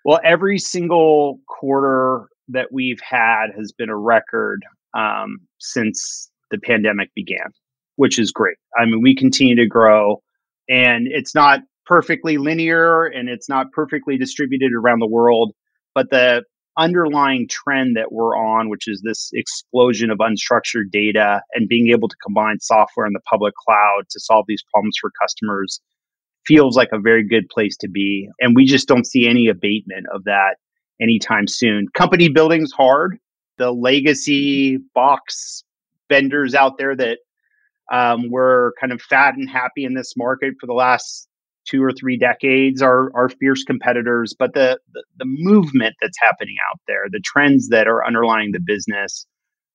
Well, 0.06 0.22
every 0.24 0.60
single 0.60 1.40
quarter 1.50 2.30
that 2.48 2.72
we've 2.72 3.02
had 3.02 3.48
has 3.58 3.74
been 3.74 3.90
a 3.90 3.98
record 3.98 4.64
um, 4.98 5.40
since 5.58 6.32
the 6.52 6.58
pandemic 6.58 7.14
began, 7.14 7.52
which 7.98 8.18
is 8.18 8.32
great. 8.32 8.56
I 8.80 8.86
mean, 8.86 9.02
we 9.02 9.14
continue 9.14 9.58
to 9.58 9.68
grow, 9.68 10.22
and 10.70 11.08
it's 11.10 11.36
not 11.36 11.60
perfectly 11.88 12.38
linear 12.38 13.06
and 13.06 13.30
it's 13.30 13.48
not 13.48 13.72
perfectly 13.72 14.18
distributed 14.18 14.74
around 14.74 15.00
the 15.00 15.08
world. 15.08 15.54
But 15.96 16.10
the 16.12 16.44
underlying 16.78 17.48
trend 17.50 17.98
that 17.98 18.12
we're 18.12 18.38
on, 18.38 18.70
which 18.70 18.88
is 18.88 19.02
this 19.04 19.32
explosion 19.34 20.12
of 20.12 20.20
unstructured 20.20 20.92
data 20.92 21.42
and 21.54 21.68
being 21.68 21.90
able 21.90 22.08
to 22.08 22.16
combine 22.24 22.60
software 22.60 23.08
in 23.08 23.14
the 23.14 23.22
public 23.28 23.56
cloud 23.56 24.04
to 24.12 24.20
solve 24.20 24.46
these 24.48 24.64
problems 24.72 24.98
for 25.00 25.12
customers, 25.22 25.82
feels 26.46 26.78
like 26.78 26.90
a 26.92 27.00
very 27.00 27.28
good 27.28 27.50
place 27.50 27.76
to 27.78 27.90
be. 27.90 28.30
And 28.40 28.56
we 28.56 28.66
just 28.66 28.88
don't 28.88 29.08
see 29.08 29.28
any 29.28 29.48
abatement 29.48 30.06
of 30.14 30.24
that 30.26 30.58
anytime 31.02 31.48
soon. 31.48 31.88
Company 31.94 32.30
building's 32.30 32.72
hard. 32.72 33.18
The 33.58 33.72
legacy 33.72 34.78
box 34.94 35.64
vendors 36.10 36.54
out 36.54 36.78
there 36.78 36.96
that 36.96 37.18
um, 37.92 38.30
were 38.30 38.74
kind 38.80 38.94
of 38.94 39.02
fat 39.02 39.36
and 39.36 39.50
happy 39.50 39.84
in 39.84 39.94
this 39.94 40.14
market 40.16 40.54
for 40.60 40.68
the 40.68 40.74
last 40.74 41.27
two 41.68 41.84
or 41.84 41.92
three 41.92 42.18
decades 42.18 42.82
are 42.82 43.12
are 43.16 43.30
fierce 43.30 43.64
competitors, 43.64 44.34
but 44.38 44.54
the, 44.54 44.80
the, 44.94 45.04
the 45.18 45.26
movement 45.28 45.96
that's 46.02 46.18
happening 46.20 46.56
out 46.72 46.80
there, 46.88 47.06
the 47.12 47.22
trends 47.24 47.70
that 47.70 47.88
are 47.88 48.06
underlying 48.06 48.52
the 48.52 48.62
business, 48.66 49.26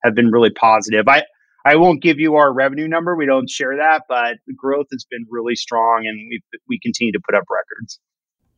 have 0.02 0.14
been 0.14 0.31
really 0.31 0.50
positive. 0.50 1.07
I 1.09 1.24
I 1.64 1.76
won't 1.76 2.02
give 2.02 2.18
you 2.18 2.37
our 2.37 2.52
revenue 2.52 2.88
number; 2.88 3.16
we 3.16 3.26
don't 3.26 3.48
share 3.48 3.76
that, 3.76 4.02
but 4.09 4.37
the 4.46 4.55
growth 4.55 4.87
has 4.92 5.05
been 5.11 5.26
really 5.31 5.55
strong, 5.55 6.07
and 6.07 6.18
we 6.28 6.40
we 6.68 6.78
continue 6.83 7.12
to 7.12 7.20
put 7.24 7.35
up 7.35 7.44
records. 7.50 7.98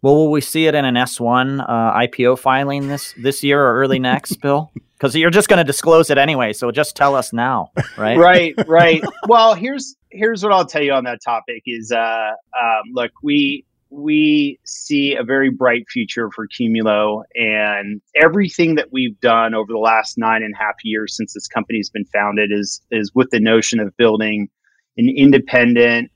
Well, 0.03 0.17
will 0.17 0.31
we 0.31 0.43
see 0.43 0.67
it 0.67 0.75
in 0.75 0.85
an 0.85 0.99
S 0.99 1.19
one 1.19 1.61
uh, 1.61 1.93
IPO 1.97 2.39
filing 2.39 2.89
this 2.89 3.15
this 3.17 3.43
year 3.43 3.65
or 3.65 3.81
early 3.81 3.99
next, 3.99 4.37
Bill? 4.41 4.71
Because 4.95 5.17
you're 5.17 5.29
just 5.29 5.49
going 5.49 5.59
to 5.59 5.65
disclose 5.65 6.09
it 6.09 6.17
anyway, 6.17 6.55
so 6.55 6.71
just 6.71 6.97
tell 6.97 7.15
us 7.15 7.33
now, 7.33 7.73
right? 7.99 8.17
right, 8.17 8.55
right. 8.67 9.05
Well, 9.29 9.53
here's 9.53 9.97
here's 10.15 10.43
what 10.43 10.53
I'll 10.53 10.67
tell 10.67 10.83
you 10.83 10.93
on 10.93 11.05
that 11.05 11.21
topic 11.23 11.63
is 11.67 11.93
uh, 11.93 12.31
um, 12.59 12.83
look, 12.93 13.11
we 13.23 13.65
we 13.91 14.59
see 14.65 15.15
a 15.15 15.23
very 15.23 15.51
bright 15.51 15.85
future 15.89 16.31
for 16.31 16.49
Qumulo 16.49 17.23
and 17.37 18.01
everything 18.17 18.75
that 18.75 18.89
we've 18.93 19.19
done 19.21 19.55
over 19.55 19.73
the 19.73 19.79
last 19.79 20.19
nine 20.19 20.43
and 20.43 20.55
a 20.55 20.59
half 20.59 20.75
years 20.83 21.17
since 21.17 21.35
this 21.35 21.47
company's 21.47 21.91
been 21.91 22.05
founded 22.07 22.51
is 22.53 22.81
is 22.91 23.13
with 23.15 23.31
the 23.31 23.41
notion 23.41 23.81
of 23.81 23.97
building 23.97 24.49
an 24.97 25.09
independent, 25.09 26.11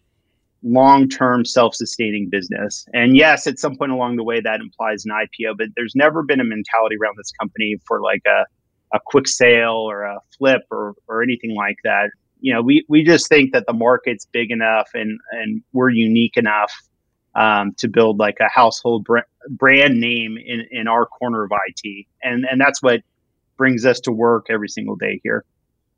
long-term 0.62 1.44
self-sustaining 1.44 2.28
business. 2.30 2.86
And 2.92 3.16
yes, 3.16 3.46
at 3.46 3.58
some 3.58 3.76
point 3.76 3.92
along 3.92 4.16
the 4.16 4.24
way 4.24 4.40
that 4.40 4.60
implies 4.60 5.04
an 5.04 5.12
IPO, 5.12 5.56
but 5.58 5.68
there's 5.76 5.94
never 5.96 6.22
been 6.22 6.40
a 6.40 6.44
mentality 6.44 6.96
around 7.00 7.16
this 7.16 7.32
company 7.32 7.76
for 7.86 8.00
like 8.00 8.22
a 8.26 8.44
a 8.94 8.98
quick 9.04 9.28
sale 9.28 9.84
or 9.88 10.02
a 10.02 10.18
flip 10.36 10.62
or 10.70 10.94
or 11.08 11.22
anything 11.22 11.54
like 11.54 11.76
that. 11.84 12.10
You 12.40 12.54
know, 12.54 12.62
we 12.62 12.84
we 12.88 13.04
just 13.04 13.28
think 13.28 13.52
that 13.52 13.66
the 13.66 13.72
market's 13.72 14.26
big 14.26 14.50
enough 14.50 14.90
and 14.94 15.18
and 15.32 15.62
we're 15.72 15.90
unique 15.90 16.36
enough 16.36 16.72
um, 17.34 17.72
to 17.78 17.88
build 17.88 18.18
like 18.18 18.38
a 18.40 18.48
household 18.48 19.04
br- 19.04 19.18
brand 19.48 20.00
name 20.00 20.36
in, 20.44 20.66
in 20.70 20.88
our 20.88 21.06
corner 21.06 21.44
of 21.44 21.52
IT. 21.68 22.06
And, 22.22 22.44
and 22.44 22.60
that's 22.60 22.82
what 22.82 23.02
brings 23.56 23.86
us 23.86 24.00
to 24.00 24.12
work 24.12 24.46
every 24.50 24.68
single 24.68 24.96
day 24.96 25.20
here. 25.22 25.44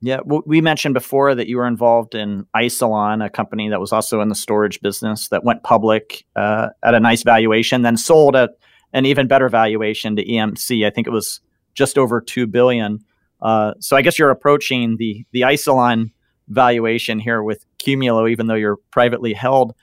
Yeah, 0.03 0.21
we 0.25 0.63
mentioned 0.63 0.95
before 0.95 1.35
that 1.35 1.47
you 1.47 1.59
were 1.59 1.67
involved 1.67 2.15
in 2.15 2.47
Isilon, 2.57 3.23
a 3.23 3.29
company 3.29 3.69
that 3.69 3.81
was 3.81 3.93
also 3.93 4.23
in 4.23 4.31
the 4.31 4.35
storage 4.35 4.81
business 4.81 5.29
that 5.29 5.45
went 5.45 5.63
public 5.63 6.25
uh, 6.37 6.69
at 6.83 6.95
a 6.95 7.01
nice 7.01 7.23
valuation, 7.23 7.83
then 7.83 7.99
sold 7.99 8.35
at 8.35 8.51
an 8.95 9.05
even 9.05 9.29
better 9.29 9.51
valuation 9.51 10.17
to 10.17 10.25
EMC. 10.25 10.87
I 10.87 10.91
think 10.91 11.07
it 11.07 11.11
was 11.11 11.41
just 11.75 11.99
over 11.99 12.23
two 12.23 12.47
billion. 12.47 13.05
Uh, 13.43 13.75
so 13.79 13.95
I 13.95 14.01
guess 14.01 14.19
you're 14.19 14.31
approaching 14.31 14.97
the 14.99 15.27
the 15.33 15.43
Isilon 15.43 16.13
valuation 16.51 17.19
here 17.19 17.43
with 17.43 17.65
Qumulo, 17.79 18.31
even 18.31 18.47
though 18.47 18.55
you're 18.55 18.77
privately 18.91 19.33
held. 19.33 19.75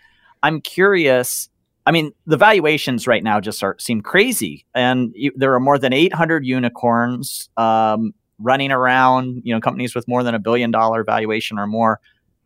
I'm 0.44 0.62
curious. 0.62 1.50
I 1.86 1.92
mean, 1.92 2.12
the 2.26 2.38
valuations 2.38 3.08
right 3.08 3.24
now 3.24 3.40
just 3.40 3.64
are, 3.64 3.76
seem 3.80 4.02
crazy, 4.02 4.66
and 4.76 5.12
you, 5.16 5.32
there 5.36 5.54
are 5.56 5.60
more 5.60 5.80
than 5.80 5.94
800 5.94 6.46
unicorns 6.46 7.50
um, 7.58 8.14
running 8.40 8.72
around. 8.72 9.42
You 9.44 9.56
know, 9.56 9.62
companies 9.62 9.96
with 9.96 10.08
more 10.08 10.24
than 10.24 10.36
a 10.36 10.40
billion 10.40 10.70
dollar 10.70 11.04
valuation 11.04 11.58
or 11.58 11.66
more. 11.66 12.00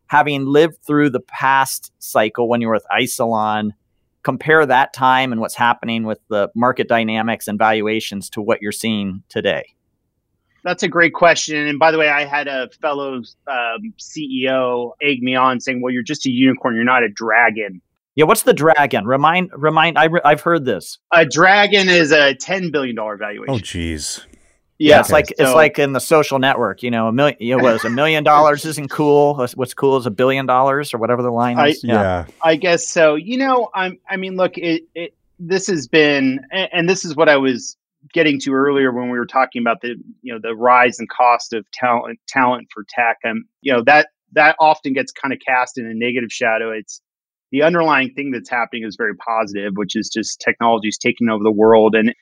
Having 0.06 0.46
lived 0.46 0.76
through 0.86 1.10
the 1.10 1.20
past 1.20 1.90
cycle 1.98 2.48
when 2.48 2.60
you 2.60 2.68
were 2.68 2.74
with 2.74 2.86
Isilon, 2.92 3.70
compare 4.22 4.64
that 4.66 4.92
time 4.92 5.32
and 5.32 5.40
what's 5.40 5.54
happening 5.54 6.04
with 6.04 6.20
the 6.28 6.48
market 6.54 6.86
dynamics 6.86 7.48
and 7.48 7.58
valuations 7.58 8.30
to 8.30 8.42
what 8.42 8.62
you're 8.62 8.72
seeing 8.72 9.22
today. 9.28 9.74
That's 10.64 10.82
a 10.82 10.88
great 10.88 11.12
question. 11.12 11.66
And 11.66 11.78
by 11.78 11.90
the 11.90 11.98
way, 11.98 12.08
I 12.08 12.24
had 12.24 12.46
a 12.46 12.68
fellow 12.80 13.16
um, 13.16 13.94
CEO 13.98 14.92
egg 15.02 15.22
me 15.22 15.34
on 15.34 15.60
saying, 15.60 15.80
"Well, 15.82 15.92
you're 15.92 16.02
just 16.02 16.24
a 16.26 16.30
unicorn. 16.30 16.74
You're 16.74 16.84
not 16.84 17.02
a 17.02 17.08
dragon." 17.08 17.80
Yeah, 18.14 18.26
what's 18.26 18.42
the 18.42 18.52
dragon? 18.52 19.06
Remind, 19.06 19.50
remind. 19.54 19.98
I 19.98 20.08
have 20.24 20.42
heard 20.42 20.64
this. 20.64 20.98
A 21.12 21.24
dragon 21.24 21.88
is 21.88 22.12
a 22.12 22.34
ten 22.34 22.70
billion 22.70 22.94
dollar 22.94 23.16
valuation. 23.16 23.54
Oh, 23.54 23.58
geez. 23.58 24.24
Yeah, 24.78 25.00
it's 25.00 25.10
like 25.10 25.28
so, 25.28 25.34
it's 25.38 25.54
like 25.54 25.78
in 25.78 25.92
the 25.92 26.00
social 26.00 26.38
network. 26.38 26.82
You 26.82 26.90
know, 26.90 27.08
a 27.08 27.12
million. 27.12 27.36
It 27.40 27.62
was 27.62 27.84
a 27.84 27.90
million 27.90 28.24
dollars 28.24 28.64
isn't 28.64 28.90
cool. 28.90 29.34
What's 29.54 29.74
cool 29.74 29.96
is 29.96 30.06
a 30.06 30.10
billion 30.10 30.46
dollars 30.46 30.92
or 30.92 30.98
whatever 30.98 31.22
the 31.22 31.30
line 31.30 31.58
is. 31.68 31.84
I, 31.84 31.86
yeah. 31.86 31.94
yeah. 31.94 32.26
I 32.42 32.56
guess 32.56 32.86
so. 32.88 33.14
You 33.14 33.38
know, 33.38 33.70
I'm. 33.74 33.98
I 34.08 34.16
mean, 34.16 34.36
look, 34.36 34.58
it, 34.58 34.84
it. 34.94 35.14
This 35.38 35.66
has 35.68 35.88
been, 35.88 36.40
and 36.52 36.88
this 36.88 37.04
is 37.04 37.16
what 37.16 37.28
I 37.28 37.36
was 37.36 37.76
getting 38.12 38.40
to 38.40 38.52
earlier 38.52 38.92
when 38.92 39.10
we 39.10 39.18
were 39.18 39.26
talking 39.26 39.62
about 39.62 39.80
the 39.80 39.94
you 40.22 40.32
know 40.32 40.38
the 40.42 40.54
rise 40.54 40.98
and 40.98 41.08
cost 41.08 41.52
of 41.52 41.70
talent 41.72 42.18
talent 42.28 42.68
for 42.72 42.84
tech 42.88 43.18
and 43.22 43.44
you 43.60 43.72
know 43.72 43.82
that 43.84 44.08
that 44.32 44.56
often 44.58 44.92
gets 44.92 45.12
kind 45.12 45.32
of 45.32 45.38
cast 45.46 45.78
in 45.78 45.86
a 45.86 45.92
negative 45.94 46.32
shadow. 46.32 46.70
It's 46.72 47.02
the 47.50 47.62
underlying 47.62 48.14
thing 48.14 48.30
that's 48.30 48.48
happening 48.48 48.84
is 48.84 48.96
very 48.96 49.14
positive 49.14 49.72
which 49.76 49.94
is 49.94 50.10
just 50.12 50.40
technology 50.40 50.88
is 50.88 50.98
taking 50.98 51.28
over 51.28 51.44
the 51.44 51.52
world. 51.52 51.94
And 51.94 52.14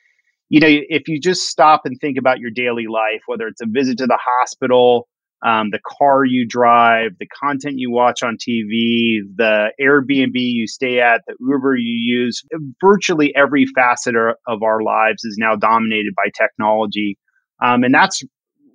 you 0.48 0.60
know 0.60 0.68
if 0.68 1.08
you 1.08 1.20
just 1.20 1.48
stop 1.48 1.82
and 1.84 1.98
think 2.00 2.18
about 2.18 2.40
your 2.40 2.50
daily 2.50 2.86
life 2.88 3.22
whether 3.26 3.46
it's 3.46 3.60
a 3.60 3.66
visit 3.66 3.98
to 3.98 4.06
the 4.06 4.18
hospital 4.20 5.08
um, 5.42 5.70
the 5.70 5.80
car 5.86 6.24
you 6.24 6.46
drive, 6.46 7.12
the 7.18 7.26
content 7.26 7.78
you 7.78 7.90
watch 7.90 8.22
on 8.22 8.36
TV, 8.36 9.20
the 9.36 9.72
Airbnb 9.80 10.34
you 10.34 10.66
stay 10.66 11.00
at, 11.00 11.22
the 11.26 11.34
Uber 11.40 11.76
you 11.76 11.94
use, 11.94 12.42
virtually 12.80 13.34
every 13.34 13.64
facet 13.74 14.14
of 14.16 14.62
our 14.62 14.82
lives 14.82 15.24
is 15.24 15.36
now 15.38 15.56
dominated 15.56 16.14
by 16.14 16.30
technology. 16.36 17.16
Um, 17.62 17.84
and 17.84 17.94
that's 17.94 18.22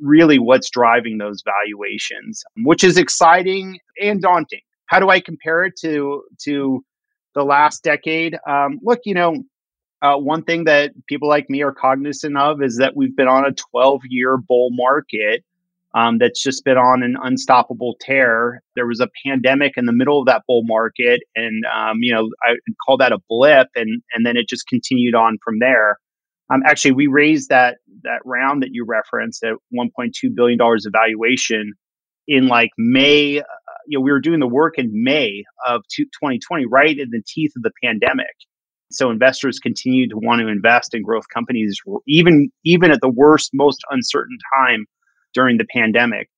really 0.02 0.40
what's 0.40 0.70
driving 0.70 1.20
those 1.20 1.44
valuations, 1.46 2.44
which 2.64 2.84
is 2.84 2.98
exciting 2.98 3.80
and 4.02 4.22
daunting. 4.22 4.62
How 4.88 5.00
do 5.00 5.10
I 5.10 5.20
compare 5.20 5.64
it 5.64 5.74
to 5.82 6.24
to 6.44 6.84
the 7.36 7.44
last 7.44 7.84
decade? 7.84 8.38
Um, 8.48 8.80
look, 8.82 9.00
you 9.06 9.14
know, 9.14 9.44
uh, 10.02 10.16
one 10.18 10.44
thing 10.44 10.66
that 10.66 10.92
people 11.08 11.28
like 11.28 11.50
me 11.50 11.62
are 11.64 11.74
cognizant 11.74 12.38
of 12.38 12.62
is 12.62 12.78
that 12.78 12.96
we've 12.96 13.16
been 13.16 13.28
on 13.28 13.46
a 13.46 13.54
12 13.72 14.02
year 14.10 14.38
bull 14.38 14.70
market 14.72 15.44
um, 15.96 16.18
that's 16.18 16.44
just 16.44 16.66
been 16.66 16.78
on 16.78 17.04
an 17.04 17.16
unstoppable 17.24 17.96
tear. 18.02 18.62
There 18.76 18.86
was 18.86 19.00
a 19.00 19.08
pandemic 19.26 19.74
in 19.78 19.86
the 19.86 19.94
middle 19.94 20.20
of 20.20 20.26
that 20.26 20.44
bull 20.46 20.64
market, 20.66 21.22
and 21.36 21.64
um, 21.74 22.00
you 22.02 22.14
know 22.14 22.30
I 22.44 22.56
call 22.86 22.98
that 22.98 23.14
a 23.14 23.20
blip, 23.30 23.70
and 23.76 24.02
and 24.14 24.26
then 24.26 24.36
it 24.36 24.50
just 24.50 24.68
continued 24.68 25.16
on 25.16 25.38
from 25.44 25.60
there. 25.60 25.98
Um, 26.54 26.62
actually, 26.66 26.92
we 26.92 27.08
raised 27.08 27.50
that 27.50 27.78
that 28.04 28.20
round 28.26 28.62
that 28.62 28.70
you 28.74 28.86
referenced 28.86 29.44
at 29.44 29.54
1.2 29.74 30.12
billion 30.36 30.60
dollars 30.60 30.86
evaluation 30.86 31.74
in 32.28 32.48
like 32.48 32.72
May. 32.78 33.40
Uh, 33.40 33.44
you 33.88 33.98
know, 33.98 34.02
we 34.02 34.12
were 34.12 34.20
doing 34.20 34.42
the 34.42 34.48
work 34.48 34.78
in 34.78 34.90
May 34.92 35.44
of 35.66 35.82
2020, 35.96 36.66
right 36.66 36.98
in 36.98 37.10
the 37.12 37.22
teeth 37.26 37.54
of 37.56 37.64
the 37.64 37.72
pandemic. 37.82 38.36
So 38.92 39.10
investors 39.12 39.60
continue 39.60 40.10
to 40.10 40.16
want 40.18 40.42
to 40.42 40.48
invest 40.48 40.94
in 40.94 41.04
growth 41.04 41.26
companies, 41.34 41.80
even 42.06 42.50
even 42.66 42.92
at 42.92 43.00
the 43.02 43.10
worst, 43.10 43.52
most 43.54 43.80
uncertain 43.90 44.38
time 44.60 44.86
during 45.36 45.58
the 45.58 45.68
pandemic. 45.72 46.30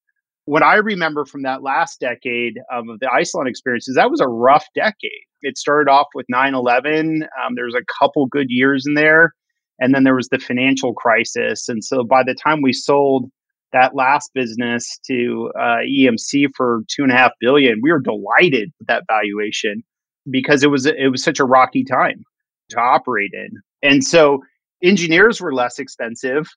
What 0.46 0.64
I 0.64 0.76
remember 0.76 1.26
from 1.26 1.44
that 1.44 1.62
last 1.62 2.00
decade 2.00 2.60
of 2.72 2.86
the 3.00 3.08
Isilon 3.08 3.48
experiences, 3.48 3.96
that 3.96 4.10
was 4.10 4.22
a 4.22 4.28
rough 4.28 4.66
decade. 4.76 5.26
It 5.42 5.58
started 5.58 5.90
off 5.90 6.08
with 6.16 6.26
9 6.30 6.54
11. 6.54 7.24
Um, 7.24 7.56
there 7.56 7.66
was 7.66 7.76
a 7.76 7.86
couple 8.00 8.26
good 8.28 8.48
years 8.50 8.86
in 8.88 8.96
there. 8.96 9.34
And 9.80 9.94
then 9.94 10.04
there 10.04 10.16
was 10.16 10.30
the 10.30 10.40
financial 10.40 10.94
crisis. 10.94 11.70
And 11.70 11.84
so 11.84 12.04
by 12.04 12.24
the 12.24 12.34
time 12.34 12.62
we 12.62 12.74
sold 12.74 13.30
that 13.74 13.96
last 13.96 14.32
business 14.34 15.00
to 15.06 15.52
uh, 15.60 15.78
EMC 15.88 16.48
for 16.56 16.82
two 16.90 17.04
and 17.04 17.12
a 17.12 17.16
half 17.16 17.32
billion, 17.40 17.80
we 17.84 17.92
were 17.92 18.00
delighted 18.00 18.72
with 18.80 18.88
that 18.88 19.04
valuation 19.08 19.84
because 20.30 20.64
it 20.64 20.68
was 20.68 20.86
it 20.86 21.12
was 21.12 21.24
such 21.24 21.40
a 21.40 21.46
rocky 21.46 21.84
time 21.84 22.24
to 22.70 22.80
operate 22.80 23.32
in. 23.34 23.50
And 23.84 24.04
so 24.04 24.40
engineers 24.82 25.42
were 25.42 25.54
less 25.54 25.80
expensive 25.80 26.48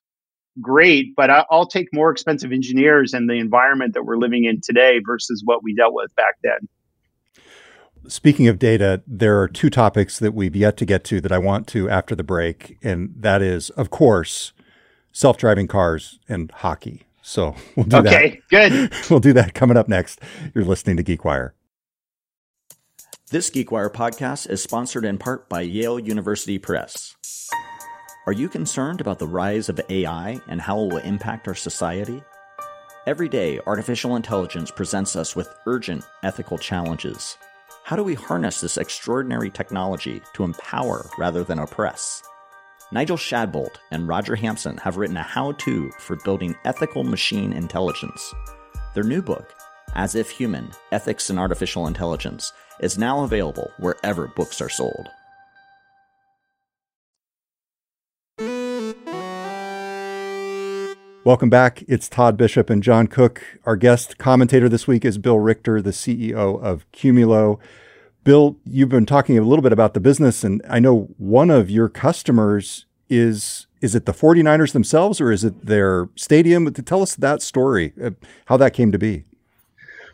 great, 0.59 1.15
but 1.15 1.29
I, 1.29 1.45
will 1.49 1.65
take 1.65 1.87
more 1.93 2.11
expensive 2.11 2.51
engineers 2.51 3.13
in 3.13 3.27
the 3.27 3.35
environment 3.35 3.93
that 3.93 4.03
we're 4.03 4.17
living 4.17 4.45
in 4.45 4.59
today 4.61 4.99
versus 5.05 5.41
what 5.45 5.63
we 5.63 5.73
dealt 5.73 5.93
with 5.93 6.13
back 6.15 6.35
then. 6.43 6.67
Speaking 8.07 8.47
of 8.47 8.59
data, 8.59 9.03
there 9.05 9.39
are 9.39 9.47
two 9.47 9.69
topics 9.69 10.19
that 10.19 10.33
we've 10.33 10.55
yet 10.55 10.75
to 10.77 10.85
get 10.85 11.03
to 11.05 11.21
that 11.21 11.31
I 11.31 11.37
want 11.37 11.67
to 11.67 11.89
after 11.89 12.15
the 12.15 12.23
break. 12.23 12.77
And 12.81 13.13
that 13.15 13.41
is, 13.41 13.69
of 13.71 13.91
course, 13.91 14.53
self 15.11 15.37
driving 15.37 15.67
cars 15.67 16.19
and 16.27 16.51
hockey. 16.51 17.03
So 17.21 17.55
we'll 17.75 17.85
do 17.85 17.97
okay, 17.97 18.09
that. 18.09 18.15
Okay, 18.15 18.41
good. 18.49 18.93
we'll 19.09 19.19
do 19.19 19.33
that 19.33 19.53
coming 19.53 19.77
up 19.77 19.87
next. 19.87 20.19
You're 20.55 20.65
listening 20.65 20.97
to 20.97 21.03
GeekWire. 21.03 21.51
This 23.29 23.49
GeekWire 23.49 23.93
podcast 23.93 24.49
is 24.49 24.61
sponsored 24.61 25.05
in 25.05 25.17
part 25.17 25.47
by 25.47 25.61
Yale 25.61 25.99
University 25.99 26.57
Press. 26.57 27.15
Are 28.27 28.33
you 28.33 28.49
concerned 28.49 29.01
about 29.01 29.17
the 29.17 29.25
rise 29.25 29.67
of 29.67 29.81
AI 29.89 30.39
and 30.47 30.61
how 30.61 30.79
it 30.79 30.93
will 30.93 30.97
impact 30.99 31.47
our 31.47 31.55
society? 31.55 32.21
Every 33.07 33.27
day, 33.27 33.59
artificial 33.65 34.15
intelligence 34.15 34.69
presents 34.69 35.15
us 35.15 35.35
with 35.35 35.49
urgent 35.65 36.03
ethical 36.21 36.59
challenges. 36.59 37.35
How 37.83 37.95
do 37.95 38.03
we 38.03 38.13
harness 38.13 38.61
this 38.61 38.77
extraordinary 38.77 39.49
technology 39.49 40.21
to 40.35 40.43
empower 40.43 41.09
rather 41.17 41.43
than 41.43 41.57
oppress? 41.57 42.21
Nigel 42.91 43.17
Shadbolt 43.17 43.77
and 43.89 44.07
Roger 44.07 44.35
Hampson 44.35 44.77
have 44.77 44.97
written 44.97 45.17
a 45.17 45.23
how 45.23 45.53
to 45.53 45.89
for 45.97 46.15
building 46.17 46.55
ethical 46.63 47.03
machine 47.03 47.51
intelligence. 47.51 48.35
Their 48.93 49.03
new 49.03 49.23
book, 49.23 49.55
As 49.95 50.13
If 50.13 50.29
Human 50.29 50.69
Ethics 50.91 51.31
and 51.31 51.39
Artificial 51.39 51.87
Intelligence, 51.87 52.53
is 52.81 52.99
now 52.99 53.23
available 53.23 53.71
wherever 53.79 54.27
books 54.27 54.61
are 54.61 54.69
sold. 54.69 55.09
Welcome 61.23 61.51
back. 61.51 61.83
It's 61.87 62.09
Todd 62.09 62.35
Bishop 62.35 62.71
and 62.71 62.81
John 62.81 63.05
Cook. 63.05 63.43
Our 63.63 63.75
guest 63.75 64.17
commentator 64.17 64.67
this 64.67 64.87
week 64.87 65.05
is 65.05 65.19
Bill 65.19 65.37
Richter, 65.37 65.79
the 65.79 65.91
CEO 65.91 66.59
of 66.59 66.91
Qumulo. 66.93 67.59
Bill, 68.23 68.57
you've 68.65 68.89
been 68.89 69.05
talking 69.05 69.37
a 69.37 69.43
little 69.43 69.61
bit 69.61 69.71
about 69.71 69.93
the 69.93 69.99
business, 69.99 70.43
and 70.43 70.63
I 70.67 70.79
know 70.79 71.13
one 71.19 71.51
of 71.51 71.69
your 71.69 71.89
customers 71.89 72.87
is 73.07 73.67
is 73.81 73.93
it 73.93 74.07
the 74.07 74.13
49ers 74.13 74.73
themselves 74.73 75.21
or 75.21 75.31
is 75.31 75.43
it 75.43 75.63
their 75.63 76.09
stadium? 76.15 76.73
Tell 76.73 77.03
us 77.03 77.15
that 77.15 77.43
story, 77.43 77.93
how 78.45 78.57
that 78.57 78.73
came 78.73 78.91
to 78.91 78.97
be. 78.97 79.25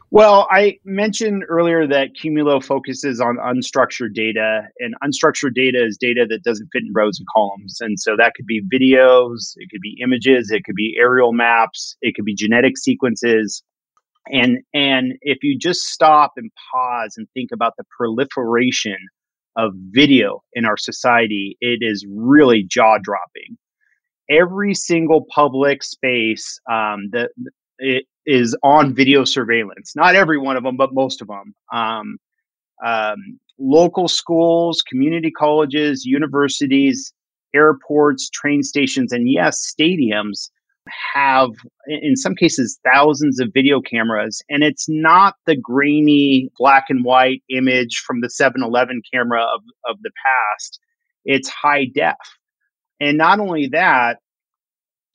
Well, 0.10 0.48
I 0.50 0.80
mentioned 0.86 1.43
earlier 1.50 1.86
that 1.86 2.12
Qumulo 2.15 2.63
focuses 2.63 3.20
on 3.20 3.38
unstructured 3.38 4.13
data, 4.13 4.62
and 4.80 4.96
unstructured 5.04 5.54
data 5.54 5.84
is 5.84 5.98
data 5.98 6.26
that 6.30 6.43
doesn't 6.43 6.70
fit 6.72 6.84
in 6.84 6.93
rows 6.96 7.20
and 7.20 7.28
columns. 7.36 7.78
And 7.82 8.00
so 8.00 8.15
that 8.17 8.34
could 8.34 8.46
be 8.46 8.62
videos, 8.62 9.54
it 9.58 9.70
could 9.70 9.82
be 9.82 9.98
images, 10.02 10.50
it 10.50 10.63
could 10.63 10.76
be 10.76 10.96
aerial 10.98 11.34
maps, 11.34 11.98
it 12.02 12.15
could 12.15 12.24
be 12.24 12.36
genetic 12.36 12.78
sequences. 12.78 13.62
And 14.32 14.60
and 14.74 15.13
if 15.22 15.39
you 15.41 15.58
just 15.60 15.82
stop 15.82 16.34
and 16.38 16.52
pause 16.74 17.15
and 17.17 17.28
think 17.34 17.50
about 17.54 17.74
the 17.78 17.84
proliferation 17.98 18.98
of 19.58 19.74
video 19.76 20.41
in 20.54 20.65
our 20.65 20.78
society, 20.78 21.58
it 21.60 21.80
is 21.82 22.06
really 22.10 22.63
jaw 22.63 22.98
dropping. 23.02 23.58
Every 24.30 24.74
single 24.74 25.26
public 25.34 25.84
space 25.84 26.60
um, 26.70 27.10
it 27.13 27.32
is 28.26 28.56
on 28.63 28.94
video 28.94 29.24
surveillance. 29.24 29.96
Not 29.96 30.16
every 30.16 30.38
one 30.38 30.58
of 30.58 30.63
them, 30.63 30.78
but 30.78 30.94
most 30.94 31.22
of 31.22 31.28
them. 31.28 31.54
Um, 31.72 32.18
um, 32.86 33.40
local 33.60 34.08
schools, 34.08 34.82
community 34.88 35.32
colleges, 35.32 36.06
universities, 36.06 37.13
airports, 37.56 38.30
train 38.30 38.62
stations, 38.63 39.12
and 39.12 39.30
yes, 39.30 39.74
stadiums 39.74 40.50
have, 41.13 41.50
in 41.88 42.16
some 42.16 42.36
cases, 42.36 42.80
thousands 42.94 43.40
of 43.40 43.50
video 43.54 43.82
cameras. 43.82 44.42
And 44.50 44.63
it's 44.63 44.88
not 44.88 45.36
the 45.46 45.56
grainy 45.56 46.50
black 46.58 46.86
and 46.90 47.04
white 47.04 47.42
image 47.50 48.04
from 48.06 48.22
the 48.22 48.30
7 48.30 48.62
Eleven 48.63 49.02
camera 49.13 49.42
of, 49.42 49.62
of 49.90 50.02
the 50.02 50.12
past, 50.26 50.80
it's 51.26 51.50
high 51.50 51.86
def. 51.94 52.16
And 53.00 53.18
not 53.18 53.40
only 53.40 53.68
that, 53.68 54.20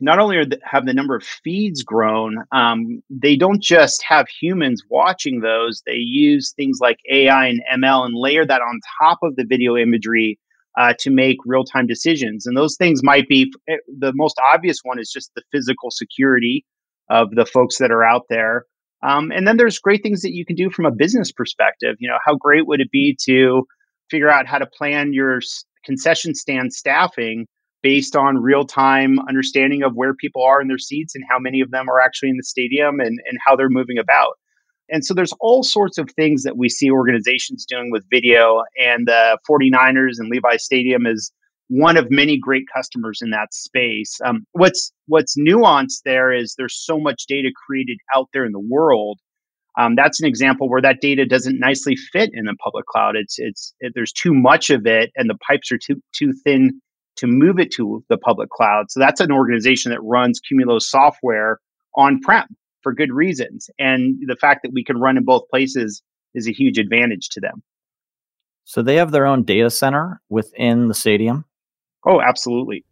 not 0.03 0.19
only 0.19 0.45
the, 0.45 0.59
have 0.65 0.85
the 0.85 0.93
number 0.93 1.15
of 1.15 1.23
feeds 1.23 1.85
grown, 1.85 2.39
um, 2.51 3.03
they 3.09 3.37
don't 3.37 3.63
just 3.63 4.03
have 4.03 4.27
humans 4.29 4.83
watching 4.91 5.41
those. 5.41 5.81
They 5.87 5.95
use 5.95 6.53
things 6.57 6.79
like 6.81 6.99
AI 7.11 7.47
and 7.47 7.63
ML 7.83 8.07
and 8.07 8.15
layer 8.17 8.45
that 8.45 8.61
on 8.61 8.81
top 9.01 9.19
of 9.23 9.37
the 9.37 9.45
video 9.49 9.77
imagery 9.77 10.41
uh, 10.77 10.95
to 10.99 11.11
make 11.11 11.37
real 11.47 11.63
time 11.63 11.87
decisions. 11.87 12.47
And 12.47 12.57
those 12.57 12.77
things 12.77 13.03
might 13.05 13.29
be 13.29 13.53
eh, 13.69 13.77
the 13.99 14.13
most 14.15 14.37
obvious 14.53 14.79
one 14.83 14.99
is 14.99 15.11
just 15.11 15.31
the 15.37 15.43
physical 15.53 15.93
security 15.93 16.65
of 17.09 17.31
the 17.37 17.47
folks 17.47 17.79
that 17.79 17.93
are 17.93 18.05
out 18.05 18.23
there. 18.29 18.65
Um, 19.05 19.31
and 19.31 19.47
then 19.47 19.57
there's 19.57 19.79
great 19.79 20.03
things 20.03 20.23
that 20.23 20.33
you 20.33 20.45
can 20.45 20.57
do 20.57 20.69
from 20.69 20.87
a 20.87 20.91
business 20.91 21.31
perspective. 21.31 21.95
You 22.01 22.09
know, 22.09 22.19
how 22.25 22.35
great 22.35 22.67
would 22.67 22.81
it 22.81 22.91
be 22.91 23.17
to 23.27 23.65
figure 24.11 24.31
out 24.31 24.49
how 24.49 24.59
to 24.59 24.67
plan 24.67 25.13
your 25.13 25.41
concession 25.85 26.35
stand 26.35 26.73
staffing 26.73 27.47
based 27.83 28.17
on 28.17 28.39
real 28.39 28.65
time 28.65 29.19
understanding 29.29 29.83
of 29.83 29.95
where 29.95 30.15
people 30.15 30.43
are 30.43 30.61
in 30.61 30.69
their 30.69 30.79
seats 30.79 31.15
and 31.15 31.25
how 31.29 31.39
many 31.39 31.61
of 31.61 31.71
them 31.71 31.89
are 31.89 32.01
actually 32.01 32.31
in 32.31 32.37
the 32.37 32.45
stadium 32.45 33.01
and, 33.01 33.19
and 33.27 33.39
how 33.45 33.57
they're 33.57 33.69
moving 33.69 33.99
about. 33.99 34.35
And 34.89 35.05
so 35.05 35.15
there's 35.15 35.33
all 35.41 35.63
sorts 35.63 35.99
of 35.99 36.11
things 36.11 36.43
that 36.43 36.57
we 36.57 36.69
see 36.69 36.91
organizations 36.91 37.65
doing 37.67 37.91
with 37.91 38.05
video, 38.11 38.63
and 38.79 39.07
the 39.07 39.39
49ers 39.49 40.19
and 40.19 40.29
Levi 40.29 40.57
Stadium 40.57 41.07
is 41.07 41.33
one 41.69 41.97
of 41.97 42.11
many 42.11 42.37
great 42.37 42.65
customers 42.75 43.21
in 43.23 43.31
that 43.31 43.55
space. 43.55 44.19
Um, 44.25 44.45
what's 44.53 44.93
what's 45.07 45.35
nuanced 45.39 46.03
there 46.05 46.33
is 46.33 46.55
there's 46.59 46.77
so 46.77 46.99
much 46.99 47.25
data 47.27 47.51
created 47.67 47.99
out 48.15 48.29
there 48.35 48.45
in 48.45 48.53
the 48.53 48.61
world. 48.61 49.19
Um, 49.79 49.95
that's 49.97 50.21
an 50.21 50.27
example 50.27 50.69
where 50.69 50.83
that 50.83 51.01
data 51.01 51.25
doesn't 51.25 51.59
nicely 51.59 51.97
fit 51.97 52.29
in 52.35 52.45
the 52.45 52.55
public 52.63 52.85
cloud. 52.85 53.17
It's 53.17 53.37
it's 53.39 53.75
it, 53.81 53.93
there's 53.95 54.13
too 54.13 54.35
much 54.35 54.69
of 54.69 54.87
it, 54.87 55.11
and 55.17 55.31
the 55.31 55.39
pipes 55.49 55.73
are 55.73 55.79
too 55.79 56.03
too 56.15 56.35
thin 56.45 56.83
to 57.17 57.27
move 57.27 57.59
it 57.59 57.71
to 57.73 58.05
the 58.09 58.17
public 58.17 58.51
cloud. 58.51 58.91
So 58.91 59.01
that's 59.01 59.21
an 59.21 59.33
organization 59.33 59.91
that 59.91 60.03
runs 60.03 60.41
Qumulo 60.41 60.81
software 60.81 61.61
on 61.97 62.21
prem 62.21 62.47
for 62.83 62.93
good 62.93 63.13
reasons. 63.13 63.71
And 63.79 64.17
the 64.27 64.37
fact 64.37 64.61
that 64.63 64.73
we 64.73 64.85
can 64.85 64.99
run 64.99 65.17
in 65.17 65.25
both 65.25 65.49
places 65.49 66.03
is 66.35 66.49
a 66.49 66.53
huge 66.53 66.79
advantage 66.79 67.29
to 67.31 67.41
them. 67.41 67.63
So 68.65 68.83
they 68.83 68.97
have 68.97 69.11
their 69.11 69.27
own 69.27 69.45
data 69.45 69.71
center 69.71 70.21
within 70.29 70.89
the 70.89 70.95
stadium? 70.95 71.45
Oh, 72.07 72.21
absolutely. 72.21 72.85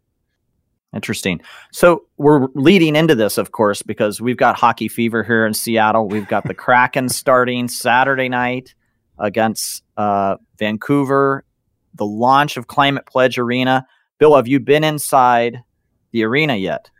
Interesting. 0.93 1.41
So 1.71 2.03
we're 2.17 2.47
leading 2.53 2.97
into 2.97 3.15
this, 3.15 3.37
of 3.37 3.53
course, 3.53 3.81
because 3.81 4.19
we've 4.19 4.37
got 4.37 4.57
hockey 4.57 4.89
fever 4.89 5.23
here 5.23 5.45
in 5.45 5.53
Seattle. 5.53 6.07
We've 6.07 6.27
got 6.27 6.43
the 6.43 6.53
Kraken 6.53 7.07
starting 7.09 7.69
Saturday 7.69 8.27
night 8.27 8.75
against 9.17 9.83
uh, 9.95 10.35
Vancouver, 10.59 11.45
the 11.93 12.05
launch 12.05 12.57
of 12.57 12.67
Climate 12.67 13.05
Pledge 13.05 13.37
Arena. 13.37 13.85
Bill, 14.21 14.35
have 14.35 14.47
you 14.47 14.59
been 14.59 14.83
inside 14.83 15.63
the 16.11 16.23
arena 16.23 16.55
yet? 16.55 16.91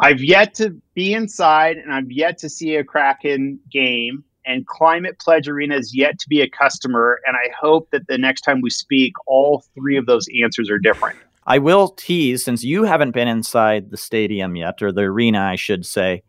I've 0.00 0.22
yet 0.22 0.54
to 0.54 0.80
be 0.94 1.12
inside 1.12 1.78
and 1.78 1.92
I've 1.92 2.12
yet 2.12 2.38
to 2.38 2.48
see 2.48 2.76
a 2.76 2.84
Kraken 2.84 3.58
game. 3.72 4.22
And 4.46 4.64
Climate 4.68 5.18
Pledge 5.18 5.48
Arena 5.48 5.74
is 5.74 5.92
yet 5.96 6.20
to 6.20 6.28
be 6.28 6.42
a 6.42 6.48
customer. 6.48 7.18
And 7.26 7.36
I 7.36 7.50
hope 7.60 7.90
that 7.90 8.06
the 8.06 8.18
next 8.18 8.42
time 8.42 8.60
we 8.60 8.70
speak, 8.70 9.14
all 9.26 9.64
three 9.74 9.96
of 9.96 10.06
those 10.06 10.28
answers 10.40 10.70
are 10.70 10.78
different. 10.78 11.18
I 11.44 11.58
will 11.58 11.88
tease, 11.88 12.44
since 12.44 12.62
you 12.62 12.84
haven't 12.84 13.10
been 13.14 13.26
inside 13.26 13.90
the 13.90 13.96
stadium 13.96 14.54
yet, 14.54 14.80
or 14.80 14.92
the 14.92 15.00
arena, 15.00 15.40
I 15.40 15.56
should 15.56 15.84
say, 15.84 16.22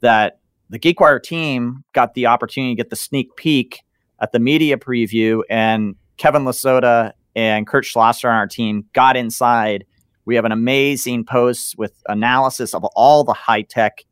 that 0.00 0.40
the 0.68 0.78
GeekWire 0.78 1.22
team 1.22 1.84
got 1.94 2.12
the 2.12 2.26
opportunity 2.26 2.74
to 2.74 2.82
get 2.82 2.90
the 2.90 2.96
sneak 2.96 3.34
peek 3.36 3.82
at 4.20 4.32
the 4.32 4.40
media 4.40 4.76
preview, 4.76 5.40
and 5.48 5.96
Kevin 6.18 6.44
Lisota 6.44 7.12
and 7.36 7.66
Kurt 7.66 7.84
Schlosser 7.84 8.28
on 8.28 8.34
our 8.34 8.48
team 8.48 8.86
got 8.94 9.16
inside. 9.16 9.84
We 10.24 10.34
have 10.34 10.44
an 10.44 10.52
amazing 10.52 11.24
post 11.24 11.78
with 11.78 12.02
analysis 12.08 12.74
of 12.74 12.84
all 12.96 13.22
the 13.22 13.34
high 13.34 13.62
tech 13.62 14.04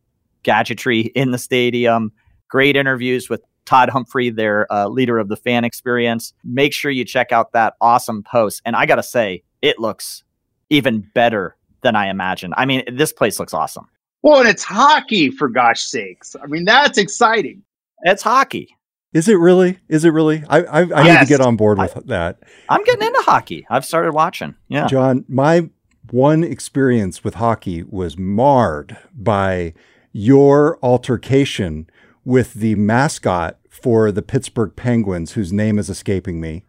gadgetry 0.44 1.00
in 1.00 1.32
the 1.32 1.38
stadium. 1.38 2.12
Great 2.48 2.76
interviews 2.76 3.28
with 3.28 3.42
Todd 3.64 3.88
Humphrey, 3.88 4.30
their 4.30 4.70
uh, 4.72 4.86
leader 4.86 5.18
of 5.18 5.28
the 5.28 5.36
fan 5.36 5.64
experience. 5.64 6.34
Make 6.44 6.72
sure 6.72 6.90
you 6.90 7.04
check 7.04 7.32
out 7.32 7.52
that 7.52 7.74
awesome 7.80 8.22
post. 8.22 8.62
And 8.64 8.76
I 8.76 8.86
got 8.86 8.96
to 8.96 9.02
say, 9.02 9.42
it 9.62 9.80
looks 9.80 10.22
even 10.68 11.00
better 11.14 11.56
than 11.82 11.96
I 11.96 12.10
imagined. 12.10 12.54
I 12.56 12.66
mean, 12.66 12.84
this 12.92 13.12
place 13.12 13.40
looks 13.40 13.54
awesome. 13.54 13.88
Well, 14.22 14.40
and 14.40 14.48
it's 14.48 14.62
hockey, 14.62 15.30
for 15.30 15.48
gosh 15.48 15.82
sakes. 15.82 16.36
I 16.42 16.46
mean, 16.46 16.64
that's 16.64 16.98
exciting. 16.98 17.62
It's 18.02 18.22
hockey. 18.22 18.76
Is 19.14 19.28
it 19.28 19.36
really? 19.36 19.78
Is 19.88 20.04
it 20.04 20.10
really? 20.10 20.44
I 20.48 20.58
I, 20.58 20.80
I 20.80 21.04
yes. 21.04 21.20
need 21.20 21.26
to 21.26 21.38
get 21.38 21.40
on 21.40 21.56
board 21.56 21.78
with 21.78 21.96
I, 21.96 22.00
that. 22.06 22.38
I'm 22.68 22.82
getting 22.84 23.06
into 23.06 23.20
hockey. 23.22 23.64
I've 23.70 23.84
started 23.84 24.12
watching. 24.12 24.56
Yeah, 24.68 24.88
John, 24.88 25.24
my 25.28 25.70
one 26.10 26.42
experience 26.42 27.22
with 27.22 27.34
hockey 27.34 27.84
was 27.84 28.18
marred 28.18 28.98
by 29.14 29.72
your 30.12 30.78
altercation 30.82 31.88
with 32.24 32.54
the 32.54 32.74
mascot 32.74 33.58
for 33.70 34.10
the 34.10 34.22
Pittsburgh 34.22 34.74
Penguins, 34.74 35.32
whose 35.32 35.52
name 35.52 35.78
is 35.78 35.88
escaping 35.88 36.40
me. 36.40 36.64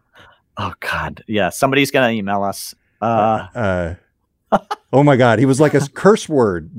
Oh 0.56 0.72
God, 0.80 1.24
yeah. 1.26 1.50
Somebody's 1.50 1.90
gonna 1.90 2.12
email 2.12 2.44
us. 2.44 2.76
Uh, 3.02 3.48
uh, 3.54 3.94
oh 4.92 5.02
my 5.02 5.16
God, 5.16 5.38
he 5.38 5.46
was 5.46 5.60
like 5.60 5.74
a 5.74 5.88
curse 5.88 6.28
word. 6.28 6.70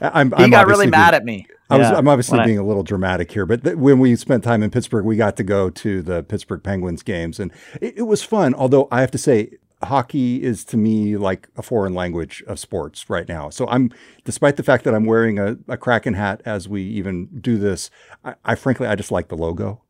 I'm, 0.00 0.30
he 0.30 0.44
I'm 0.44 0.50
got 0.50 0.66
really 0.66 0.88
mad 0.88 1.14
at 1.14 1.24
me. 1.24 1.46
I 1.70 1.78
was, 1.78 1.88
I'm 1.88 2.08
obviously 2.08 2.44
being 2.44 2.58
I, 2.58 2.62
a 2.62 2.64
little 2.64 2.82
dramatic 2.82 3.32
here, 3.32 3.46
but 3.46 3.64
th- 3.64 3.76
when 3.76 3.98
we 3.98 4.14
spent 4.16 4.44
time 4.44 4.62
in 4.62 4.70
Pittsburgh, 4.70 5.06
we 5.06 5.16
got 5.16 5.36
to 5.38 5.42
go 5.42 5.70
to 5.70 6.02
the 6.02 6.22
Pittsburgh 6.22 6.62
Penguins 6.62 7.02
games, 7.02 7.40
and 7.40 7.50
it, 7.80 7.98
it, 7.98 8.02
was 8.02 8.22
fun. 8.22 8.54
Although 8.54 8.88
I 8.92 9.00
have 9.00 9.10
to 9.12 9.18
say, 9.18 9.52
hockey 9.82 10.42
is 10.42 10.64
to 10.66 10.76
me 10.76 11.16
like 11.16 11.48
a 11.56 11.62
foreign 11.62 11.94
language 11.94 12.42
of 12.46 12.58
sports 12.58 13.08
right 13.08 13.26
now. 13.26 13.48
So 13.48 13.66
I'm, 13.68 13.90
despite 14.24 14.56
the 14.56 14.62
fact 14.62 14.84
that 14.84 14.94
I'm 14.94 15.06
wearing 15.06 15.38
a, 15.38 15.56
a 15.66 15.76
Kraken 15.78 16.14
hat 16.14 16.42
as 16.44 16.68
we 16.68 16.82
even 16.82 17.26
do 17.40 17.56
this, 17.56 17.90
I, 18.22 18.34
I 18.44 18.54
frankly 18.54 18.86
I 18.86 18.94
just 18.94 19.10
like 19.10 19.28
the 19.28 19.36
logo, 19.36 19.80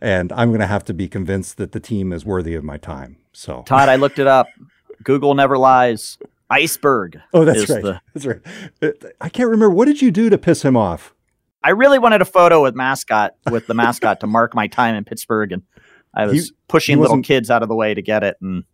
and 0.00 0.30
I'm 0.32 0.50
going 0.50 0.60
to 0.60 0.66
have 0.66 0.84
to 0.84 0.94
be 0.94 1.08
convinced 1.08 1.56
that 1.56 1.72
the 1.72 1.80
team 1.80 2.12
is 2.12 2.24
worthy 2.24 2.54
of 2.54 2.62
my 2.62 2.76
time. 2.76 3.16
So 3.32 3.62
Todd, 3.62 3.88
I 3.88 3.96
looked 3.96 4.20
it 4.20 4.28
up. 4.28 4.46
Google 5.02 5.34
never 5.34 5.58
lies. 5.58 6.18
Iceburgh. 6.50 7.20
Oh, 7.32 7.44
that's 7.44 7.68
right. 7.68 7.82
The... 7.82 8.00
That's 8.14 8.26
right. 8.26 8.94
I 9.20 9.28
can't 9.28 9.50
remember. 9.50 9.70
What 9.70 9.86
did 9.86 10.00
you 10.00 10.10
do 10.10 10.30
to 10.30 10.38
piss 10.38 10.64
him 10.64 10.76
off? 10.76 11.14
I 11.62 11.70
really 11.70 11.98
wanted 11.98 12.22
a 12.22 12.24
photo 12.24 12.62
with 12.62 12.74
mascot 12.74 13.34
with 13.50 13.66
the 13.66 13.74
mascot 13.74 14.20
to 14.20 14.26
mark 14.26 14.54
my 14.54 14.68
time 14.68 14.94
in 14.94 15.04
Pittsburgh, 15.04 15.52
and 15.52 15.62
I 16.14 16.26
was 16.26 16.48
he, 16.48 16.54
pushing 16.68 16.96
he 16.96 17.02
little 17.02 17.20
kids 17.22 17.50
out 17.50 17.62
of 17.62 17.68
the 17.68 17.74
way 17.74 17.94
to 17.94 18.02
get 18.02 18.22
it, 18.22 18.36
and 18.40 18.64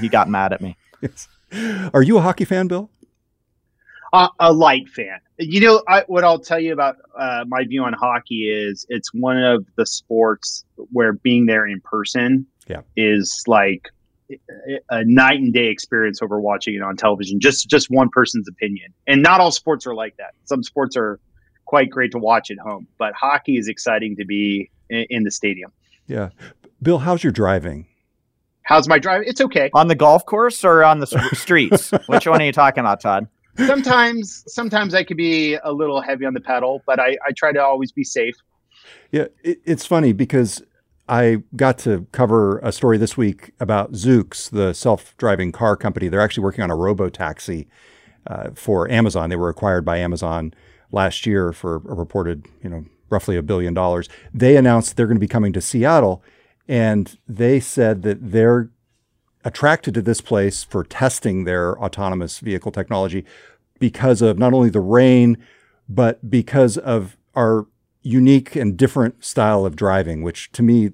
he 0.00 0.08
got 0.08 0.28
mad 0.28 0.52
at 0.52 0.60
me. 0.60 0.76
Yes. 1.02 1.28
Are 1.92 2.02
you 2.02 2.16
a 2.16 2.22
hockey 2.22 2.46
fan, 2.46 2.68
Bill? 2.68 2.90
Uh, 4.14 4.28
a 4.40 4.50
light 4.50 4.88
fan. 4.88 5.20
You 5.38 5.60
know 5.60 5.82
I, 5.86 6.04
what 6.06 6.24
I'll 6.24 6.38
tell 6.38 6.58
you 6.58 6.72
about 6.72 6.96
uh, 7.16 7.44
my 7.46 7.64
view 7.64 7.84
on 7.84 7.92
hockey 7.92 8.50
is 8.50 8.86
it's 8.88 9.12
one 9.12 9.36
of 9.42 9.66
the 9.76 9.84
sports 9.84 10.64
where 10.92 11.12
being 11.12 11.44
there 11.44 11.66
in 11.66 11.82
person 11.82 12.46
yeah. 12.66 12.80
is 12.96 13.44
like 13.46 13.90
a 14.90 15.04
night 15.04 15.40
and 15.40 15.52
day 15.52 15.66
experience 15.66 16.20
over 16.22 16.40
watching 16.40 16.74
it 16.74 16.82
on 16.82 16.96
television. 16.96 17.40
Just 17.40 17.68
just 17.68 17.90
one 17.90 18.08
person's 18.10 18.48
opinion, 18.48 18.92
and 19.06 19.22
not 19.22 19.40
all 19.40 19.50
sports 19.50 19.86
are 19.86 19.94
like 19.94 20.16
that. 20.16 20.34
Some 20.44 20.62
sports 20.62 20.96
are 20.96 21.20
quite 21.64 21.90
great 21.90 22.12
to 22.12 22.18
watch 22.18 22.50
at 22.50 22.58
home, 22.58 22.86
but 22.98 23.12
hockey 23.14 23.56
is 23.56 23.68
exciting 23.68 24.16
to 24.16 24.24
be 24.24 24.70
in, 24.88 25.06
in 25.10 25.22
the 25.24 25.30
stadium. 25.30 25.72
Yeah, 26.06 26.30
Bill, 26.82 26.98
how's 26.98 27.22
your 27.24 27.32
driving? 27.32 27.86
How's 28.62 28.88
my 28.88 28.98
driving? 28.98 29.28
It's 29.28 29.40
okay. 29.40 29.70
On 29.74 29.86
the 29.86 29.94
golf 29.94 30.26
course 30.26 30.64
or 30.64 30.82
on 30.82 30.98
the 30.98 31.06
streets? 31.34 31.90
Which 32.06 32.26
one 32.26 32.42
are 32.42 32.44
you 32.44 32.52
talking 32.52 32.80
about, 32.80 33.00
Todd? 33.00 33.28
Sometimes, 33.64 34.44
sometimes 34.48 34.92
I 34.92 35.04
could 35.04 35.16
be 35.16 35.54
a 35.54 35.72
little 35.72 36.00
heavy 36.00 36.26
on 36.26 36.34
the 36.34 36.40
pedal, 36.40 36.82
but 36.84 36.98
I, 36.98 37.16
I 37.26 37.30
try 37.34 37.52
to 37.52 37.62
always 37.62 37.92
be 37.92 38.02
safe. 38.04 38.34
Yeah, 39.12 39.26
it, 39.42 39.60
it's 39.64 39.86
funny 39.86 40.12
because 40.12 40.62
I 41.08 41.42
got 41.54 41.78
to 41.78 42.06
cover 42.12 42.58
a 42.58 42.72
story 42.72 42.98
this 42.98 43.16
week 43.16 43.52
about 43.60 43.92
Zoox, 43.92 44.50
the 44.50 44.72
self-driving 44.72 45.52
car 45.52 45.76
company. 45.76 46.08
They're 46.08 46.20
actually 46.20 46.42
working 46.42 46.64
on 46.64 46.70
a 46.70 46.76
robo 46.76 47.08
taxi 47.08 47.68
uh, 48.26 48.50
for 48.54 48.90
Amazon. 48.90 49.30
They 49.30 49.36
were 49.36 49.48
acquired 49.48 49.84
by 49.84 49.98
Amazon 49.98 50.52
last 50.90 51.24
year 51.26 51.52
for 51.52 51.76
a 51.76 51.94
reported, 51.94 52.46
you 52.62 52.68
know, 52.68 52.84
roughly 53.08 53.36
a 53.36 53.42
billion 53.42 53.72
dollars. 53.72 54.08
They 54.34 54.56
announced 54.56 54.96
they're 54.96 55.06
going 55.06 55.16
to 55.16 55.20
be 55.20 55.28
coming 55.28 55.52
to 55.52 55.60
Seattle, 55.60 56.24
and 56.66 57.16
they 57.28 57.60
said 57.60 58.02
that 58.02 58.32
they're 58.32 58.70
attracted 59.44 59.94
to 59.94 60.02
this 60.02 60.20
place 60.20 60.64
for 60.64 60.82
testing 60.82 61.44
their 61.44 61.78
autonomous 61.78 62.40
vehicle 62.40 62.72
technology 62.72 63.24
because 63.78 64.22
of 64.22 64.38
not 64.40 64.52
only 64.52 64.70
the 64.70 64.80
rain, 64.80 65.36
but 65.88 66.28
because 66.28 66.76
of 66.78 67.16
our 67.36 67.66
unique 68.06 68.54
and 68.54 68.76
different 68.76 69.24
style 69.24 69.66
of 69.66 69.74
driving, 69.74 70.22
which 70.22 70.50
to 70.52 70.62
me 70.62 70.90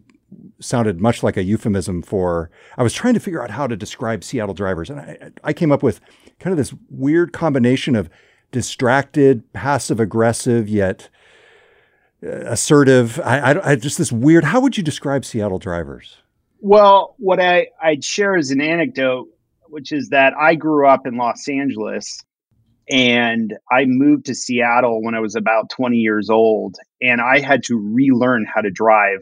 sounded 0.61 0.99
much 0.99 1.23
like 1.23 1.37
a 1.37 1.43
euphemism 1.43 2.03
for. 2.03 2.51
I 2.79 2.83
was 2.83 2.95
trying 2.95 3.15
to 3.15 3.21
figure 3.21 3.43
out 3.43 3.51
how 3.51 3.67
to 3.67 3.77
describe 3.77 4.25
Seattle 4.25 4.55
drivers, 4.55 4.89
and 4.89 5.01
I, 5.01 5.31
I 5.45 5.53
came 5.53 5.71
up 5.71 5.83
with 5.83 6.01
kind 6.41 6.53
of 6.53 6.57
this 6.57 6.75
weird 6.89 7.33
combination 7.35 7.95
of 7.95 8.09
distracted, 8.51 9.53
passive 9.53 10.01
aggressive, 10.01 10.69
yet 10.69 11.11
uh, 12.25 12.31
assertive. 12.47 13.21
I, 13.21 13.39
I, 13.39 13.71
I, 13.73 13.77
just 13.77 13.99
this 13.99 14.11
weird. 14.11 14.45
How 14.45 14.61
would 14.61 14.79
you 14.79 14.83
describe 14.83 15.27
Seattle 15.27 15.59
drivers? 15.59 16.17
Well, 16.61 17.15
what 17.19 17.41
I 17.41 17.69
I'd 17.83 18.03
share 18.05 18.37
is 18.37 18.51
an 18.51 18.63
anecdote, 18.63 19.29
which 19.69 19.93
is 19.93 20.09
that 20.09 20.33
I 20.41 20.55
grew 20.55 20.87
up 20.89 21.07
in 21.07 21.19
Los 21.19 21.47
Angeles, 21.47 22.23
and 22.91 23.55
I 23.71 23.85
moved 23.87 24.27
to 24.27 24.35
Seattle 24.35 25.03
when 25.03 25.15
I 25.15 25.21
was 25.21 25.35
about 25.35 25.71
20 25.71 25.97
years 25.97 26.31
old, 26.31 26.77
and 27.01 27.21
I 27.21 27.41
had 27.41 27.63
to 27.65 27.77
relearn 27.77 28.47
how 28.53 28.61
to 28.61 28.71
drive 28.71 29.21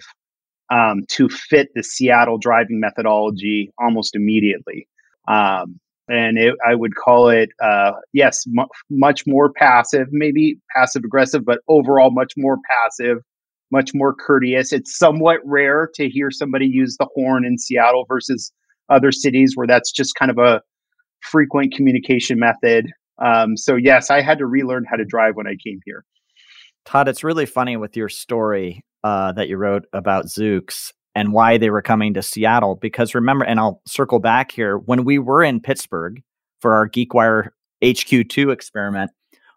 um, 0.71 1.05
to 1.09 1.29
fit 1.29 1.69
the 1.75 1.83
Seattle 1.83 2.39
driving 2.39 2.81
methodology 2.81 3.73
almost 3.79 4.15
immediately. 4.15 4.87
Um, 5.29 5.81
and 6.09 6.39
it, 6.39 6.55
I 6.67 6.75
would 6.75 6.97
call 6.97 7.29
it, 7.29 7.51
uh, 7.63 7.93
yes, 8.13 8.45
much 8.91 9.27
more 9.27 9.53
passive, 9.53 10.09
maybe 10.11 10.59
passive 10.75 11.05
aggressive, 11.05 11.45
but 11.45 11.61
overall 11.69 12.11
much 12.11 12.33
more 12.37 12.59
passive, 12.69 13.19
much 13.71 13.95
more 13.95 14.15
courteous. 14.15 14.73
It's 14.73 14.97
somewhat 14.97 15.39
rare 15.45 15.89
to 15.95 16.09
hear 16.09 16.31
somebody 16.31 16.67
use 16.67 16.97
the 16.97 17.07
horn 17.15 17.45
in 17.45 17.59
Seattle 17.59 18.07
versus 18.09 18.53
other 18.89 19.13
cities 19.13 19.53
where 19.55 19.69
that's 19.69 19.93
just 19.93 20.17
kind 20.17 20.33
of 20.33 20.39
a 20.39 20.61
frequent 21.21 21.75
communication 21.75 22.39
method. 22.41 22.91
Um, 23.21 23.57
so 23.57 23.77
yes, 23.77 24.11
I 24.11 24.21
had 24.21 24.39
to 24.39 24.47
relearn 24.47 24.85
how 24.89 24.97
to 24.97 25.05
drive 25.05 25.37
when 25.37 25.47
I 25.47 25.57
came 25.63 25.81
here. 25.85 26.05
Todd, 26.85 27.09
it's 27.09 27.25
really 27.25 27.47
funny 27.47 27.77
with 27.77 27.97
your 27.97 28.09
story 28.09 28.85
uh, 29.05 29.33
that 29.33 29.49
you 29.49 29.57
wrote 29.57 29.85
about 29.93 30.27
Zoox 30.27 30.93
and 31.15 31.33
why 31.33 31.59
they 31.59 31.71
were 31.71 31.83
coming 31.83 32.15
to 32.15 32.23
Seattle. 32.23 32.77
Because 32.77 33.15
remember, 33.15 33.45
and 33.45 33.61
I'll 33.61 33.83
circle 33.87 34.19
back 34.19 34.53
here, 34.53 34.79
when 34.79 35.05
we 35.05 35.19
were 35.19 35.43
in 35.43 35.61
Pittsburgh 35.61 36.23
for 36.61 36.75
our 36.75 36.89
GeekWire 36.89 37.49
HQ2 37.83 38.53
experiment, 38.53 39.11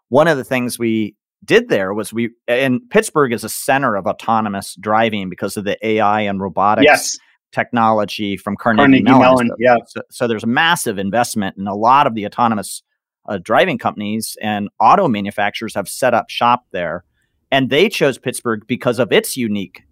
one 0.08 0.28
of 0.28 0.36
the 0.36 0.44
things 0.44 0.78
we 0.78 1.16
did 1.44 1.68
there 1.68 1.92
was 1.92 2.12
we, 2.12 2.30
and 2.48 2.80
Pittsburgh 2.90 3.32
is 3.32 3.44
a 3.44 3.48
center 3.48 3.96
of 3.96 4.06
autonomous 4.06 4.76
driving 4.80 5.28
because 5.28 5.56
of 5.56 5.64
the 5.64 5.76
AI 5.86 6.22
and 6.22 6.40
robotics. 6.40 6.86
Yes. 6.86 7.18
Technology 7.52 8.36
from 8.36 8.56
Carnegie, 8.56 9.00
Carnegie 9.00 9.02
Mellon. 9.04 9.20
Mellon 9.20 9.48
so, 9.48 9.56
yeah. 9.60 9.76
So, 9.86 10.02
so, 10.10 10.26
there's 10.26 10.42
a 10.42 10.48
massive 10.48 10.98
investment, 10.98 11.56
and 11.56 11.68
a 11.68 11.74
lot 11.74 12.08
of 12.08 12.16
the 12.16 12.26
autonomous 12.26 12.82
uh, 13.26 13.38
driving 13.42 13.78
companies 13.78 14.36
and 14.40 14.68
auto 14.80 15.08
manufacturers 15.08 15.74
have 15.74 15.88
set 15.88 16.14
up 16.14 16.30
shop 16.30 16.64
there. 16.72 17.04
And 17.50 17.70
they 17.70 17.88
chose 17.88 18.18
Pittsburgh 18.18 18.66
because 18.66 18.98
of 18.98 19.12
its 19.12 19.36
unique 19.36 19.82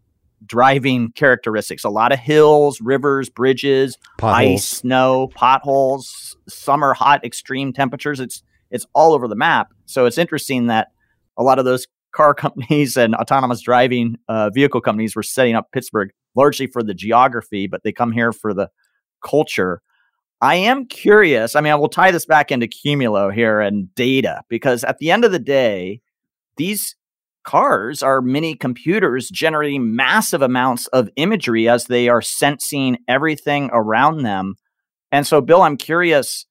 driving 0.44 1.12
characteristics. 1.12 1.84
A 1.84 1.88
lot 1.88 2.12
of 2.12 2.18
hills, 2.18 2.80
rivers, 2.80 3.28
bridges, 3.28 3.96
potholes. 4.18 4.60
ice, 4.60 4.64
snow, 4.64 5.28
potholes, 5.34 6.36
summer 6.48 6.94
hot 6.94 7.24
extreme 7.24 7.72
temperatures. 7.72 8.20
It's 8.20 8.42
it's 8.70 8.86
all 8.94 9.12
over 9.12 9.28
the 9.28 9.36
map. 9.36 9.72
So 9.86 10.06
it's 10.06 10.18
interesting 10.18 10.66
that 10.68 10.88
a 11.36 11.42
lot 11.42 11.58
of 11.58 11.64
those 11.64 11.86
car 12.12 12.34
companies 12.44 12.96
and 12.96 13.14
autonomous 13.14 13.60
driving 13.60 14.16
uh, 14.28 14.50
vehicle 14.50 14.80
companies 14.80 15.14
were 15.14 15.22
setting 15.22 15.54
up 15.54 15.70
Pittsburgh 15.72 16.10
largely 16.34 16.66
for 16.66 16.82
the 16.82 16.94
geography, 16.94 17.66
but 17.66 17.82
they 17.82 17.92
come 17.92 18.12
here 18.12 18.32
for 18.32 18.54
the 18.54 18.68
culture. 19.24 19.82
I 20.42 20.56
am 20.56 20.86
curious. 20.86 21.54
I 21.54 21.60
mean, 21.60 21.72
I 21.72 21.76
will 21.76 21.88
tie 21.88 22.10
this 22.10 22.26
back 22.26 22.50
into 22.50 22.66
Qumulo 22.66 23.32
here 23.32 23.60
and 23.60 23.94
data 23.94 24.42
because 24.48 24.82
at 24.82 24.98
the 24.98 25.12
end 25.12 25.24
of 25.24 25.30
the 25.30 25.38
day, 25.38 26.00
these 26.56 26.96
cars 27.44 28.02
are 28.02 28.20
mini 28.20 28.56
computers 28.56 29.28
generating 29.30 29.94
massive 29.94 30.42
amounts 30.42 30.88
of 30.88 31.08
imagery 31.14 31.68
as 31.68 31.86
they 31.86 32.08
are 32.08 32.20
sensing 32.20 32.98
everything 33.06 33.70
around 33.72 34.22
them. 34.22 34.56
And 35.12 35.24
so, 35.26 35.40
Bill, 35.40 35.62
I'm 35.62 35.76
curious 35.76 36.44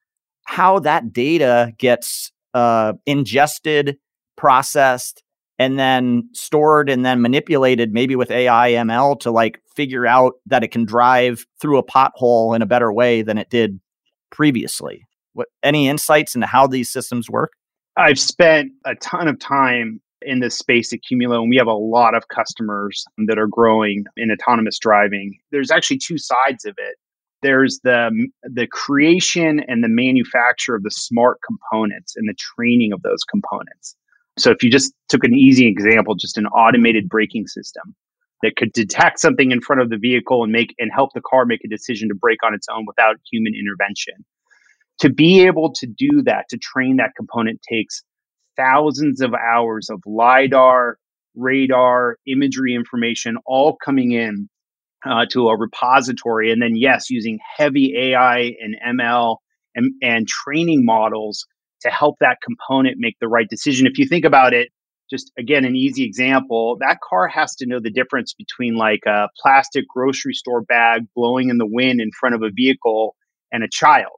how 0.45 0.79
that 0.79 1.11
data 1.11 1.73
gets 1.77 2.31
uh, 2.53 2.93
ingested, 3.05 3.97
processed, 4.37 5.21
and 5.61 5.77
then 5.77 6.27
stored 6.33 6.89
and 6.89 7.05
then 7.05 7.21
manipulated, 7.21 7.93
maybe 7.93 8.15
with 8.15 8.31
AI 8.31 8.71
ML 8.71 9.19
to 9.19 9.29
like 9.29 9.61
figure 9.75 10.07
out 10.07 10.33
that 10.47 10.63
it 10.63 10.69
can 10.69 10.85
drive 10.85 11.45
through 11.61 11.77
a 11.77 11.83
pothole 11.83 12.55
in 12.55 12.63
a 12.63 12.65
better 12.65 12.91
way 12.91 13.21
than 13.21 13.37
it 13.37 13.51
did 13.51 13.79
previously. 14.31 15.05
What 15.33 15.49
any 15.61 15.87
insights 15.87 16.33
into 16.33 16.47
how 16.47 16.65
these 16.65 16.89
systems 16.89 17.29
work? 17.29 17.51
I've 17.95 18.17
spent 18.17 18.71
a 18.85 18.95
ton 18.95 19.27
of 19.27 19.37
time 19.37 20.01
in 20.23 20.39
this 20.39 20.57
space 20.57 20.91
at 20.93 21.01
Qumulo, 21.01 21.41
and 21.41 21.49
we 21.51 21.57
have 21.57 21.67
a 21.67 21.73
lot 21.73 22.15
of 22.15 22.27
customers 22.27 23.05
that 23.27 23.37
are 23.37 23.47
growing 23.47 24.05
in 24.17 24.31
autonomous 24.31 24.79
driving. 24.79 25.37
There's 25.51 25.69
actually 25.69 25.99
two 25.99 26.17
sides 26.17 26.65
of 26.65 26.73
it. 26.79 26.95
There's 27.43 27.79
the 27.83 28.09
the 28.41 28.65
creation 28.65 29.61
and 29.67 29.83
the 29.83 29.89
manufacture 29.89 30.73
of 30.73 30.81
the 30.81 30.89
smart 30.89 31.37
components 31.45 32.15
and 32.15 32.27
the 32.27 32.35
training 32.35 32.93
of 32.93 33.03
those 33.03 33.23
components. 33.29 33.95
So 34.37 34.51
if 34.51 34.63
you 34.63 34.71
just 34.71 34.93
took 35.09 35.23
an 35.23 35.33
easy 35.33 35.67
example, 35.67 36.15
just 36.15 36.37
an 36.37 36.45
automated 36.47 37.09
braking 37.09 37.47
system 37.47 37.95
that 38.41 38.55
could 38.55 38.71
detect 38.73 39.19
something 39.19 39.51
in 39.51 39.61
front 39.61 39.81
of 39.81 39.89
the 39.89 39.97
vehicle 39.97 40.43
and 40.43 40.51
make 40.51 40.73
and 40.79 40.91
help 40.93 41.11
the 41.13 41.21
car 41.21 41.45
make 41.45 41.63
a 41.63 41.67
decision 41.67 42.09
to 42.09 42.15
brake 42.15 42.43
on 42.43 42.53
its 42.53 42.67
own 42.73 42.85
without 42.87 43.17
human 43.31 43.53
intervention. 43.53 44.25
To 44.99 45.09
be 45.09 45.45
able 45.45 45.73
to 45.73 45.87
do 45.87 46.21
that, 46.23 46.45
to 46.49 46.57
train 46.57 46.97
that 46.97 47.11
component 47.15 47.61
takes 47.61 48.03
thousands 48.55 49.21
of 49.21 49.33
hours 49.33 49.89
of 49.89 50.01
LIDAR, 50.05 50.97
radar, 51.35 52.17
imagery 52.27 52.75
information 52.75 53.37
all 53.45 53.77
coming 53.83 54.11
in 54.11 54.49
uh, 55.05 55.25
to 55.31 55.49
a 55.49 55.57
repository. 55.57 56.51
And 56.51 56.61
then, 56.61 56.75
yes, 56.75 57.09
using 57.09 57.39
heavy 57.57 57.95
AI 57.97 58.53
and 58.59 58.99
ML 58.99 59.37
and, 59.75 59.93
and 60.01 60.27
training 60.27 60.85
models 60.85 61.45
to 61.81 61.89
help 61.89 62.17
that 62.19 62.37
component 62.43 62.97
make 62.99 63.17
the 63.19 63.27
right 63.27 63.47
decision. 63.49 63.87
If 63.87 63.97
you 63.97 64.05
think 64.05 64.25
about 64.25 64.53
it, 64.53 64.69
just 65.09 65.31
again, 65.37 65.65
an 65.65 65.75
easy 65.75 66.03
example 66.03 66.77
that 66.79 66.99
car 67.01 67.27
has 67.27 67.55
to 67.55 67.65
know 67.65 67.79
the 67.79 67.91
difference 67.91 68.33
between 68.33 68.75
like 68.75 69.01
a 69.05 69.27
plastic 69.41 69.85
grocery 69.87 70.33
store 70.33 70.61
bag 70.61 71.03
blowing 71.15 71.49
in 71.49 71.57
the 71.57 71.67
wind 71.67 71.99
in 71.99 72.11
front 72.17 72.33
of 72.33 72.41
a 72.41 72.49
vehicle 72.49 73.15
and 73.51 73.63
a 73.63 73.69
child. 73.69 74.17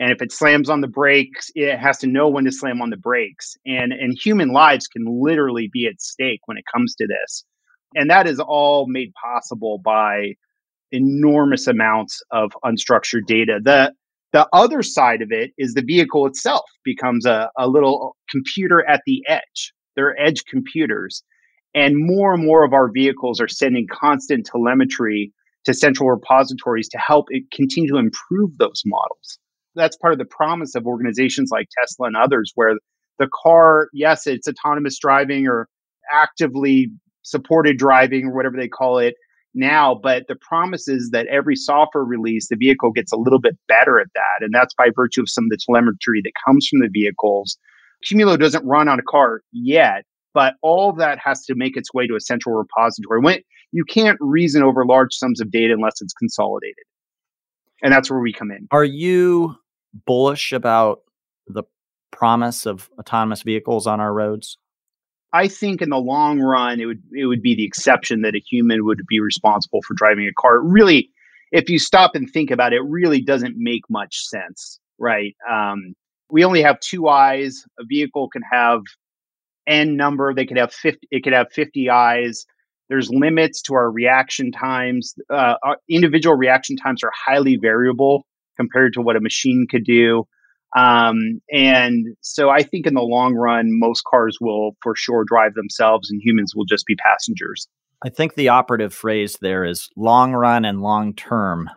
And 0.00 0.10
if 0.10 0.20
it 0.20 0.32
slams 0.32 0.68
on 0.68 0.80
the 0.80 0.88
brakes 0.88 1.50
it 1.54 1.78
has 1.78 1.98
to 1.98 2.08
know 2.08 2.28
when 2.28 2.44
to 2.44 2.52
slam 2.52 2.82
on 2.82 2.90
the 2.90 2.96
brakes. 2.96 3.56
And 3.64 3.92
and 3.92 4.18
human 4.18 4.48
lives 4.48 4.88
can 4.88 5.04
literally 5.06 5.70
be 5.72 5.86
at 5.86 6.02
stake 6.02 6.40
when 6.46 6.58
it 6.58 6.64
comes 6.72 6.94
to 6.96 7.06
this. 7.06 7.44
And 7.94 8.10
that 8.10 8.26
is 8.26 8.40
all 8.40 8.86
made 8.88 9.12
possible 9.14 9.78
by 9.78 10.34
enormous 10.90 11.66
amounts 11.68 12.22
of 12.32 12.52
unstructured 12.64 13.26
data. 13.26 13.60
The 13.62 13.92
the 14.34 14.48
other 14.52 14.82
side 14.82 15.22
of 15.22 15.28
it 15.30 15.52
is 15.56 15.74
the 15.74 15.84
vehicle 15.86 16.26
itself 16.26 16.64
becomes 16.84 17.24
a, 17.24 17.48
a 17.56 17.68
little 17.68 18.16
computer 18.28 18.84
at 18.88 19.00
the 19.06 19.22
edge. 19.28 19.72
They're 19.94 20.20
edge 20.20 20.44
computers. 20.44 21.22
And 21.72 21.94
more 21.96 22.34
and 22.34 22.44
more 22.44 22.64
of 22.64 22.72
our 22.72 22.90
vehicles 22.92 23.40
are 23.40 23.46
sending 23.46 23.86
constant 23.88 24.44
telemetry 24.44 25.32
to 25.66 25.72
central 25.72 26.10
repositories 26.10 26.88
to 26.88 26.98
help 26.98 27.26
it 27.28 27.44
continue 27.52 27.88
to 27.92 27.98
improve 27.98 28.50
those 28.58 28.82
models. 28.84 29.38
That's 29.76 29.96
part 29.96 30.12
of 30.12 30.18
the 30.18 30.24
promise 30.24 30.74
of 30.74 30.84
organizations 30.84 31.50
like 31.52 31.68
Tesla 31.80 32.08
and 32.08 32.16
others, 32.16 32.50
where 32.56 32.74
the 33.20 33.28
car, 33.32 33.86
yes, 33.92 34.26
it's 34.26 34.48
autonomous 34.48 34.98
driving 34.98 35.46
or 35.46 35.68
actively 36.12 36.88
supported 37.22 37.78
driving 37.78 38.26
or 38.26 38.34
whatever 38.34 38.56
they 38.56 38.68
call 38.68 38.98
it 38.98 39.14
now, 39.54 39.94
but 39.94 40.24
the 40.28 40.36
promise 40.36 40.88
is 40.88 41.10
that 41.12 41.26
every 41.28 41.56
software 41.56 42.04
release, 42.04 42.48
the 42.48 42.56
vehicle 42.56 42.90
gets 42.90 43.12
a 43.12 43.16
little 43.16 43.40
bit 43.40 43.56
better 43.68 44.00
at 44.00 44.08
that. 44.14 44.44
And 44.44 44.52
that's 44.52 44.74
by 44.74 44.88
virtue 44.94 45.22
of 45.22 45.28
some 45.28 45.44
of 45.44 45.50
the 45.50 45.58
telemetry 45.64 46.20
that 46.24 46.32
comes 46.46 46.66
from 46.68 46.80
the 46.80 46.90
vehicles. 46.92 47.56
Qumulo 48.04 48.38
doesn't 48.38 48.66
run 48.66 48.88
on 48.88 48.98
a 48.98 49.02
car 49.02 49.40
yet, 49.52 50.04
but 50.34 50.54
all 50.62 50.92
that 50.94 51.18
has 51.24 51.44
to 51.46 51.54
make 51.54 51.76
its 51.76 51.94
way 51.94 52.06
to 52.06 52.16
a 52.16 52.20
central 52.20 52.54
repository. 52.54 53.20
When 53.20 53.38
you 53.72 53.84
can't 53.84 54.18
reason 54.20 54.62
over 54.62 54.84
large 54.84 55.12
sums 55.12 55.40
of 55.40 55.50
data 55.50 55.74
unless 55.74 56.00
it's 56.00 56.14
consolidated. 56.14 56.84
And 57.82 57.92
that's 57.92 58.10
where 58.10 58.20
we 58.20 58.32
come 58.32 58.50
in. 58.50 58.68
Are 58.70 58.84
you 58.84 59.56
bullish 60.06 60.52
about 60.52 61.00
the 61.46 61.64
promise 62.12 62.66
of 62.66 62.88
autonomous 62.98 63.42
vehicles 63.42 63.86
on 63.86 64.00
our 64.00 64.12
roads? 64.12 64.58
I 65.34 65.48
think 65.48 65.82
in 65.82 65.90
the 65.90 65.98
long 65.98 66.38
run, 66.38 66.80
it 66.80 66.86
would 66.86 67.02
it 67.12 67.26
would 67.26 67.42
be 67.42 67.56
the 67.56 67.64
exception 67.64 68.22
that 68.22 68.36
a 68.36 68.38
human 68.38 68.84
would 68.84 69.00
be 69.08 69.18
responsible 69.18 69.82
for 69.82 69.94
driving 69.94 70.28
a 70.28 70.32
car. 70.40 70.60
Really, 70.62 71.10
if 71.50 71.68
you 71.68 71.80
stop 71.80 72.14
and 72.14 72.30
think 72.30 72.52
about 72.52 72.72
it, 72.72 72.76
it 72.76 72.84
really 72.86 73.20
doesn't 73.20 73.56
make 73.58 73.82
much 73.90 74.20
sense, 74.26 74.78
right? 74.96 75.34
Um, 75.50 75.94
we 76.30 76.44
only 76.44 76.62
have 76.62 76.78
two 76.78 77.08
eyes. 77.08 77.64
A 77.80 77.84
vehicle 77.84 78.28
can 78.28 78.42
have 78.50 78.82
n 79.66 79.96
number. 79.96 80.32
They 80.32 80.46
could 80.46 80.56
have 80.56 80.72
50. 80.72 81.08
It 81.10 81.24
could 81.24 81.32
have 81.32 81.52
50 81.52 81.90
eyes. 81.90 82.46
There's 82.88 83.10
limits 83.10 83.60
to 83.62 83.74
our 83.74 83.90
reaction 83.90 84.52
times. 84.52 85.14
Uh, 85.28 85.54
our 85.64 85.78
individual 85.90 86.36
reaction 86.36 86.76
times 86.76 87.02
are 87.02 87.12
highly 87.26 87.56
variable 87.56 88.24
compared 88.56 88.92
to 88.92 89.00
what 89.00 89.16
a 89.16 89.20
machine 89.20 89.66
could 89.68 89.84
do. 89.84 90.28
Um, 90.74 91.40
and 91.52 92.06
so 92.20 92.50
I 92.50 92.62
think 92.62 92.86
in 92.86 92.94
the 92.94 93.00
long 93.00 93.34
run, 93.34 93.78
most 93.78 94.02
cars 94.04 94.38
will 94.40 94.72
for 94.82 94.96
sure 94.96 95.24
drive 95.24 95.54
themselves 95.54 96.10
and 96.10 96.20
humans 96.22 96.52
will 96.54 96.64
just 96.64 96.84
be 96.86 96.96
passengers. 96.96 97.68
I 98.04 98.10
think 98.10 98.34
the 98.34 98.48
operative 98.48 98.92
phrase 98.92 99.38
there 99.40 99.64
is 99.64 99.88
long 99.96 100.32
run 100.32 100.64
and 100.64 100.82
long 100.82 101.14
term. 101.14 101.70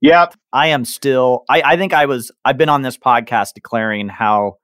Yep. 0.00 0.34
I 0.52 0.68
am 0.68 0.84
still, 0.84 1.44
I, 1.48 1.62
I 1.62 1.76
think 1.76 1.92
I 1.92 2.06
was, 2.06 2.30
I've 2.44 2.58
been 2.58 2.68
on 2.68 2.82
this 2.82 2.96
podcast 2.96 3.54
declaring 3.54 4.08
how, 4.08 4.58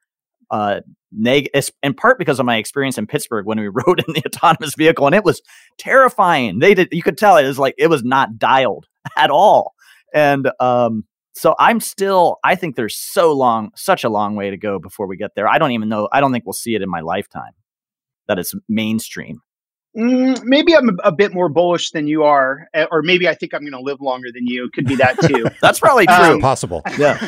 uh, 0.51 0.81
neg- 1.13 1.51
in 1.83 1.95
part 1.95 2.19
because 2.19 2.39
of 2.39 2.47
my 2.47 2.57
experience 2.57 2.99
in 2.99 3.07
Pittsburgh 3.07 3.47
when 3.47 3.59
we 3.59 3.69
rode 3.87 4.05
in 4.07 4.15
the 4.15 4.23
autonomous 4.27 4.75
vehicle 4.75 5.07
and 5.07 5.15
it 5.15 5.25
was 5.25 5.43
terrifying. 5.79 6.59
They 6.59 6.75
did, 6.75 6.89
you 6.93 7.03
could 7.03 7.19
tell 7.19 7.37
it 7.37 7.47
was 7.47 7.59
like, 7.59 7.75
it 7.77 7.89
was 7.89 8.05
not 8.05 8.39
dialed 8.39 8.87
at 9.17 9.31
all. 9.31 9.75
And, 10.15 10.51
um, 10.61 11.05
so 11.33 11.55
I'm 11.59 11.81
still, 11.81 12.39
I 12.45 12.55
think 12.55 12.77
there's 12.77 12.97
so 12.97 13.33
long, 13.33 13.71
such 13.77 14.05
a 14.05 14.09
long 14.09 14.37
way 14.37 14.51
to 14.51 14.57
go 14.57 14.79
before 14.79 15.07
we 15.07 15.17
get 15.17 15.35
there. 15.35 15.49
I 15.49 15.59
don't 15.59 15.73
even 15.73 15.89
know, 15.89 16.09
I 16.13 16.21
don't 16.21 16.33
think 16.33 16.45
we'll 16.45 16.53
see 16.53 16.75
it 16.75 16.83
in 16.83 16.91
my 16.91 17.01
lifetime 17.01 17.53
that 18.29 18.39
it's 18.39 18.55
mainstream. 18.69 19.41
Mm, 19.97 20.45
maybe 20.45 20.77
I'm 20.77 20.89
a, 20.89 20.93
a, 21.05 21.13
bit 21.13 21.35
more 21.35 21.49
bullish 21.49 21.91
than 21.91 22.07
you 22.07 22.23
are, 22.23 22.69
eh, 22.75 22.87
or 22.93 23.03
maybe 23.03 23.29
I 23.29 23.35
think 23.35 23.53
I'm 23.53 23.63
going 23.63 23.73
to 23.73 23.81
live 23.81 24.01
longer 24.01 24.29
than 24.33 24.47
you. 24.47 24.71
Could 24.73 24.85
be 24.85 24.95
that 24.97 25.19
too. 25.21 25.47
That's 25.61 25.81
probably 25.81 26.07
true. 26.07 26.35
Um, 26.35 26.41
Possible. 26.41 26.83
Yeah, 26.97 27.19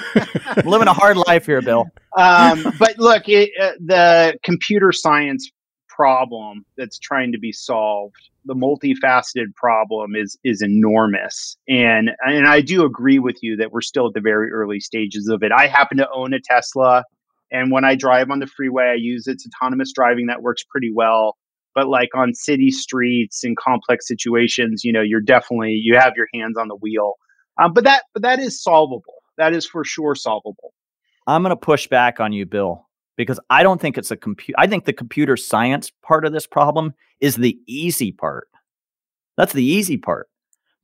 I'm 0.47 0.67
living 0.67 0.87
a 0.87 0.93
hard 0.93 1.17
life 1.17 1.47
here, 1.47 1.61
Bill. 1.61 1.87
Um, 2.17 2.73
but 2.79 2.99
look, 2.99 3.29
it, 3.29 3.51
uh, 3.61 3.73
the 3.85 4.39
computer 4.45 4.93
science 4.93 5.51
problem 5.89 6.65
that's 6.77 6.99
trying 6.99 7.33
to 7.33 7.39
be 7.39 7.53
solved 7.53 8.31
the 8.45 8.55
multifaceted 8.55 9.55
problem 9.55 10.13
is 10.17 10.39
is 10.45 10.63
enormous. 10.63 11.57
And 11.69 12.11
and 12.21 12.47
I 12.47 12.61
do 12.61 12.85
agree 12.85 13.19
with 13.19 13.37
you 13.43 13.57
that 13.57 13.73
we're 13.73 13.81
still 13.81 14.09
at 14.09 14.15
the 14.15 14.21
very 14.21 14.51
early 14.51 14.81
stages 14.81 15.29
of 15.29 15.43
it. 15.43 15.53
I 15.53 15.67
happen 15.67 15.99
to 15.99 16.09
own 16.13 16.35
a 16.35 16.41
Tesla 16.41 17.05
and 17.51 17.71
when 17.71 17.85
I 17.85 17.95
drive 17.95 18.31
on 18.31 18.39
the 18.39 18.47
freeway 18.47 18.85
I 18.85 18.97
use 18.99 19.27
its 19.27 19.47
autonomous 19.47 19.93
driving 19.93 20.27
that 20.27 20.43
works 20.43 20.65
pretty 20.65 20.91
well. 20.95 21.37
But 21.75 21.89
like 21.89 22.11
on 22.15 22.35
city 22.35 22.71
streets 22.71 23.45
in 23.45 23.55
complex 23.57 24.07
situations 24.07 24.83
you 24.85 24.93
know 24.93 25.03
you're 25.03 25.21
definitely 25.21 25.81
you 25.83 25.97
have 25.97 26.15
your 26.17 26.29
hands 26.35 26.57
on 26.59 26.69
the 26.69 26.77
wheel. 26.77 27.15
Um, 27.61 27.73
but 27.73 27.85
that 27.85 28.05
but 28.13 28.23
that 28.23 28.39
is 28.39 28.63
solvable. 28.63 29.23
That 29.39 29.55
is 29.55 29.67
for 29.67 29.85
sure 29.85 30.15
solvable. 30.15 30.73
I'm 31.27 31.43
going 31.43 31.51
to 31.51 31.57
push 31.57 31.87
back 31.87 32.19
on 32.19 32.33
you 32.33 32.47
bill 32.47 32.89
because 33.17 33.39
I 33.51 33.63
don't 33.63 33.81
think 33.81 33.99
it's 33.99 34.11
a 34.11 34.17
computer. 34.17 34.59
I 34.59 34.67
think 34.67 34.85
the 34.85 34.93
computer 34.93 35.37
science 35.37 35.91
part 36.03 36.25
of 36.25 36.33
this 36.33 36.47
problem 36.47 36.95
is 37.21 37.37
the 37.37 37.59
easy 37.67 38.13
part. 38.13 38.49
That's 39.37 39.53
the 39.53 39.65
easy 39.65 39.97
part. 39.97 40.29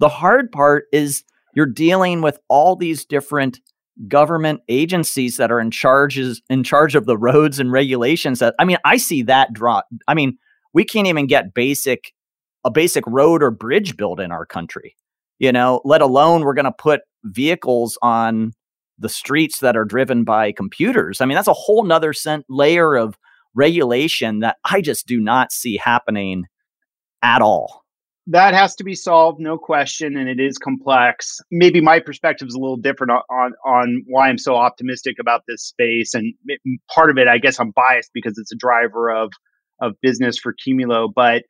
The 0.00 0.08
hard 0.08 0.52
part 0.52 0.84
is 0.92 1.24
you're 1.54 1.66
dealing 1.66 2.22
with 2.22 2.38
all 2.48 2.76
these 2.76 3.04
different 3.04 3.60
government 4.06 4.60
agencies 4.68 5.38
that 5.38 5.50
are 5.50 5.58
in 5.58 5.72
charges 5.72 6.40
in 6.48 6.62
charge 6.62 6.94
of 6.94 7.06
the 7.06 7.18
roads 7.18 7.58
and 7.58 7.72
regulations 7.72 8.38
that 8.38 8.54
I 8.58 8.64
mean 8.64 8.78
I 8.84 8.96
see 8.96 9.22
that 9.22 9.52
drop. 9.52 9.86
I 10.06 10.14
mean, 10.14 10.38
we 10.72 10.84
can't 10.84 11.08
even 11.08 11.26
get 11.26 11.54
basic 11.54 12.12
a 12.64 12.70
basic 12.70 13.04
road 13.06 13.42
or 13.42 13.50
bridge 13.50 13.96
built 13.96 14.20
in 14.20 14.30
our 14.30 14.46
country. 14.46 14.94
You 15.38 15.52
know, 15.52 15.80
let 15.84 16.02
alone 16.02 16.42
we're 16.42 16.54
going 16.54 16.64
to 16.64 16.72
put 16.72 17.00
vehicles 17.24 17.98
on 18.02 18.52
the 18.98 19.08
streets 19.08 19.60
that 19.60 19.76
are 19.76 19.84
driven 19.84 20.24
by 20.24 20.52
computers. 20.52 21.20
I 21.20 21.26
mean, 21.26 21.36
that's 21.36 21.48
a 21.48 21.52
whole 21.52 21.84
nother 21.84 22.12
cent 22.12 22.44
layer 22.48 22.96
of 22.96 23.18
regulation 23.54 24.40
that 24.40 24.56
I 24.64 24.80
just 24.80 25.06
do 25.06 25.20
not 25.20 25.52
see 25.52 25.76
happening 25.76 26.44
at 27.22 27.42
all. 27.42 27.84
That 28.30 28.52
has 28.52 28.74
to 28.76 28.84
be 28.84 28.94
solved, 28.94 29.40
no 29.40 29.56
question, 29.56 30.16
and 30.16 30.28
it 30.28 30.38
is 30.38 30.58
complex. 30.58 31.40
Maybe 31.50 31.80
my 31.80 31.98
perspective 31.98 32.46
is 32.48 32.54
a 32.54 32.60
little 32.60 32.76
different 32.76 33.10
on 33.10 33.52
on 33.64 34.04
why 34.06 34.28
I'm 34.28 34.36
so 34.36 34.54
optimistic 34.54 35.16
about 35.18 35.44
this 35.48 35.62
space, 35.62 36.12
and 36.12 36.34
it, 36.46 36.60
part 36.94 37.08
of 37.10 37.16
it, 37.16 37.26
I 37.26 37.38
guess, 37.38 37.58
I'm 37.58 37.70
biased 37.70 38.10
because 38.12 38.36
it's 38.36 38.52
a 38.52 38.56
driver 38.56 39.10
of 39.10 39.32
of 39.80 39.94
business 40.02 40.38
for 40.38 40.52
Qumulo. 40.52 41.08
But 41.14 41.44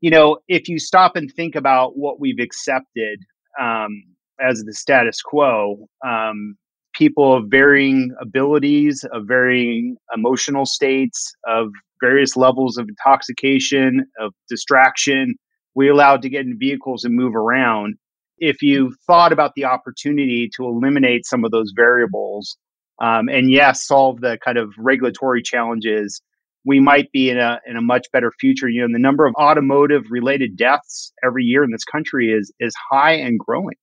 you 0.00 0.10
know, 0.10 0.38
if 0.48 0.68
you 0.68 0.80
stop 0.80 1.14
and 1.14 1.32
think 1.32 1.54
about 1.54 1.96
what 1.96 2.20
we've 2.20 2.40
accepted 2.40 3.20
um, 3.60 4.02
as 4.40 4.62
the 4.64 4.74
status 4.74 5.22
quo, 5.22 5.88
um, 6.04 6.56
people 6.96 7.34
of 7.34 7.44
varying 7.48 8.14
abilities, 8.20 9.04
of 9.12 9.24
varying 9.26 9.96
emotional 10.14 10.66
states, 10.66 11.34
of 11.46 11.68
various 12.00 12.36
levels 12.36 12.76
of 12.76 12.88
intoxication, 12.88 14.06
of 14.20 14.32
distraction. 14.48 15.34
We 15.74 15.88
allowed 15.88 16.22
to 16.22 16.28
get 16.28 16.46
in 16.46 16.58
vehicles 16.58 17.04
and 17.04 17.14
move 17.14 17.34
around. 17.34 17.96
If 18.38 18.62
you 18.62 18.94
thought 19.06 19.32
about 19.32 19.52
the 19.56 19.64
opportunity 19.64 20.48
to 20.56 20.64
eliminate 20.64 21.26
some 21.26 21.44
of 21.44 21.50
those 21.50 21.72
variables, 21.74 22.56
um, 23.00 23.28
and 23.28 23.50
yes, 23.50 23.86
solve 23.86 24.20
the 24.20 24.38
kind 24.44 24.58
of 24.58 24.72
regulatory 24.78 25.42
challenges, 25.42 26.20
we 26.64 26.80
might 26.80 27.10
be 27.12 27.30
in 27.30 27.38
a 27.38 27.60
in 27.66 27.76
a 27.76 27.82
much 27.82 28.06
better 28.12 28.32
future. 28.40 28.68
You 28.68 28.82
know, 28.82 28.92
the 28.92 28.98
number 28.98 29.26
of 29.26 29.34
automotive 29.36 30.04
related 30.10 30.56
deaths 30.56 31.12
every 31.24 31.44
year 31.44 31.62
in 31.62 31.70
this 31.70 31.84
country 31.84 32.32
is 32.32 32.52
is 32.58 32.74
high 32.90 33.12
and 33.12 33.38
growing 33.38 33.76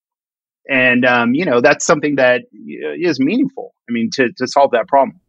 and 0.70 1.05
um, 1.05 1.34
you 1.34 1.45
know 1.45 1.61
that's 1.61 1.86
something 1.86 2.16
that 2.16 2.43
is 2.53 3.20
meaningful. 3.20 3.74
I 3.89 3.91
mean, 3.91 4.09
to 4.14 4.32
to 4.38 4.47
solve 4.47 4.72
that 4.72 4.88
problem. 4.88 5.20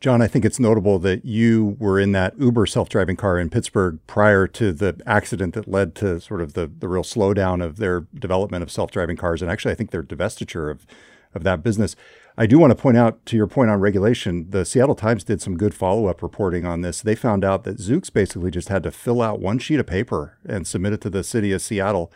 John, 0.00 0.22
I 0.22 0.28
think 0.28 0.46
it's 0.46 0.58
notable 0.58 0.98
that 1.00 1.26
you 1.26 1.76
were 1.78 2.00
in 2.00 2.12
that 2.12 2.32
Uber 2.40 2.64
self-driving 2.64 3.16
car 3.16 3.38
in 3.38 3.50
Pittsburgh 3.50 3.98
prior 4.06 4.46
to 4.46 4.72
the 4.72 4.98
accident 5.04 5.52
that 5.52 5.68
led 5.68 5.94
to 5.96 6.20
sort 6.20 6.40
of 6.40 6.54
the 6.54 6.66
the 6.66 6.88
real 6.88 7.02
slowdown 7.02 7.62
of 7.62 7.76
their 7.76 8.06
development 8.14 8.62
of 8.62 8.70
self-driving 8.70 9.16
cars, 9.16 9.42
and 9.42 9.50
actually, 9.50 9.72
I 9.72 9.74
think 9.74 9.90
their 9.90 10.02
divestiture 10.02 10.70
of 10.70 10.86
of 11.34 11.44
that 11.44 11.62
business. 11.62 11.96
I 12.38 12.46
do 12.46 12.58
want 12.58 12.70
to 12.70 12.74
point 12.74 12.96
out 12.96 13.26
to 13.26 13.36
your 13.36 13.46
point 13.46 13.70
on 13.70 13.80
regulation, 13.80 14.50
the 14.50 14.64
Seattle 14.64 14.94
Times 14.94 15.24
did 15.24 15.42
some 15.42 15.58
good 15.58 15.74
follow 15.74 16.06
up 16.06 16.22
reporting 16.22 16.64
on 16.64 16.80
this. 16.80 17.02
They 17.02 17.14
found 17.14 17.44
out 17.44 17.64
that 17.64 17.78
Zoox 17.78 18.10
basically 18.10 18.50
just 18.50 18.68
had 18.68 18.82
to 18.84 18.90
fill 18.90 19.20
out 19.20 19.40
one 19.40 19.58
sheet 19.58 19.80
of 19.80 19.86
paper 19.86 20.38
and 20.46 20.66
submit 20.66 20.94
it 20.94 21.00
to 21.02 21.10
the 21.10 21.22
city 21.22 21.52
of 21.52 21.60
Seattle 21.60 22.10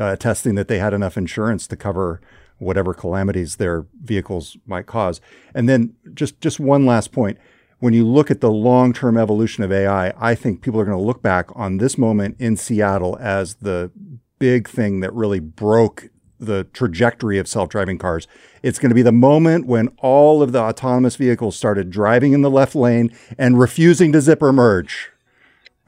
uh, 0.00 0.16
testing 0.16 0.54
that 0.56 0.68
they 0.68 0.78
had 0.78 0.94
enough 0.94 1.16
insurance 1.16 1.66
to 1.68 1.76
cover 1.76 2.20
whatever 2.58 2.92
calamities 2.94 3.56
their 3.56 3.86
vehicles 4.02 4.56
might 4.66 4.86
cause. 4.86 5.20
And 5.54 5.68
then 5.68 5.94
just 6.14 6.40
just 6.40 6.58
one 6.60 6.86
last 6.86 7.12
point. 7.12 7.38
When 7.78 7.94
you 7.94 8.06
look 8.06 8.30
at 8.30 8.42
the 8.42 8.50
long-term 8.50 9.16
evolution 9.16 9.64
of 9.64 9.72
AI, 9.72 10.12
I 10.18 10.34
think 10.34 10.60
people 10.60 10.78
are 10.80 10.84
going 10.84 10.98
to 10.98 11.02
look 11.02 11.22
back 11.22 11.48
on 11.56 11.78
this 11.78 11.96
moment 11.96 12.36
in 12.38 12.58
Seattle 12.58 13.16
as 13.18 13.54
the 13.54 13.90
big 14.38 14.68
thing 14.68 15.00
that 15.00 15.14
really 15.14 15.40
broke 15.40 16.10
the 16.38 16.64
trajectory 16.64 17.38
of 17.38 17.48
self-driving 17.48 17.96
cars. 17.96 18.28
It's 18.62 18.78
going 18.78 18.90
to 18.90 18.94
be 18.94 19.02
the 19.02 19.12
moment 19.12 19.66
when 19.66 19.88
all 19.98 20.42
of 20.42 20.52
the 20.52 20.60
autonomous 20.60 21.16
vehicles 21.16 21.56
started 21.56 21.90
driving 21.90 22.34
in 22.34 22.42
the 22.42 22.50
left 22.50 22.74
lane 22.74 23.14
and 23.38 23.58
refusing 23.58 24.12
to 24.12 24.20
zipper 24.20 24.52
merge. 24.52 25.10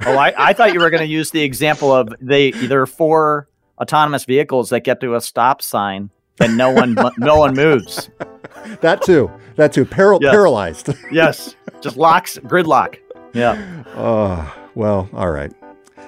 Oh, 0.05 0.17
I, 0.17 0.33
I 0.37 0.53
thought 0.55 0.73
you 0.73 0.81
were 0.81 0.91
going 0.91 1.03
to 1.03 1.07
use 1.07 1.31
the 1.31 1.43
example 1.43 1.93
of 1.93 2.09
they 2.21 2.51
there 2.53 2.83
are 2.83 2.87
four 2.87 3.49
autonomous 3.83 4.25
vehicles 4.25 4.71
that 4.71 4.81
get 4.81 5.01
to 5.01 5.17
a 5.17 5.21
stop 5.21 5.61
sign 5.61 6.11
and 6.41 6.57
no 6.57 6.71
one 6.71 6.97
no 7.19 7.37
one 7.37 7.55
moves. 7.55 8.09
That 8.81 9.03
too. 9.03 9.29
That 9.57 9.73
too. 9.73 9.85
Paral- 9.85 10.21
yes. 10.23 10.31
Paralyzed. 10.31 10.89
yes. 11.13 11.57
Just 11.81 11.97
locks 11.97 12.39
gridlock. 12.39 12.99
Yeah. 13.33 13.83
Oh, 13.97 14.55
well, 14.77 15.09
all 15.13 15.33
right. 15.33 15.53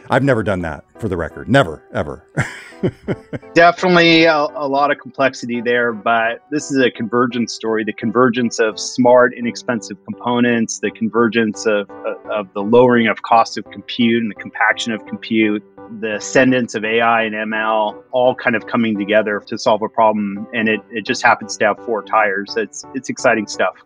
I've 0.09 0.23
never 0.23 0.45
done 0.45 0.61
that 0.61 0.85
for 1.01 1.09
the 1.09 1.17
record. 1.17 1.49
Never, 1.49 1.83
ever. 1.93 2.25
Definitely 3.55 4.25
a, 4.25 4.37
a, 4.37 4.69
lot 4.69 4.93
of 4.93 4.99
complexity 4.99 5.61
there, 5.61 5.93
but 5.93 6.43
this 6.51 6.71
is 6.71 6.79
a 6.79 6.91
convergence 6.91 7.53
story 7.53 7.83
the 7.83 7.93
convergence 7.93 8.61
of 8.61 8.79
smart, 8.79 9.35
inexpensive 9.35 9.97
components, 10.05 10.79
the 10.79 10.93
convergence 10.93 11.67
of, 11.67 11.91
of 12.31 12.53
the 12.53 12.63
lowering 12.63 13.09
of 13.09 13.23
cost 13.23 13.59
of 13.59 13.65
compute 13.73 14.23
and 14.23 14.31
the 14.31 14.41
compaction 14.41 14.93
of 14.93 15.05
compute, 15.07 15.65
the 16.01 16.17
ascendance 16.17 16.75
of 16.75 16.85
AI 16.85 17.23
and 17.23 17.35
ML, 17.35 18.03
all 18.13 18.35
kind 18.35 18.57
of 18.57 18.67
coming 18.67 18.99
together 18.99 19.41
to 19.47 19.59
solve 19.59 19.83
a 19.83 19.89
problem. 19.89 20.47
And 20.55 20.69
it, 20.69 20.81
it 20.91 21.07
just 21.07 21.23
happens 21.23 21.57
to 21.59 21.67
have 21.67 21.79
four 21.85 22.03
tires. 22.03 22.57
It's, 22.57 22.85
it's 22.95 23.09
exciting 23.09 23.47
stuff. 23.47 23.77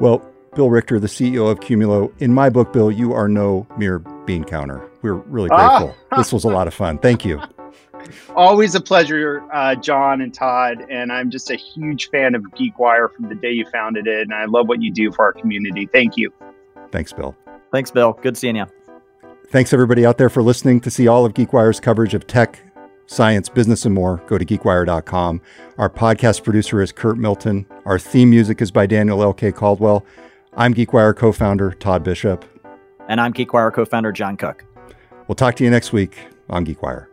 Well, 0.00 0.24
Bill 0.54 0.70
Richter, 0.70 0.98
the 0.98 1.06
CEO 1.06 1.50
of 1.50 1.60
Qumulo. 1.60 2.12
In 2.20 2.32
my 2.32 2.48
book, 2.48 2.72
Bill, 2.72 2.90
you 2.90 3.12
are 3.12 3.28
no 3.28 3.66
mere 3.76 3.98
bean 3.98 4.44
counter. 4.44 4.88
We're 5.02 5.14
really 5.14 5.48
grateful. 5.48 5.94
Ah. 6.10 6.16
this 6.16 6.32
was 6.32 6.44
a 6.44 6.48
lot 6.48 6.66
of 6.66 6.74
fun. 6.74 6.98
Thank 6.98 7.24
you. 7.24 7.40
Always 8.36 8.74
a 8.74 8.80
pleasure, 8.80 9.42
uh, 9.52 9.74
John 9.74 10.20
and 10.20 10.32
Todd. 10.32 10.84
And 10.90 11.12
I'm 11.12 11.30
just 11.30 11.50
a 11.50 11.56
huge 11.56 12.08
fan 12.10 12.34
of 12.34 12.42
GeekWire 12.42 13.12
from 13.12 13.28
the 13.28 13.34
day 13.34 13.50
you 13.50 13.66
founded 13.70 14.06
it. 14.06 14.22
And 14.22 14.34
I 14.34 14.46
love 14.46 14.68
what 14.68 14.82
you 14.82 14.92
do 14.92 15.12
for 15.12 15.24
our 15.24 15.32
community. 15.32 15.88
Thank 15.92 16.16
you. 16.16 16.32
Thanks, 16.90 17.12
Bill. 17.12 17.36
Thanks, 17.72 17.90
Bill. 17.90 18.14
Good 18.22 18.36
seeing 18.36 18.56
you. 18.56 18.66
Thanks 19.48 19.72
everybody 19.72 20.04
out 20.04 20.18
there 20.18 20.28
for 20.28 20.42
listening. 20.42 20.80
To 20.80 20.90
see 20.90 21.06
all 21.06 21.24
of 21.24 21.34
GeekWire's 21.34 21.78
coverage 21.78 22.14
of 22.14 22.26
tech, 22.26 22.60
science, 23.06 23.48
business, 23.48 23.84
and 23.84 23.94
more, 23.94 24.20
go 24.26 24.38
to 24.38 24.44
geekwire.com. 24.44 25.40
Our 25.78 25.88
podcast 25.88 26.42
producer 26.42 26.82
is 26.82 26.90
Curt 26.90 27.16
Milton. 27.16 27.64
Our 27.84 27.98
theme 27.98 28.30
music 28.30 28.60
is 28.60 28.72
by 28.72 28.86
Daniel 28.86 29.22
L.K. 29.22 29.52
Caldwell. 29.52 30.04
I'm 30.56 30.74
GeekWire 30.74 31.14
co 31.16 31.30
founder 31.30 31.70
Todd 31.70 32.02
Bishop. 32.02 32.44
And 33.08 33.20
I'm 33.20 33.32
GeekWire 33.32 33.72
co 33.72 33.84
founder 33.84 34.10
John 34.10 34.36
Cook. 34.36 34.64
We'll 35.28 35.36
talk 35.36 35.54
to 35.56 35.64
you 35.64 35.70
next 35.70 35.92
week 35.92 36.26
on 36.50 36.66
GeekWire. 36.66 37.06